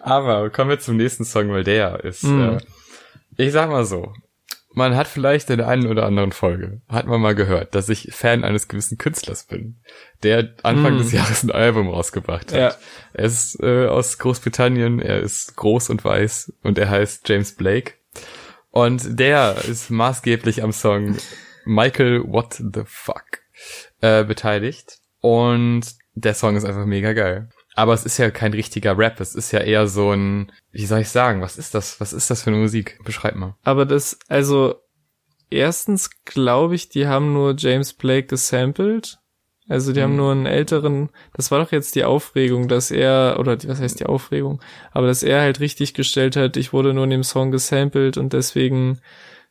Aber 0.00 0.50
kommen 0.50 0.70
wir 0.70 0.80
zum 0.80 0.96
nächsten 0.96 1.24
Song, 1.24 1.48
weil 1.50 1.62
der 1.62 2.02
ist, 2.04 2.24
Mhm. 2.24 2.58
äh, 3.36 3.44
ich 3.44 3.52
sag 3.52 3.70
mal 3.70 3.84
so, 3.84 4.12
man 4.72 4.94
hat 4.96 5.08
vielleicht 5.08 5.50
in 5.50 5.58
der 5.58 5.68
einen 5.68 5.86
oder 5.88 6.06
anderen 6.06 6.32
Folge, 6.32 6.80
hat 6.88 7.06
man 7.06 7.20
mal 7.20 7.34
gehört, 7.34 7.74
dass 7.74 7.88
ich 7.88 8.10
Fan 8.12 8.44
eines 8.44 8.68
gewissen 8.68 8.98
Künstlers 8.98 9.44
bin, 9.44 9.80
der 10.22 10.50
Anfang 10.62 10.94
Mhm. 10.94 10.98
des 10.98 11.12
Jahres 11.12 11.42
ein 11.42 11.50
Album 11.50 11.88
rausgebracht 11.88 12.52
hat. 12.52 12.58
Ja. 12.58 12.74
Er 13.12 13.24
ist 13.24 13.58
äh, 13.62 13.86
aus 13.86 14.18
Großbritannien, 14.18 15.00
er 15.00 15.20
ist 15.20 15.56
groß 15.56 15.90
und 15.90 16.04
weiß 16.04 16.52
und 16.62 16.78
er 16.78 16.88
heißt 16.88 17.28
James 17.28 17.54
Blake. 17.56 17.94
Und 18.70 19.18
der 19.18 19.56
ist 19.68 19.90
maßgeblich 19.90 20.62
am 20.62 20.70
Song 20.72 21.16
Michael 21.64 22.22
What 22.24 22.54
the 22.54 22.82
Fuck 22.86 23.40
äh, 24.00 24.22
beteiligt. 24.24 24.98
Und 25.20 25.82
der 26.14 26.34
Song 26.34 26.56
ist 26.56 26.64
einfach 26.64 26.86
mega 26.86 27.12
geil. 27.12 27.48
Aber 27.80 27.94
es 27.94 28.04
ist 28.04 28.18
ja 28.18 28.30
kein 28.30 28.52
richtiger 28.52 28.98
Rap, 28.98 29.20
es 29.20 29.34
ist 29.34 29.52
ja 29.52 29.60
eher 29.60 29.86
so 29.86 30.10
ein, 30.12 30.52
wie 30.70 30.84
soll 30.84 31.00
ich 31.00 31.08
sagen, 31.08 31.40
was 31.40 31.56
ist 31.56 31.74
das? 31.74 31.98
Was 31.98 32.12
ist 32.12 32.28
das 32.30 32.42
für 32.42 32.50
eine 32.50 32.58
Musik? 32.58 32.98
Beschreib 33.04 33.36
mal. 33.36 33.56
Aber 33.62 33.86
das, 33.86 34.18
also, 34.28 34.74
erstens 35.48 36.10
glaube 36.26 36.74
ich, 36.74 36.90
die 36.90 37.06
haben 37.06 37.32
nur 37.32 37.54
James 37.56 37.94
Blake 37.94 38.26
gesampelt. 38.26 39.16
Also 39.66 39.92
die 39.94 40.02
haben 40.02 40.10
Mhm. 40.12 40.16
nur 40.16 40.32
einen 40.32 40.46
älteren, 40.46 41.08
das 41.32 41.50
war 41.50 41.60
doch 41.64 41.72
jetzt 41.72 41.94
die 41.94 42.04
Aufregung, 42.04 42.68
dass 42.68 42.90
er, 42.90 43.36
oder 43.38 43.56
die, 43.56 43.68
was 43.68 43.80
heißt 43.80 44.00
die 44.00 44.06
Aufregung, 44.06 44.60
aber 44.90 45.06
dass 45.06 45.22
er 45.22 45.40
halt 45.40 45.60
richtig 45.60 45.94
gestellt 45.94 46.34
hat, 46.36 46.56
ich 46.56 46.72
wurde 46.74 46.92
nur 46.92 47.04
in 47.04 47.10
dem 47.10 47.22
Song 47.22 47.50
gesampelt 47.52 48.16
und 48.18 48.32
deswegen 48.34 49.00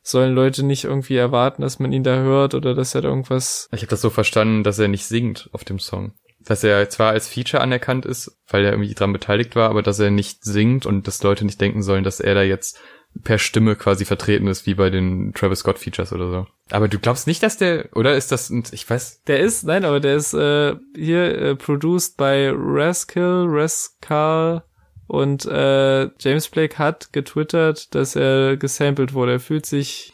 sollen 0.02 0.34
Leute 0.34 0.62
nicht 0.62 0.84
irgendwie 0.84 1.16
erwarten, 1.16 1.62
dass 1.62 1.78
man 1.78 1.90
ihn 1.92 2.04
da 2.04 2.16
hört 2.18 2.54
oder 2.54 2.74
dass 2.74 2.94
er 2.94 3.00
da 3.00 3.08
irgendwas, 3.08 3.68
Ich 3.72 3.80
habe 3.80 3.88
das 3.90 4.02
so 4.02 4.10
verstanden, 4.10 4.62
dass 4.62 4.78
er 4.78 4.88
nicht 4.88 5.06
singt 5.06 5.48
auf 5.52 5.64
dem 5.64 5.78
Song. 5.78 6.12
Dass 6.42 6.64
er 6.64 6.88
zwar 6.88 7.10
als 7.10 7.28
Feature 7.28 7.62
anerkannt 7.62 8.06
ist, 8.06 8.38
weil 8.48 8.64
er 8.64 8.72
irgendwie 8.72 8.94
dran 8.94 9.12
beteiligt 9.12 9.56
war, 9.56 9.68
aber 9.68 9.82
dass 9.82 9.98
er 9.98 10.10
nicht 10.10 10.44
singt 10.44 10.86
und 10.86 11.06
dass 11.06 11.22
Leute 11.22 11.44
nicht 11.44 11.60
denken 11.60 11.82
sollen, 11.82 12.04
dass 12.04 12.20
er 12.20 12.34
da 12.34 12.42
jetzt 12.42 12.80
per 13.24 13.38
Stimme 13.38 13.76
quasi 13.76 14.04
vertreten 14.04 14.46
ist, 14.46 14.66
wie 14.66 14.74
bei 14.74 14.88
den 14.88 15.32
Travis 15.34 15.60
Scott 15.60 15.78
Features 15.78 16.12
oder 16.12 16.30
so. 16.30 16.46
Aber 16.70 16.88
du 16.88 16.98
glaubst 16.98 17.26
nicht, 17.26 17.42
dass 17.42 17.56
der, 17.56 17.88
oder 17.94 18.14
ist 18.14 18.32
das, 18.32 18.50
ich 18.72 18.88
weiß, 18.88 19.24
der 19.24 19.40
ist, 19.40 19.64
nein, 19.64 19.84
aber 19.84 20.00
der 20.00 20.16
ist 20.16 20.32
äh, 20.32 20.76
hier 20.94 21.38
äh, 21.38 21.56
produced 21.56 22.16
by 22.16 22.52
Rascal, 22.54 23.46
Rascal 23.48 24.62
und 25.06 25.44
äh, 25.44 26.08
James 26.20 26.48
Blake 26.48 26.78
hat 26.78 27.12
getwittert, 27.12 27.94
dass 27.94 28.14
er 28.14 28.56
gesampelt 28.56 29.12
wurde. 29.12 29.32
Er 29.32 29.40
fühlt 29.40 29.66
sich, 29.66 30.12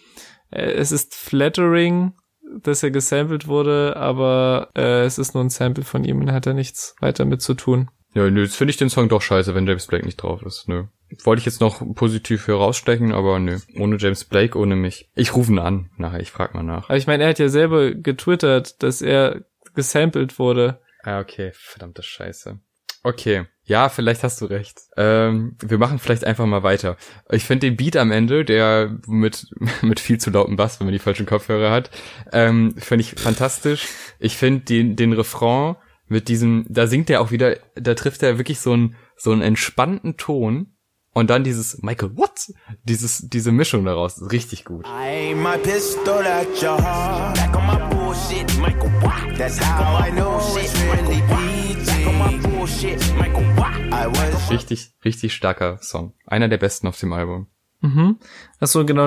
äh, 0.51 0.73
es 0.73 0.91
ist 0.91 1.15
flattering, 1.15 2.15
dass 2.61 2.83
er 2.83 2.91
gesampelt 2.91 3.49
wurde, 3.49 3.97
aber 3.97 4.71
äh, 4.77 5.05
es 5.05 5.19
ist 5.19 5.35
nur 5.35 5.45
ein 5.45 5.51
Sample 5.51 5.85
von 5.85 6.05
ihm 6.05 6.21
und 6.21 6.33
hat 6.33 6.47
er 6.47 6.55
nichts 6.55 6.95
weiter 7.01 7.25
mit 7.25 7.43
zu 7.43 7.55
tun. 7.55 7.91
ja, 8.15 8.29
nö, 8.31 8.43
jetzt 8.43 8.57
finde 8.57 8.71
ich 8.71 8.77
den 8.77 8.91
Song 8.91 9.09
doch 9.09 9.23
scheiße, 9.23 9.55
wenn 9.55 9.67
James 9.67 9.87
Blake 9.87 10.05
nicht 10.05 10.17
drauf 10.17 10.43
ist, 10.43 10.69
nö. 10.69 10.85
Wollte 11.23 11.41
ich 11.41 11.47
jetzt 11.47 11.61
noch 11.61 11.83
positiv 11.95 12.49
herausstechen, 12.49 13.13
aber 13.13 13.39
nö. 13.39 13.59
Ohne 13.79 13.97
James 13.97 14.25
Blake, 14.25 14.59
ohne 14.59 14.75
mich. 14.75 15.09
Ich 15.15 15.37
rufe 15.37 15.53
ihn 15.53 15.59
an, 15.59 15.91
nachher, 15.97 16.21
ich 16.21 16.33
frag 16.33 16.55
mal 16.55 16.65
nach. 16.65 16.89
Aber 16.89 16.97
ich 16.97 17.07
meine, 17.07 17.23
er 17.25 17.31
hat 17.31 17.39
ja 17.39 17.49
selber 17.49 17.93
getwittert, 17.93 18.83
dass 18.83 19.03
er 19.03 19.45
gesampelt 19.75 20.39
wurde. 20.39 20.81
Ah, 21.05 21.21
okay, 21.21 21.53
verdammte 21.55 22.03
Scheiße. 22.03 22.59
Okay, 23.05 23.47
ja, 23.67 23.89
vielleicht 23.89 24.23
hast 24.23 24.41
du 24.41 24.47
recht. 24.47 24.79
Ähm, 24.97 25.57
wir 25.61 25.79
machen 25.79 25.99
vielleicht 25.99 26.25
einfach 26.25 26.47
mal 26.47 26.63
weiter. 26.63 26.97
Ich 27.31 27.45
finde 27.45 27.67
den 27.67 27.77
Beat 27.77 27.97
am 27.97 28.13
Ende, 28.13 28.45
der 28.45 28.97
mit, 29.07 29.49
mit 29.83 29.99
viel 29.99 30.19
zu 30.19 30.31
lautem 30.31 30.57
Bass, 30.57 30.79
wenn 30.79 30.87
man 30.87 30.93
die 30.93 31.01
falschen 31.01 31.27
Kopfhörer 31.27 31.73
hat, 31.73 31.91
ähm, 32.33 32.75
finde 32.79 33.03
ich 33.03 33.21
fantastisch. 33.21 33.89
Ich 34.21 34.37
finde 34.37 34.65
den, 34.65 34.95
den 34.95 35.13
Refrain 35.13 35.75
mit 36.07 36.29
diesem, 36.29 36.65
da 36.69 36.87
singt 36.87 37.11
er 37.11 37.21
auch 37.21 37.33
wieder, 37.33 37.57
da 37.75 37.95
trifft 37.95 38.23
er 38.23 38.39
wirklich 38.39 38.61
so 38.61 38.73
einen, 38.73 38.95
so 39.17 39.33
einen 39.33 39.43
entspannten 39.43 40.17
Ton 40.17 40.77
und 41.13 41.29
dann 41.29 41.43
dieses 41.43 41.83
Michael, 41.83 42.17
what? 42.17 42.53
Dieses, 42.85 43.29
diese 43.29 43.51
Mischung 43.51 43.85
daraus, 43.85 44.19
ist 44.19 44.31
richtig 44.31 44.65
gut. 44.65 44.85
Richtig, 54.51 54.91
richtig 55.05 55.35
starker 55.35 55.79
Song. 55.83 56.15
Einer 56.27 56.49
der 56.49 56.59
besten 56.59 56.87
auf 56.89 56.99
dem 56.99 57.13
Album. 57.13 57.47
Mhm. 57.81 58.19
Achso, 58.59 58.85
genau, 58.85 59.07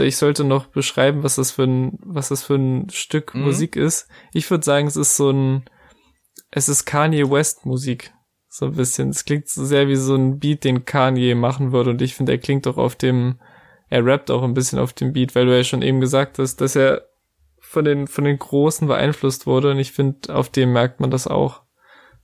ich 0.00 0.16
sollte 0.16 0.44
noch 0.44 0.66
beschreiben, 0.66 1.22
was 1.22 1.36
das 1.36 1.50
für 1.50 1.64
ein, 1.64 1.98
was 2.02 2.28
das 2.28 2.42
für 2.42 2.54
ein 2.54 2.88
Stück 2.90 3.34
Mhm. 3.34 3.42
Musik 3.42 3.76
ist. 3.76 4.08
Ich 4.32 4.50
würde 4.50 4.64
sagen, 4.64 4.86
es 4.86 4.96
ist 4.96 5.16
so 5.16 5.30
ein, 5.30 5.64
es 6.50 6.68
ist 6.68 6.84
Kanye 6.86 7.30
West 7.30 7.66
Musik. 7.66 8.12
So 8.48 8.66
ein 8.66 8.72
bisschen. 8.72 9.10
Es 9.10 9.24
klingt 9.24 9.48
so 9.48 9.64
sehr 9.64 9.88
wie 9.88 9.96
so 9.96 10.14
ein 10.14 10.38
Beat, 10.38 10.64
den 10.64 10.84
Kanye 10.84 11.34
machen 11.34 11.72
würde. 11.72 11.90
Und 11.90 12.00
ich 12.02 12.14
finde, 12.14 12.32
er 12.32 12.38
klingt 12.38 12.66
auch 12.66 12.76
auf 12.78 12.94
dem, 12.94 13.40
er 13.90 14.04
rappt 14.06 14.30
auch 14.30 14.42
ein 14.44 14.54
bisschen 14.54 14.78
auf 14.78 14.92
dem 14.92 15.12
Beat, 15.12 15.34
weil 15.34 15.46
du 15.46 15.56
ja 15.56 15.64
schon 15.64 15.82
eben 15.82 16.00
gesagt 16.00 16.38
hast, 16.38 16.60
dass 16.60 16.76
er 16.76 17.02
von 17.58 17.84
den, 17.84 18.06
von 18.06 18.24
den 18.24 18.38
Großen 18.38 18.86
beeinflusst 18.86 19.46
wurde. 19.46 19.72
Und 19.72 19.78
ich 19.78 19.92
finde, 19.92 20.34
auf 20.34 20.48
dem 20.48 20.72
merkt 20.72 21.00
man 21.00 21.10
das 21.10 21.26
auch. 21.26 21.63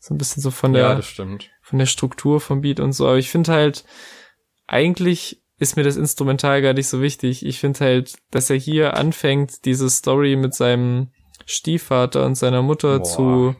So 0.00 0.14
ein 0.14 0.18
bisschen 0.18 0.42
so 0.42 0.50
von 0.50 0.72
der, 0.72 0.82
Ja, 0.82 1.00
von 1.60 1.78
der 1.78 1.86
Struktur 1.86 2.40
vom 2.40 2.62
Beat 2.62 2.80
und 2.80 2.92
so. 2.92 3.06
Aber 3.06 3.18
ich 3.18 3.30
finde 3.30 3.52
halt, 3.52 3.84
eigentlich 4.66 5.42
ist 5.58 5.76
mir 5.76 5.82
das 5.82 5.96
Instrumental 5.96 6.62
gar 6.62 6.72
nicht 6.72 6.88
so 6.88 7.02
wichtig. 7.02 7.44
Ich 7.44 7.60
finde 7.60 7.80
halt, 7.80 8.14
dass 8.30 8.48
er 8.48 8.56
hier 8.56 8.96
anfängt, 8.96 9.66
diese 9.66 9.90
Story 9.90 10.36
mit 10.36 10.54
seinem 10.54 11.10
Stiefvater 11.44 12.24
und 12.24 12.34
seiner 12.34 12.62
Mutter 12.62 12.98
Boah. 12.98 13.04
zu 13.04 13.56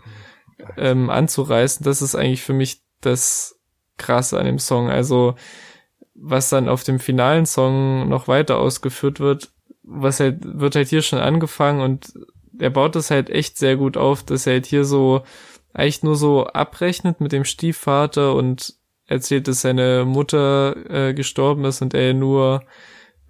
ähm, 0.79 1.11
anzureißen. 1.11 1.85
Das 1.85 2.01
ist 2.01 2.15
eigentlich 2.15 2.43
für 2.43 2.55
mich 2.55 2.81
das 3.03 3.61
Krasse 3.99 4.39
an 4.39 4.47
dem 4.47 4.59
Song. 4.59 4.89
Also 4.89 5.35
was 6.15 6.49
dann 6.49 6.69
auf 6.69 6.85
dem 6.85 7.01
finalen 7.01 7.45
Song 7.45 8.09
noch 8.09 8.29
weiter 8.29 8.59
ausgeführt 8.59 9.21
wird, 9.21 9.51
was 9.83 10.21
halt 10.21 10.39
wird 10.43 10.77
halt 10.77 10.89
hier 10.89 11.03
schon 11.03 11.19
angefangen 11.19 11.81
und 11.81 12.13
er 12.59 12.71
baut 12.71 12.95
das 12.95 13.11
halt 13.11 13.31
echt 13.31 13.57
sehr 13.57 13.77
gut 13.77 13.97
auf, 13.97 14.23
dass 14.23 14.47
er 14.47 14.55
halt 14.55 14.67
hier 14.67 14.85
so 14.85 15.23
eigentlich 15.73 16.03
nur 16.03 16.17
so 16.17 16.47
abrechnet 16.47 17.21
mit 17.21 17.33
dem 17.33 17.45
Stiefvater 17.45 18.35
und 18.35 18.75
erzählt, 19.07 19.49
dass 19.49 19.61
seine 19.63 20.05
Mutter 20.05 20.77
äh, 21.09 21.15
gestorben 21.15 21.65
ist 21.65 21.83
und 21.83 21.95
er 21.95 22.15
nur 22.15 22.63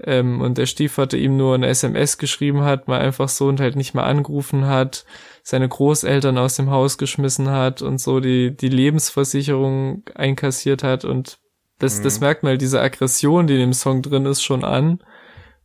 ähm, 0.03 0.40
und 0.40 0.57
der 0.59 0.66
Stiefvater 0.66 1.18
ihm 1.18 1.37
nur 1.37 1.55
eine 1.55 1.68
SMS 1.68 2.16
geschrieben 2.18 2.62
hat, 2.62 2.88
mal 2.88 3.00
einfach 3.00 3.29
so 3.29 3.48
und 3.48 3.61
halt 3.61 3.76
nicht 3.76 3.94
mal 3.94 4.05
angerufen 4.05 4.66
hat, 4.66 5.05
seine 5.42 5.69
Großeltern 5.69 6.38
aus 6.38 6.56
dem 6.56 6.71
Haus 6.71 6.96
geschmissen 6.96 7.50
hat 7.50 7.83
und 7.83 8.00
so 8.00 8.21
die 8.21 8.56
die 8.56 8.69
Lebensversicherung 8.69 10.02
einkassiert 10.14 10.83
hat 10.83 11.04
und 11.04 11.38
das 11.79 12.00
das 12.02 12.19
Mhm. 12.21 12.25
merkt 12.27 12.42
man 12.42 12.50
halt 12.50 12.60
diese 12.62 12.81
Aggression, 12.81 13.46
die 13.46 13.54
in 13.54 13.60
dem 13.60 13.73
Song 13.73 14.02
drin 14.02 14.27
ist, 14.27 14.42
schon 14.42 14.64
an 14.64 15.00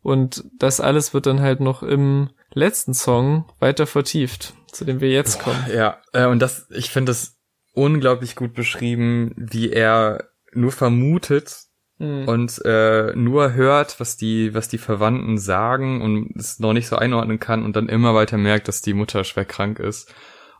und 0.02 0.43
das 0.58 0.80
alles 0.82 1.14
wird 1.14 1.26
dann 1.26 1.41
halt 1.41 1.60
noch 1.62 1.82
im 1.84 2.30
letzten 2.54 2.93
Song 2.93 3.45
weiter 3.60 3.86
vertieft, 3.88 4.54
zu 4.76 4.86
dem 4.86 4.99
wir 5.01 5.09
jetzt 5.09 5.39
kommen. 5.39 5.65
Ja, 5.73 5.97
äh, 6.13 6.26
und 6.26 6.39
das, 6.39 6.67
ich 6.71 6.89
finde 6.89 7.11
das 7.11 7.38
unglaublich 7.73 8.36
gut 8.36 8.53
beschrieben, 8.53 9.34
wie 9.38 9.71
er 9.71 10.30
nur 10.53 10.71
vermutet 10.71 11.57
Mhm. 11.97 12.28
und 12.28 12.61
äh, 12.65 13.15
nur 13.15 13.53
hört, 13.53 14.01
was 14.01 14.17
die, 14.17 14.53
was 14.53 14.67
die 14.67 14.78
Verwandten 14.78 15.38
sagen 15.38 16.01
und 16.01 16.36
es 16.36 16.59
noch 16.59 16.73
nicht 16.73 16.88
so 16.88 16.97
einordnen 16.97 17.39
kann 17.39 17.63
und 17.63 17.78
dann 17.78 17.88
immer 17.88 18.13
weiter 18.13 18.38
merkt, 18.38 18.67
dass 18.67 18.82
die 18.82 18.93
Mutter 18.93 19.23
schwer 19.23 19.45
krank 19.45 19.80
ist. 19.80 20.13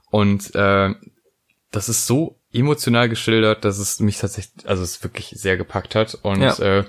Und 0.10 0.56
äh, 0.56 0.94
das 1.72 1.90
ist 1.90 2.08
so 2.08 2.40
emotional 2.54 3.10
geschildert, 3.10 3.66
dass 3.66 3.80
es 3.80 4.00
mich 4.00 4.18
tatsächlich, 4.18 4.66
also 4.66 4.82
es 4.82 5.04
wirklich 5.04 5.34
sehr 5.36 5.58
gepackt 5.58 5.94
hat. 5.94 6.18
Und 6.22 6.40
Ja. 6.42 6.58
äh, 6.60 6.84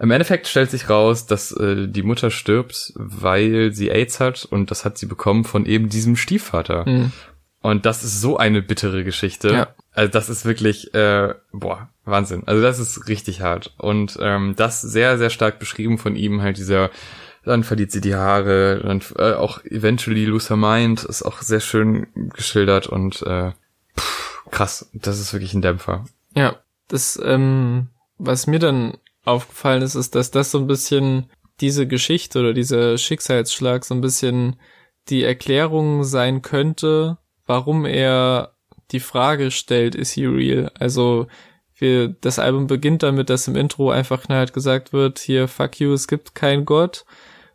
im 0.00 0.10
Endeffekt 0.10 0.46
stellt 0.46 0.70
sich 0.70 0.88
raus, 0.88 1.26
dass 1.26 1.52
äh, 1.52 1.86
die 1.86 2.02
Mutter 2.02 2.30
stirbt, 2.30 2.92
weil 2.96 3.72
sie 3.72 3.90
AIDS 3.90 4.18
hat 4.18 4.46
und 4.46 4.70
das 4.70 4.86
hat 4.86 4.96
sie 4.96 5.04
bekommen 5.04 5.44
von 5.44 5.66
eben 5.66 5.90
diesem 5.90 6.16
Stiefvater. 6.16 6.88
Mhm. 6.88 7.12
Und 7.60 7.84
das 7.84 8.02
ist 8.02 8.22
so 8.22 8.38
eine 8.38 8.62
bittere 8.62 9.04
Geschichte. 9.04 9.52
Ja. 9.52 9.68
Also 9.92 10.10
das 10.10 10.30
ist 10.30 10.46
wirklich, 10.46 10.94
äh, 10.94 11.34
boah, 11.52 11.90
Wahnsinn. 12.06 12.44
Also 12.46 12.62
das 12.62 12.78
ist 12.78 13.08
richtig 13.08 13.42
hart. 13.42 13.74
Und 13.76 14.18
ähm, 14.22 14.54
das 14.56 14.80
sehr, 14.80 15.18
sehr 15.18 15.28
stark 15.28 15.58
beschrieben 15.58 15.98
von 15.98 16.16
ihm, 16.16 16.40
halt 16.40 16.56
dieser, 16.56 16.88
dann 17.44 17.62
verliert 17.62 17.92
sie 17.92 18.00
die 18.00 18.14
Haare, 18.14 18.80
dann 18.82 19.02
äh, 19.18 19.34
auch 19.34 19.62
eventually 19.66 20.24
lose 20.24 20.48
her 20.48 20.56
mind, 20.56 21.04
ist 21.04 21.22
auch 21.22 21.42
sehr 21.42 21.60
schön 21.60 22.06
geschildert 22.34 22.86
und 22.86 23.20
äh, 23.20 23.50
pff, 23.98 24.44
krass, 24.50 24.88
das 24.94 25.20
ist 25.20 25.34
wirklich 25.34 25.52
ein 25.52 25.60
Dämpfer. 25.60 26.06
Ja, 26.34 26.56
das, 26.88 27.20
ähm, 27.22 27.88
was 28.16 28.46
mir 28.46 28.60
dann 28.60 28.94
aufgefallen 29.24 29.82
ist, 29.82 29.94
ist, 29.94 30.14
dass 30.14 30.30
das 30.30 30.50
so 30.50 30.58
ein 30.58 30.66
bisschen 30.66 31.30
diese 31.60 31.86
Geschichte 31.86 32.40
oder 32.40 32.54
dieser 32.54 32.96
Schicksalsschlag 32.96 33.84
so 33.84 33.94
ein 33.94 34.00
bisschen 34.00 34.56
die 35.08 35.22
Erklärung 35.22 36.04
sein 36.04 36.42
könnte, 36.42 37.18
warum 37.46 37.84
er 37.84 38.54
die 38.90 39.00
Frage 39.00 39.50
stellt, 39.50 39.94
ist 39.94 40.12
he 40.12 40.26
real? 40.26 40.70
Also 40.78 41.26
wir, 41.74 42.08
das 42.08 42.38
Album 42.38 42.66
beginnt 42.66 43.02
damit, 43.02 43.30
dass 43.30 43.48
im 43.48 43.56
Intro 43.56 43.90
einfach 43.90 44.22
knallhart 44.22 44.52
gesagt 44.52 44.92
wird, 44.92 45.18
hier, 45.18 45.48
fuck 45.48 45.80
you, 45.80 45.92
es 45.92 46.08
gibt 46.08 46.34
keinen 46.34 46.64
Gott 46.64 47.04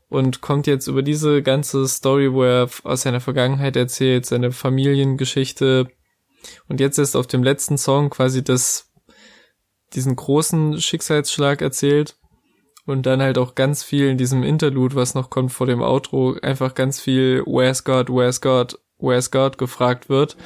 und 0.09 0.41
kommt 0.41 0.67
jetzt 0.67 0.87
über 0.87 1.01
diese 1.01 1.41
ganze 1.43 1.87
Story, 1.87 2.31
wo 2.33 2.43
er 2.43 2.69
aus 2.83 3.01
seiner 3.01 3.21
Vergangenheit 3.21 3.75
erzählt, 3.75 4.25
seine 4.25 4.51
Familiengeschichte 4.51 5.87
und 6.67 6.79
jetzt 6.79 6.97
ist 6.97 7.15
auf 7.15 7.27
dem 7.27 7.43
letzten 7.43 7.77
Song 7.77 8.09
quasi 8.09 8.43
das, 8.43 8.84
diesen 9.95 10.15
großen 10.15 10.79
Schicksalsschlag 10.81 11.61
erzählt 11.61 12.17
und 12.85 13.05
dann 13.05 13.21
halt 13.21 13.37
auch 13.37 13.55
ganz 13.55 13.83
viel 13.83 14.09
in 14.09 14.17
diesem 14.17 14.43
Interlude, 14.43 14.95
was 14.95 15.15
noch 15.15 15.29
kommt 15.29 15.51
vor 15.51 15.67
dem 15.67 15.81
Outro, 15.81 16.35
einfach 16.41 16.75
ganz 16.75 16.99
viel 16.99 17.43
Where's 17.45 17.83
God, 17.83 18.09
Where's 18.09 18.41
God, 18.41 18.77
Where's 18.99 19.31
God 19.31 19.57
gefragt 19.57 20.09
wird. 20.09 20.37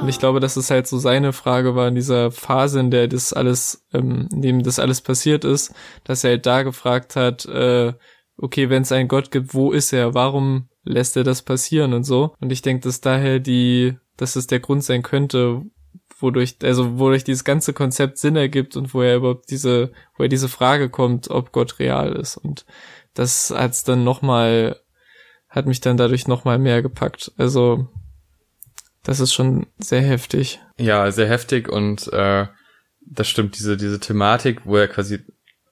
Und 0.00 0.08
ich 0.08 0.18
glaube, 0.18 0.40
dass 0.40 0.56
es 0.56 0.70
halt 0.70 0.86
so 0.86 0.98
seine 0.98 1.34
Frage 1.34 1.74
war 1.74 1.88
in 1.88 1.94
dieser 1.94 2.30
Phase, 2.30 2.80
in 2.80 2.90
der 2.90 3.06
das 3.06 3.34
alles, 3.34 3.86
ähm, 3.92 4.28
in 4.32 4.40
dem 4.40 4.62
das 4.62 4.78
alles 4.78 5.02
passiert 5.02 5.44
ist, 5.44 5.74
dass 6.04 6.24
er 6.24 6.30
halt 6.30 6.46
da 6.46 6.62
gefragt 6.62 7.16
hat, 7.16 7.44
äh, 7.44 7.92
okay, 8.38 8.70
wenn 8.70 8.82
es 8.82 8.92
einen 8.92 9.08
Gott 9.08 9.30
gibt, 9.30 9.52
wo 9.52 9.72
ist 9.72 9.92
er? 9.92 10.14
Warum 10.14 10.69
lässt 10.84 11.16
er 11.16 11.24
das 11.24 11.42
passieren 11.42 11.92
und 11.92 12.04
so? 12.04 12.34
Und 12.40 12.50
ich 12.52 12.62
denke, 12.62 12.84
dass 12.84 13.00
daher 13.00 13.38
die, 13.38 13.96
dass 14.16 14.36
es 14.36 14.46
der 14.46 14.60
Grund 14.60 14.84
sein 14.84 15.02
könnte, 15.02 15.62
wodurch, 16.18 16.56
also 16.62 16.98
wodurch 16.98 17.24
dieses 17.24 17.44
ganze 17.44 17.72
Konzept 17.72 18.18
Sinn 18.18 18.36
ergibt 18.36 18.76
und 18.76 18.92
wo 18.94 19.02
er 19.02 19.16
überhaupt 19.16 19.50
diese, 19.50 19.92
wo 20.16 20.22
er 20.22 20.28
diese 20.28 20.48
Frage 20.48 20.88
kommt, 20.88 21.30
ob 21.30 21.52
Gott 21.52 21.78
real 21.78 22.12
ist. 22.12 22.36
Und 22.36 22.66
das 23.14 23.50
hat's 23.50 23.84
dann 23.84 24.04
nochmal, 24.04 24.76
hat 25.48 25.66
mich 25.66 25.80
dann 25.80 25.96
dadurch 25.96 26.28
nochmal 26.28 26.58
mehr 26.58 26.82
gepackt. 26.82 27.32
Also, 27.36 27.88
das 29.02 29.20
ist 29.20 29.32
schon 29.32 29.66
sehr 29.78 30.02
heftig. 30.02 30.60
Ja, 30.78 31.10
sehr 31.10 31.28
heftig 31.28 31.68
und 31.68 32.12
äh, 32.12 32.46
das 33.00 33.28
stimmt, 33.28 33.58
diese, 33.58 33.76
diese 33.76 33.98
Thematik, 33.98 34.66
wo 34.66 34.76
er 34.76 34.88
quasi 34.88 35.20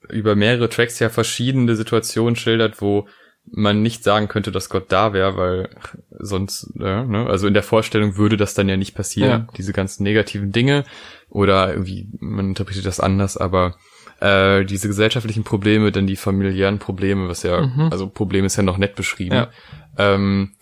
über 0.09 0.35
mehrere 0.35 0.69
Tracks 0.69 0.99
ja 0.99 1.11
verschiedene 1.11 1.77
Situationen 1.77 2.37
schildert, 2.37 2.81
wo 2.81 3.07
man 3.53 3.83
nicht 3.83 4.05
sagen 4.05 4.29
könnte, 4.29 4.53
dass 4.53 4.69
Gott 4.69 4.87
da 4.91 5.13
wäre, 5.13 5.37
weil 5.37 5.71
sonst, 6.11 6.73
äh, 6.79 7.05
ne, 7.05 7.27
also 7.29 7.47
in 7.47 7.55
der 7.55 7.63
Vorstellung 7.63 8.17
würde 8.17 8.37
das 8.37 8.55
dann 8.55 8.69
ja 8.69 8.77
nicht 8.77 8.95
passieren, 8.95 9.31
Ja. 9.31 9.47
diese 9.57 9.73
ganzen 9.73 10.03
negativen 10.03 10.53
Dinge 10.53 10.85
oder 11.31 11.71
irgendwie, 11.71 12.09
man 12.21 12.49
interpretiert 12.51 12.87
das 12.87 13.01
anders, 13.01 13.37
aber 13.37 13.77
äh, 14.21 14.65
diese 14.65 14.89
gesellschaftlichen 14.89 15.45
Probleme, 15.45 15.93
dann 15.93 16.07
die 16.07 16.17
familiären 16.17 16.79
Probleme, 16.79 17.29
was 17.29 17.43
ja, 17.45 17.61
Mhm. 17.67 17.89
also 17.91 18.09
Problem 18.09 18.45
ist 18.45 18.57
ja 18.57 18.63
noch 18.63 18.79
nett 18.79 18.97
beschrieben, 18.97 19.35
Ja. 19.35 19.49
ähm, 19.97 20.55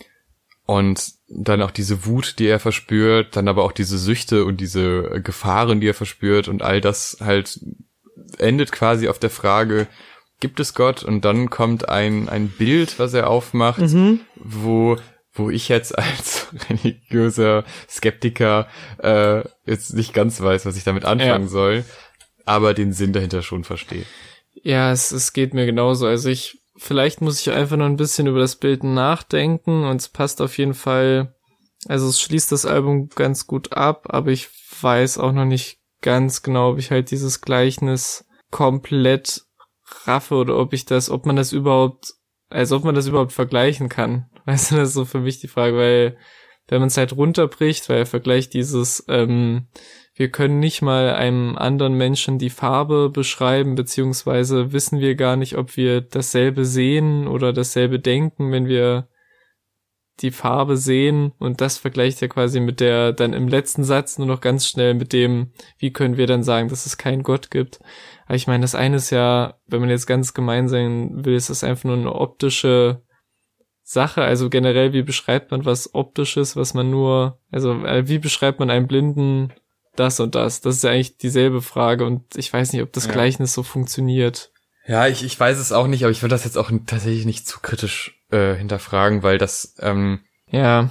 und 0.67 1.13
dann 1.29 1.63
auch 1.63 1.71
diese 1.71 2.07
Wut, 2.07 2.39
die 2.39 2.47
er 2.47 2.59
verspürt, 2.61 3.37
dann 3.37 3.49
aber 3.49 3.65
auch 3.65 3.73
diese 3.73 3.99
Süchte 3.99 4.45
und 4.45 4.61
diese 4.61 5.21
Gefahren, 5.23 5.81
die 5.81 5.89
er 5.89 5.95
verspürt 5.95 6.49
und 6.49 6.63
all 6.63 6.81
das 6.81 7.19
halt 7.21 7.61
endet 8.39 8.73
quasi 8.73 9.09
auf 9.09 9.19
der 9.19 9.31
Frage, 9.31 9.87
gibt 10.41 10.61
es 10.61 10.75
Gott? 10.75 11.03
Und 11.03 11.25
dann 11.25 11.51
kommt 11.51 11.89
ein, 11.89 12.29
ein 12.29 12.49
Bild, 12.49 12.99
was 12.99 13.15
er 13.15 13.29
aufmacht, 13.29 13.81
wo, 14.37 14.97
wo 15.33 15.51
ich 15.51 15.69
jetzt 15.69 15.97
als 15.97 16.49
religiöser 16.71 17.65
Skeptiker 17.89 18.69
äh, 18.99 19.43
jetzt 19.65 19.95
nicht 19.95 20.13
ganz 20.15 20.41
weiß, 20.41 20.67
was 20.67 20.77
ich 20.77 20.85
damit 20.85 21.05
anfangen 21.05 21.45
Ja. 21.45 21.49
soll, 21.49 21.85
aber 22.45 22.75
den 22.75 22.93
Sinn 22.93 23.13
dahinter 23.13 23.43
schon 23.43 23.65
verstehe. 23.65 24.05
Ja, 24.63 24.93
es, 24.93 25.13
es 25.13 25.33
geht 25.33 25.53
mir 25.55 25.67
genauso. 25.67 26.07
Also 26.07 26.29
ich, 26.29 26.59
vielleicht 26.77 27.21
muss 27.21 27.41
ich 27.41 27.51
einfach 27.51 27.77
noch 27.77 27.87
ein 27.87 27.97
bisschen 27.97 28.27
über 28.27 28.39
das 28.41 28.57
Bild 28.57 28.85
nachdenken 28.85 29.85
und 29.85 30.01
es 30.01 30.09
passt 30.09 30.41
auf 30.41 30.57
jeden 30.59 30.75
Fall, 30.75 31.35
also 31.89 32.09
es 32.09 32.21
schließt 32.21 32.53
das 32.53 32.67
Album 32.67 33.09
ganz 33.15 33.47
gut 33.47 33.73
ab, 33.73 34.07
aber 34.09 34.31
ich 34.31 34.49
weiß 34.81 35.19
auch 35.19 35.33
noch 35.33 35.45
nicht 35.45 35.79
ganz 36.03 36.43
genau, 36.43 36.73
ob 36.73 36.79
ich 36.79 36.91
halt 36.91 37.11
dieses 37.11 37.41
Gleichnis 37.41 38.25
komplett 38.51 39.43
raffe 40.05 40.35
oder 40.35 40.59
ob 40.59 40.73
ich 40.73 40.85
das, 40.85 41.11
ob 41.11 41.27
man 41.27 41.37
das 41.37 41.53
überhaupt, 41.53 42.15
also 42.49 42.77
ob 42.77 42.85
man 42.85 42.95
das 42.95 43.07
überhaupt 43.07 43.33
vergleichen 43.33 43.89
kann. 43.89 44.27
Weißt 44.45 44.71
du, 44.71 44.77
das 44.77 44.91
ist 44.91 44.95
so 44.95 45.05
für 45.05 45.21
mich 45.21 45.41
die 45.41 45.49
Frage, 45.49 45.77
weil 45.77 46.17
wenn 46.69 46.81
man 46.81 46.89
es 46.89 46.97
halt 46.97 47.17
runterbricht, 47.17 47.89
weil 47.89 47.99
er 47.99 48.07
vergleicht 48.07 48.53
dieses, 48.55 49.05
ähm, 49.09 49.69
wir 50.15 50.31
können 50.31 50.59
nicht 50.59 50.83
mal 50.83 51.11
einem 51.15 51.57
anderen 51.57 51.95
Menschen 51.95 52.39
die 52.39 52.51
Farbe 52.51 53.11
beschreiben, 53.11 53.75
beziehungsweise 53.75 54.73
wissen 54.73 54.99
wir 54.99 55.15
gar 55.15 55.37
nicht, 55.37 55.57
ob 55.57 55.77
wir 55.77 56.01
dasselbe 56.01 56.65
sehen 56.65 57.29
oder 57.29 57.53
dasselbe 57.53 58.01
denken, 58.01 58.51
wenn 58.51 58.67
wir 58.67 59.09
die 60.21 60.31
Farbe 60.31 60.77
sehen 60.77 61.33
und 61.39 61.61
das 61.61 61.79
vergleicht 61.79 62.23
er 62.23 62.29
quasi 62.29 62.61
mit 62.61 62.81
der, 62.81 63.13
dann 63.13 63.33
im 63.33 63.49
letzten 63.49 63.85
Satz 63.85 64.19
nur 64.19 64.27
noch 64.27 64.41
ganz 64.41 64.67
schnell 64.67 64.95
mit 64.95 65.13
dem, 65.13 65.53
wie 65.79 65.93
können 65.93 66.17
wir 66.17 66.27
dann 66.27 66.43
sagen, 66.43 66.69
dass 66.69 66.87
es 66.87 66.97
keinen 66.97 67.23
Gott 67.23 67.51
gibt. 67.51 67.81
Aber 68.25 68.35
ich 68.35 68.47
meine, 68.47 68.63
das 68.63 68.75
eine 68.75 68.97
ist 68.97 69.11
ja, 69.11 69.59
wenn 69.67 69.81
man 69.81 69.91
jetzt 69.91 70.07
ganz 70.07 70.33
gemein 70.33 70.69
sein 70.69 71.25
will, 71.25 71.35
ist 71.35 71.51
das 71.51 71.65
einfach 71.65 71.85
nur 71.85 71.97
eine 71.97 72.15
optische 72.15 73.03
Sache, 73.83 74.23
also 74.23 74.51
generell, 74.51 74.93
wie 74.93 75.03
beschreibt 75.03 75.53
man 75.53 75.65
was 75.65 75.95
optisches, 75.95 76.57
was 76.57 76.75
man 76.75 76.91
nur, 76.91 77.39
also 77.53 77.73
äh, 77.85 78.09
wie 78.09 78.19
beschreibt 78.19 78.59
man 78.59 78.71
einem 78.71 78.89
Blinden 78.89 79.53
das 79.95 80.19
und 80.19 80.35
das? 80.35 80.61
Das 80.61 80.77
ist 80.77 80.85
ja 80.85 80.91
eigentlich 80.91 81.19
dieselbe 81.19 81.63
Frage 81.63 82.05
und 82.05 82.37
ich 82.37 82.53
weiß 82.53 82.73
nicht, 82.73 82.83
ob 82.83 82.93
das 82.93 83.07
Ja. 83.07 83.13
Gleichnis 83.13 83.53
so 83.53 83.63
funktioniert. 83.63 84.51
Ja, 84.89 85.07
ich, 85.07 85.25
ich 85.25 85.39
weiß 85.39 85.59
es 85.59 85.73
auch 85.73 85.87
nicht, 85.87 86.03
aber 86.05 86.11
ich 86.11 86.23
würde 86.23 86.35
das 86.35 86.45
jetzt 86.45 86.59
auch 86.59 86.71
tatsächlich 86.87 87.27
nicht 87.27 87.47
zu 87.47 87.61
kritisch 87.61 88.16
äh, 88.37 88.57
hinterfragen, 88.57 89.23
weil 89.23 89.39
das, 89.39 89.75
ähm, 89.81 90.21
Ja, 90.51 90.91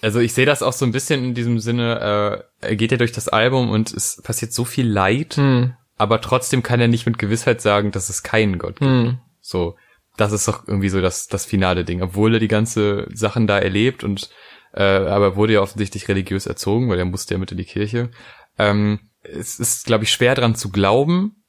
also 0.00 0.18
ich 0.18 0.32
sehe 0.32 0.46
das 0.46 0.62
auch 0.62 0.72
so 0.72 0.84
ein 0.84 0.92
bisschen 0.92 1.24
in 1.24 1.34
diesem 1.34 1.60
Sinne, 1.60 2.44
äh, 2.60 2.66
er 2.66 2.76
geht 2.76 2.90
ja 2.90 2.98
durch 2.98 3.12
das 3.12 3.28
Album 3.28 3.70
und 3.70 3.92
es 3.92 4.20
passiert 4.22 4.52
so 4.52 4.64
viel 4.64 4.88
Leid, 4.88 5.36
hm, 5.36 5.74
aber 5.96 6.20
trotzdem 6.20 6.62
kann 6.62 6.80
er 6.80 6.88
nicht 6.88 7.06
mit 7.06 7.18
Gewissheit 7.18 7.60
sagen, 7.60 7.92
dass 7.92 8.08
es 8.08 8.22
keinen 8.22 8.58
Gott 8.58 8.80
gibt. 8.80 8.90
hm, 8.90 9.18
So, 9.40 9.76
das 10.16 10.32
ist 10.32 10.48
doch 10.48 10.66
irgendwie 10.66 10.88
so 10.88 11.00
das, 11.00 11.28
das 11.28 11.44
finale 11.44 11.84
Ding. 11.84 12.02
Obwohl 12.02 12.34
er 12.34 12.40
die 12.40 12.48
ganze 12.48 13.06
Sachen 13.12 13.46
da 13.46 13.58
erlebt 13.58 14.02
und 14.04 14.30
äh, 14.74 14.82
aber 14.82 15.26
er 15.26 15.36
wurde 15.36 15.52
ja 15.52 15.60
offensichtlich 15.60 16.08
religiös 16.08 16.46
erzogen, 16.46 16.88
weil 16.88 16.98
er 16.98 17.04
musste 17.04 17.34
ja 17.34 17.38
mit 17.38 17.52
in 17.52 17.58
die 17.58 17.64
Kirche. 17.64 18.10
Ähm, 18.58 18.98
es 19.22 19.60
ist, 19.60 19.86
glaube 19.86 20.04
ich, 20.04 20.10
schwer 20.10 20.34
dran 20.34 20.54
zu 20.54 20.70
glauben 20.70 21.44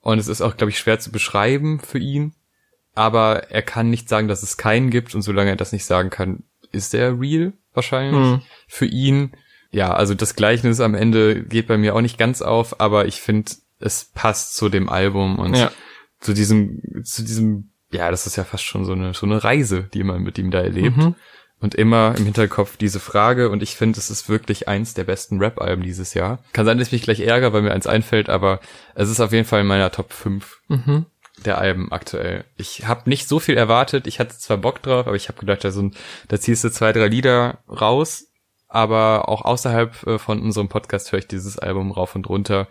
und 0.00 0.18
es 0.18 0.28
ist 0.28 0.42
auch, 0.42 0.56
glaube 0.56 0.70
ich, 0.70 0.78
schwer 0.78 0.98
zu 0.98 1.10
beschreiben 1.10 1.80
für 1.80 1.98
ihn. 1.98 2.34
Aber 2.94 3.50
er 3.50 3.62
kann 3.62 3.90
nicht 3.90 4.08
sagen, 4.08 4.28
dass 4.28 4.42
es 4.42 4.56
keinen 4.56 4.90
gibt 4.90 5.14
und 5.14 5.22
solange 5.22 5.50
er 5.50 5.56
das 5.56 5.72
nicht 5.72 5.84
sagen 5.84 6.10
kann, 6.10 6.44
ist 6.72 6.94
er 6.94 7.18
real 7.20 7.52
wahrscheinlich 7.72 8.34
hm. 8.34 8.42
für 8.68 8.86
ihn. 8.86 9.32
Ja, 9.70 9.92
also 9.92 10.14
das 10.14 10.36
Gleichnis 10.36 10.80
am 10.80 10.94
Ende 10.94 11.42
geht 11.42 11.66
bei 11.66 11.76
mir 11.76 11.96
auch 11.96 12.00
nicht 12.00 12.18
ganz 12.18 12.42
auf, 12.42 12.80
aber 12.80 13.06
ich 13.06 13.20
finde, 13.20 13.50
es 13.80 14.04
passt 14.14 14.54
zu 14.54 14.68
dem 14.68 14.88
Album 14.88 15.38
und 15.38 15.54
Ja. 15.54 15.72
zu 16.20 16.32
diesem, 16.32 16.80
zu 17.04 17.22
diesem, 17.22 17.70
ja, 17.90 18.10
das 18.10 18.26
ist 18.26 18.36
ja 18.36 18.44
fast 18.44 18.64
schon 18.64 18.84
so 18.84 18.92
eine, 18.92 19.14
so 19.14 19.26
eine 19.26 19.42
Reise, 19.42 19.88
die 19.92 20.04
man 20.04 20.22
mit 20.22 20.38
ihm 20.38 20.50
da 20.52 20.60
erlebt. 20.60 20.96
Mhm. 20.96 21.14
Und 21.60 21.74
immer 21.74 22.14
im 22.18 22.24
Hinterkopf 22.24 22.76
diese 22.76 23.00
Frage 23.00 23.48
und 23.48 23.62
ich 23.62 23.74
finde, 23.76 23.98
es 23.98 24.10
ist 24.10 24.28
wirklich 24.28 24.68
eins 24.68 24.92
der 24.94 25.04
besten 25.04 25.38
Rap-Alben 25.38 25.82
dieses 25.82 26.12
Jahr. 26.12 26.40
Kann 26.52 26.66
sein, 26.66 26.78
dass 26.78 26.88
ich 26.88 26.92
mich 26.92 27.02
gleich 27.02 27.20
ärgere, 27.20 27.52
weil 27.52 27.62
mir 27.62 27.72
eins 27.72 27.86
einfällt, 27.86 28.28
aber 28.28 28.60
es 28.94 29.08
ist 29.08 29.20
auf 29.20 29.32
jeden 29.32 29.46
Fall 29.46 29.62
in 29.62 29.66
meiner 29.66 29.90
Top 29.90 30.12
5 30.12 30.60
Mhm. 30.68 31.06
Der 31.46 31.58
Alben 31.58 31.92
aktuell. 31.92 32.44
Ich 32.56 32.86
habe 32.86 33.08
nicht 33.08 33.28
so 33.28 33.38
viel 33.38 33.56
erwartet. 33.56 34.06
Ich 34.06 34.18
hatte 34.18 34.36
zwar 34.38 34.56
Bock 34.58 34.82
drauf, 34.82 35.06
aber 35.06 35.16
ich 35.16 35.28
habe 35.28 35.38
gedacht, 35.38 35.64
da, 35.64 35.70
sind, 35.70 35.96
da 36.28 36.38
ziehst 36.40 36.64
du 36.64 36.70
zwei, 36.70 36.92
drei 36.92 37.08
Lieder 37.08 37.58
raus. 37.68 38.26
Aber 38.68 39.28
auch 39.28 39.42
außerhalb 39.42 40.06
äh, 40.06 40.18
von 40.18 40.42
unserem 40.42 40.68
Podcast 40.68 41.12
höre 41.12 41.20
ich 41.20 41.28
dieses 41.28 41.58
Album 41.58 41.92
rauf 41.92 42.14
und 42.16 42.28
runter. 42.28 42.68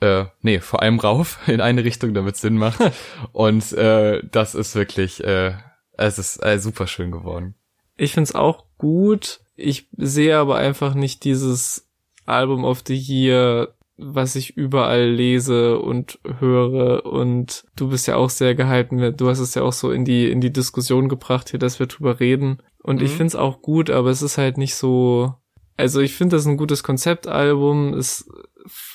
äh, 0.00 0.24
nee, 0.42 0.60
vor 0.60 0.82
allem 0.82 0.98
rauf 0.98 1.38
in 1.46 1.60
eine 1.60 1.84
Richtung, 1.84 2.14
damit 2.14 2.34
es 2.34 2.40
Sinn 2.40 2.56
macht. 2.56 2.80
Und 3.32 3.72
äh, 3.72 4.22
das 4.30 4.54
ist 4.54 4.74
wirklich, 4.74 5.22
äh, 5.22 5.52
es 5.92 6.18
ist 6.18 6.44
äh, 6.44 6.58
super 6.58 6.86
schön 6.86 7.10
geworden. 7.10 7.54
Ich 7.96 8.14
find's 8.14 8.34
auch 8.34 8.64
gut. 8.78 9.40
Ich 9.56 9.88
sehe 9.96 10.38
aber 10.38 10.56
einfach 10.56 10.94
nicht 10.94 11.24
dieses 11.24 11.86
Album 12.24 12.64
of 12.64 12.82
the 12.86 12.96
Year, 12.96 13.74
was 14.00 14.34
ich 14.34 14.56
überall 14.56 15.08
lese 15.08 15.78
und 15.78 16.18
höre. 16.38 17.06
Und 17.06 17.64
du 17.76 17.90
bist 17.90 18.06
ja 18.06 18.16
auch 18.16 18.30
sehr 18.30 18.54
gehalten. 18.54 19.16
Du 19.16 19.28
hast 19.28 19.40
es 19.40 19.54
ja 19.54 19.62
auch 19.62 19.72
so 19.72 19.90
in 19.90 20.04
die, 20.04 20.30
in 20.30 20.40
die 20.40 20.52
Diskussion 20.52 21.08
gebracht 21.08 21.50
hier, 21.50 21.58
dass 21.58 21.78
wir 21.78 21.86
drüber 21.86 22.20
reden. 22.20 22.62
Und 22.82 23.00
mhm. 23.00 23.06
ich 23.06 23.12
find's 23.12 23.36
auch 23.36 23.62
gut, 23.62 23.90
aber 23.90 24.10
es 24.10 24.22
ist 24.22 24.38
halt 24.38 24.58
nicht 24.58 24.74
so, 24.74 25.34
also 25.76 26.00
ich 26.00 26.14
finde 26.14 26.36
das 26.36 26.46
ein 26.46 26.56
gutes 26.56 26.82
Konzeptalbum. 26.82 27.94
Es 27.94 28.28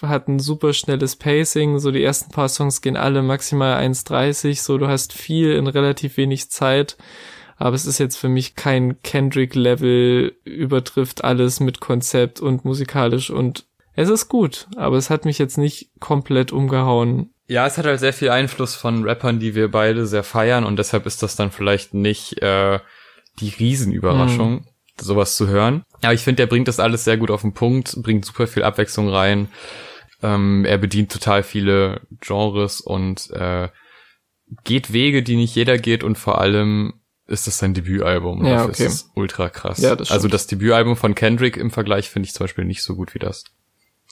hat 0.02 0.28
ein 0.28 0.40
super 0.40 0.74
schnelles 0.74 1.16
Pacing. 1.16 1.80
So 1.80 1.92
die 1.92 2.04
ersten 2.04 2.32
paar 2.32 2.50
Songs 2.50 2.82
gehen 2.82 2.98
alle 2.98 3.22
maximal 3.22 3.78
1,30. 3.82 4.62
So 4.62 4.78
du 4.78 4.88
hast 4.88 5.14
viel 5.14 5.54
in 5.54 5.68
relativ 5.68 6.18
wenig 6.18 6.50
Zeit. 6.50 6.98
Aber 7.58 7.76
es 7.76 7.86
ist 7.86 8.00
jetzt 8.00 8.18
für 8.18 8.28
mich 8.28 8.56
kein 8.56 9.02
Kendrick-Level, 9.02 10.36
übertrifft 10.44 11.24
alles 11.24 11.62
mit 11.62 11.80
Konzept 11.80 12.42
und 12.42 12.66
musikalisch 12.66 13.30
und 13.30 13.66
es 13.96 14.10
ist 14.10 14.28
gut, 14.30 14.68
aber 14.76 14.98
es 14.98 15.10
hat 15.10 15.26
mich 15.26 15.38
jetzt 15.38 15.58
nicht 15.58 15.90
komplett 16.00 16.52
umgehauen. 16.52 17.32
Ja, 17.48 17.66
es 17.66 17.78
hat 17.78 17.86
halt 17.86 18.00
sehr 18.00 18.14
viel 18.14 18.30
Einfluss 18.30 18.76
von 18.76 19.04
Rappern, 19.04 19.40
die 19.40 19.56
wir 19.56 19.70
beide 19.70 20.06
sehr 20.08 20.24
feiern 20.24 20.64
und 20.64 20.78
deshalb 20.78 21.06
ist 21.06 21.22
das 21.24 21.36
dann 21.36 21.52
vielleicht 21.52 21.94
nicht 21.94 22.42
äh, 22.42 22.80
die 23.40 23.50
Riesenüberraschung, 23.50 24.52
mhm. 24.52 24.66
sowas 25.00 25.36
zu 25.36 25.48
hören. 25.48 25.84
Aber 26.02 26.14
ich 26.14 26.22
finde, 26.22 26.38
der 26.38 26.48
bringt 26.48 26.68
das 26.68 26.80
alles 26.80 27.04
sehr 27.04 27.18
gut 27.18 27.32
auf 27.32 27.42
den 27.42 27.54
Punkt, 27.54 27.96
bringt 28.02 28.26
super 28.26 28.48
viel 28.48 28.64
Abwechslung 28.64 29.10
rein. 29.10 29.50
Ähm, 30.24 30.66
er 30.66 30.78
bedient 30.78 31.12
total 31.12 31.44
viele 31.44 32.02
Genres 32.20 32.82
und 32.82 33.30
äh, 33.32 33.70
geht 34.64 34.94
Wege, 34.94 35.24
die 35.24 35.36
nicht 35.36 35.56
jeder 35.56 35.78
geht 35.78 36.04
und 36.04 36.18
vor 36.18 36.40
allem 36.40 36.94
ist 37.28 37.48
das 37.48 37.58
sein 37.58 37.74
Debütalbum. 37.74 38.46
Ja, 38.46 38.66
okay. 38.66 38.86
ist 38.86 39.10
ultra 39.16 39.50
krass. 39.50 39.80
Ja, 39.80 39.96
das 39.96 40.12
also 40.12 40.28
das 40.28 40.48
Debütalbum 40.48 40.96
von 40.96 41.16
Kendrick 41.16 41.58
im 41.58 41.72
Vergleich 41.72 42.10
finde 42.10 42.28
ich 42.28 42.34
zum 42.34 42.44
Beispiel 42.44 42.66
nicht 42.66 42.84
so 42.84 42.96
gut 42.96 43.14
wie 43.14 43.20
das. 43.20 43.46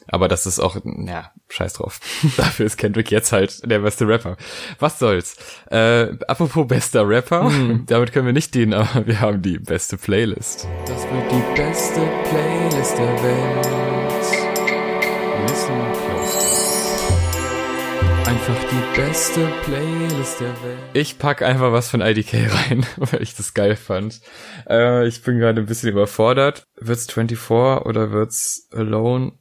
Aber 0.07 0.27
das 0.27 0.45
ist 0.45 0.59
auch, 0.59 0.77
ja, 0.83 1.31
scheiß 1.49 1.73
drauf. 1.73 1.99
Dafür 2.37 2.65
ist 2.65 2.77
Kendrick 2.77 3.11
jetzt 3.11 3.31
halt 3.31 3.69
der 3.69 3.79
beste 3.79 4.07
Rapper. 4.07 4.37
Was 4.79 4.99
soll's? 4.99 5.37
Äh, 5.71 6.17
apropos 6.27 6.67
bester 6.67 7.07
Rapper, 7.07 7.49
hm. 7.49 7.85
damit 7.87 8.11
können 8.11 8.25
wir 8.25 8.33
nicht 8.33 8.53
dienen, 8.53 8.73
aber 8.73 9.07
wir 9.07 9.21
haben 9.21 9.41
die 9.41 9.59
beste 9.59 9.97
Playlist. 9.97 10.67
Das 10.85 11.03
wird 11.03 11.31
die 11.31 11.61
beste 11.61 12.01
Playlist 12.29 12.97
der 12.97 13.23
Welt. 13.23 13.83
Listen 15.47 16.03
Einfach 18.25 18.69
die 18.71 19.01
beste 19.01 19.47
Playlist 19.63 20.39
der 20.39 20.63
Welt. 20.63 20.79
Ich 20.93 21.19
pack 21.19 21.41
einfach 21.41 21.71
was 21.71 21.89
von 21.89 22.01
IDK 22.01 22.33
rein, 22.33 22.85
weil 22.97 23.21
ich 23.21 23.35
das 23.35 23.53
geil 23.53 23.75
fand. 23.75 24.21
Äh, 24.67 25.07
ich 25.07 25.21
bin 25.21 25.39
gerade 25.39 25.61
ein 25.61 25.65
bisschen 25.65 25.89
überfordert. 25.89 26.65
Wird's 26.77 27.11
24 27.11 27.85
oder 27.85 28.11
wird's 28.11 28.67
Alone? 28.71 29.33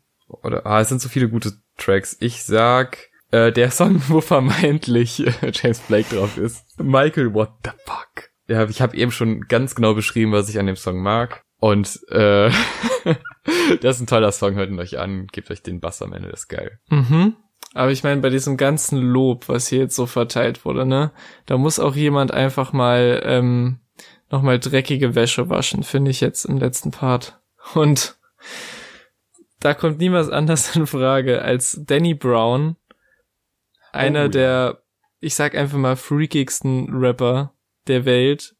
Oder, 0.42 0.66
ah, 0.66 0.80
es 0.80 0.88
sind 0.88 1.00
so 1.00 1.08
viele 1.08 1.28
gute 1.28 1.52
Tracks. 1.76 2.16
Ich 2.20 2.44
sag, 2.44 3.10
äh, 3.30 3.52
der 3.52 3.70
Song, 3.70 4.02
wo 4.08 4.20
vermeintlich 4.20 5.26
äh, 5.26 5.52
James 5.52 5.80
Blake 5.80 6.14
drauf 6.14 6.36
ist. 6.36 6.64
Michael, 6.78 7.34
what 7.34 7.50
the 7.64 7.70
fuck? 7.84 8.30
Ja, 8.46 8.68
ich 8.68 8.82
habe 8.82 8.96
eben 8.96 9.10
schon 9.10 9.42
ganz 9.42 9.74
genau 9.74 9.94
beschrieben, 9.94 10.32
was 10.32 10.48
ich 10.48 10.58
an 10.58 10.66
dem 10.66 10.76
Song 10.76 11.02
mag. 11.02 11.42
Und 11.58 12.00
äh, 12.10 12.50
das 13.80 13.96
ist 13.96 14.00
ein 14.00 14.06
toller 14.06 14.32
Song, 14.32 14.54
hört 14.54 14.68
ihn 14.68 14.80
euch 14.80 14.98
an, 14.98 15.28
gebt 15.28 15.50
euch 15.50 15.62
den 15.62 15.80
Bass 15.80 16.02
am 16.02 16.12
Ende, 16.12 16.28
das 16.28 16.40
ist 16.40 16.48
geil. 16.48 16.78
Mhm. 16.88 17.36
Aber 17.74 17.90
ich 17.90 18.02
meine, 18.02 18.20
bei 18.20 18.30
diesem 18.30 18.56
ganzen 18.56 18.98
Lob, 18.98 19.48
was 19.48 19.68
hier 19.68 19.78
jetzt 19.78 19.96
so 19.96 20.06
verteilt 20.06 20.64
wurde, 20.64 20.84
ne, 20.84 21.12
da 21.46 21.56
muss 21.56 21.78
auch 21.78 21.94
jemand 21.94 22.32
einfach 22.32 22.72
mal 22.72 23.22
ähm, 23.24 23.78
nochmal 24.30 24.58
dreckige 24.58 25.14
Wäsche 25.14 25.48
waschen, 25.48 25.82
finde 25.84 26.10
ich 26.10 26.20
jetzt 26.20 26.44
im 26.44 26.58
letzten 26.58 26.90
Part. 26.90 27.40
Und 27.74 28.18
da 29.62 29.74
kommt 29.74 29.98
niemals 29.98 30.28
anders 30.28 30.74
in 30.76 30.86
Frage 30.86 31.42
als 31.42 31.80
Danny 31.84 32.14
Brown, 32.14 32.76
einer 33.92 34.20
oh, 34.20 34.22
ja. 34.24 34.28
der, 34.28 34.82
ich 35.20 35.34
sag 35.34 35.54
einfach 35.54 35.78
mal, 35.78 35.96
freakigsten 35.96 36.88
Rapper 36.92 37.54
der 37.86 38.04
Welt, 38.04 38.54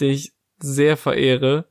den 0.00 0.10
ich 0.10 0.32
sehr 0.58 0.96
verehre 0.96 1.68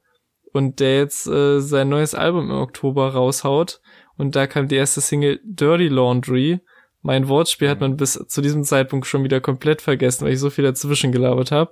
und 0.54 0.80
der 0.80 0.98
jetzt 0.98 1.28
äh, 1.28 1.60
sein 1.60 1.90
neues 1.90 2.16
Album 2.16 2.50
im 2.50 2.58
Oktober 2.58 3.14
raushaut 3.14 3.82
und 4.20 4.36
da 4.36 4.48
kam 4.48 4.68
die 4.68 4.76
erste 4.76 5.00
Single 5.00 5.40
Dirty 5.44 5.88
Laundry. 5.88 6.60
Mein 7.02 7.30
Wortspiel 7.30 7.70
hat 7.70 7.80
man 7.80 7.96
bis 7.96 8.14
zu 8.28 8.42
diesem 8.42 8.66
Zeitpunkt 8.66 9.08
schon 9.08 9.24
wieder 9.24 9.40
komplett 9.40 9.82
vergessen, 9.82 10.26
weil 10.26 10.34
ich 10.34 10.40
so 10.40 10.50
viel 10.50 10.66
dazwischen 10.66 11.14
gelabert 11.14 11.52
habe. 11.52 11.72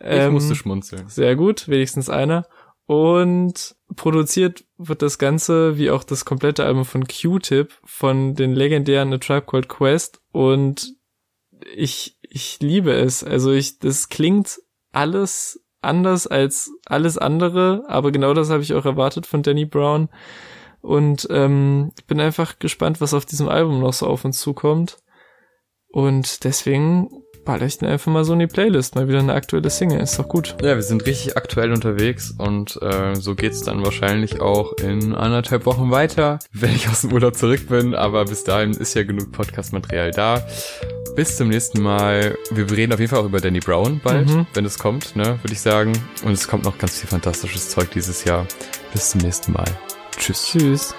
Ähm, 0.00 0.26
ich 0.26 0.32
musste 0.32 0.54
schmunzeln. 0.54 1.08
Sehr 1.08 1.34
gut, 1.34 1.68
wenigstens 1.68 2.08
einer. 2.08 2.46
Und 2.88 3.76
produziert 3.96 4.64
wird 4.78 5.02
das 5.02 5.18
Ganze, 5.18 5.76
wie 5.76 5.90
auch 5.90 6.04
das 6.04 6.24
komplette 6.24 6.64
Album 6.64 6.86
von 6.86 7.04
Q-Tip, 7.06 7.78
von 7.84 8.34
den 8.34 8.54
legendären 8.54 9.12
A 9.12 9.18
Tribe 9.18 9.44
Called 9.44 9.68
Quest. 9.68 10.22
Und 10.32 10.94
ich, 11.74 12.18
ich 12.22 12.60
liebe 12.60 12.92
es. 12.92 13.22
Also 13.22 13.52
ich, 13.52 13.78
das 13.78 14.08
klingt 14.08 14.58
alles 14.90 15.62
anders 15.82 16.26
als 16.26 16.72
alles 16.86 17.18
andere, 17.18 17.84
aber 17.88 18.10
genau 18.10 18.32
das 18.32 18.48
habe 18.48 18.62
ich 18.62 18.72
auch 18.72 18.86
erwartet 18.86 19.26
von 19.26 19.42
Danny 19.42 19.66
Brown. 19.66 20.08
Und 20.80 21.28
ähm, 21.30 21.92
bin 22.06 22.18
einfach 22.22 22.58
gespannt, 22.58 23.02
was 23.02 23.12
auf 23.12 23.26
diesem 23.26 23.50
Album 23.50 23.80
noch 23.80 23.92
so 23.92 24.06
auf 24.06 24.24
uns 24.24 24.40
zukommt. 24.40 24.96
Und 25.88 26.44
deswegen 26.44 27.10
baller 27.44 27.66
ich 27.66 27.78
den 27.78 27.88
einfach 27.88 28.12
mal 28.12 28.24
so 28.24 28.32
in 28.32 28.38
die 28.38 28.46
Playlist. 28.46 28.94
Mal 28.94 29.08
wieder 29.08 29.18
eine 29.18 29.34
aktuelle 29.34 29.70
Single. 29.70 30.00
Ist 30.00 30.18
doch 30.18 30.28
gut. 30.28 30.56
Ja, 30.62 30.74
wir 30.74 30.82
sind 30.82 31.06
richtig 31.06 31.36
aktuell 31.36 31.72
unterwegs 31.72 32.34
und 32.36 32.80
äh, 32.82 33.14
so 33.14 33.34
geht's 33.34 33.62
dann 33.62 33.84
wahrscheinlich 33.84 34.40
auch 34.40 34.72
in 34.74 35.14
anderthalb 35.14 35.66
Wochen 35.66 35.90
weiter, 35.90 36.38
wenn 36.52 36.74
ich 36.74 36.88
aus 36.88 37.02
dem 37.02 37.12
Urlaub 37.12 37.36
zurück 37.36 37.68
bin. 37.68 37.94
Aber 37.94 38.24
bis 38.24 38.44
dahin 38.44 38.72
ist 38.72 38.94
ja 38.94 39.02
genug 39.02 39.32
Podcast-Material 39.32 40.10
da. 40.10 40.46
Bis 41.16 41.36
zum 41.36 41.48
nächsten 41.48 41.82
Mal. 41.82 42.36
Wir 42.50 42.70
reden 42.70 42.92
auf 42.92 43.00
jeden 43.00 43.10
Fall 43.10 43.20
auch 43.20 43.26
über 43.26 43.40
Danny 43.40 43.60
Brown 43.60 44.00
bald, 44.02 44.28
mhm. 44.28 44.46
wenn 44.54 44.64
es 44.64 44.78
kommt, 44.78 45.16
ne, 45.16 45.38
würde 45.42 45.52
ich 45.52 45.60
sagen. 45.60 45.92
Und 46.24 46.32
es 46.32 46.46
kommt 46.46 46.64
noch 46.64 46.78
ganz 46.78 46.98
viel 46.98 47.08
fantastisches 47.08 47.70
Zeug 47.70 47.90
dieses 47.90 48.24
Jahr. 48.24 48.46
Bis 48.92 49.10
zum 49.10 49.20
nächsten 49.20 49.52
Mal. 49.52 49.66
Tschüss. 50.16 50.46
Tschüss. 50.52 50.94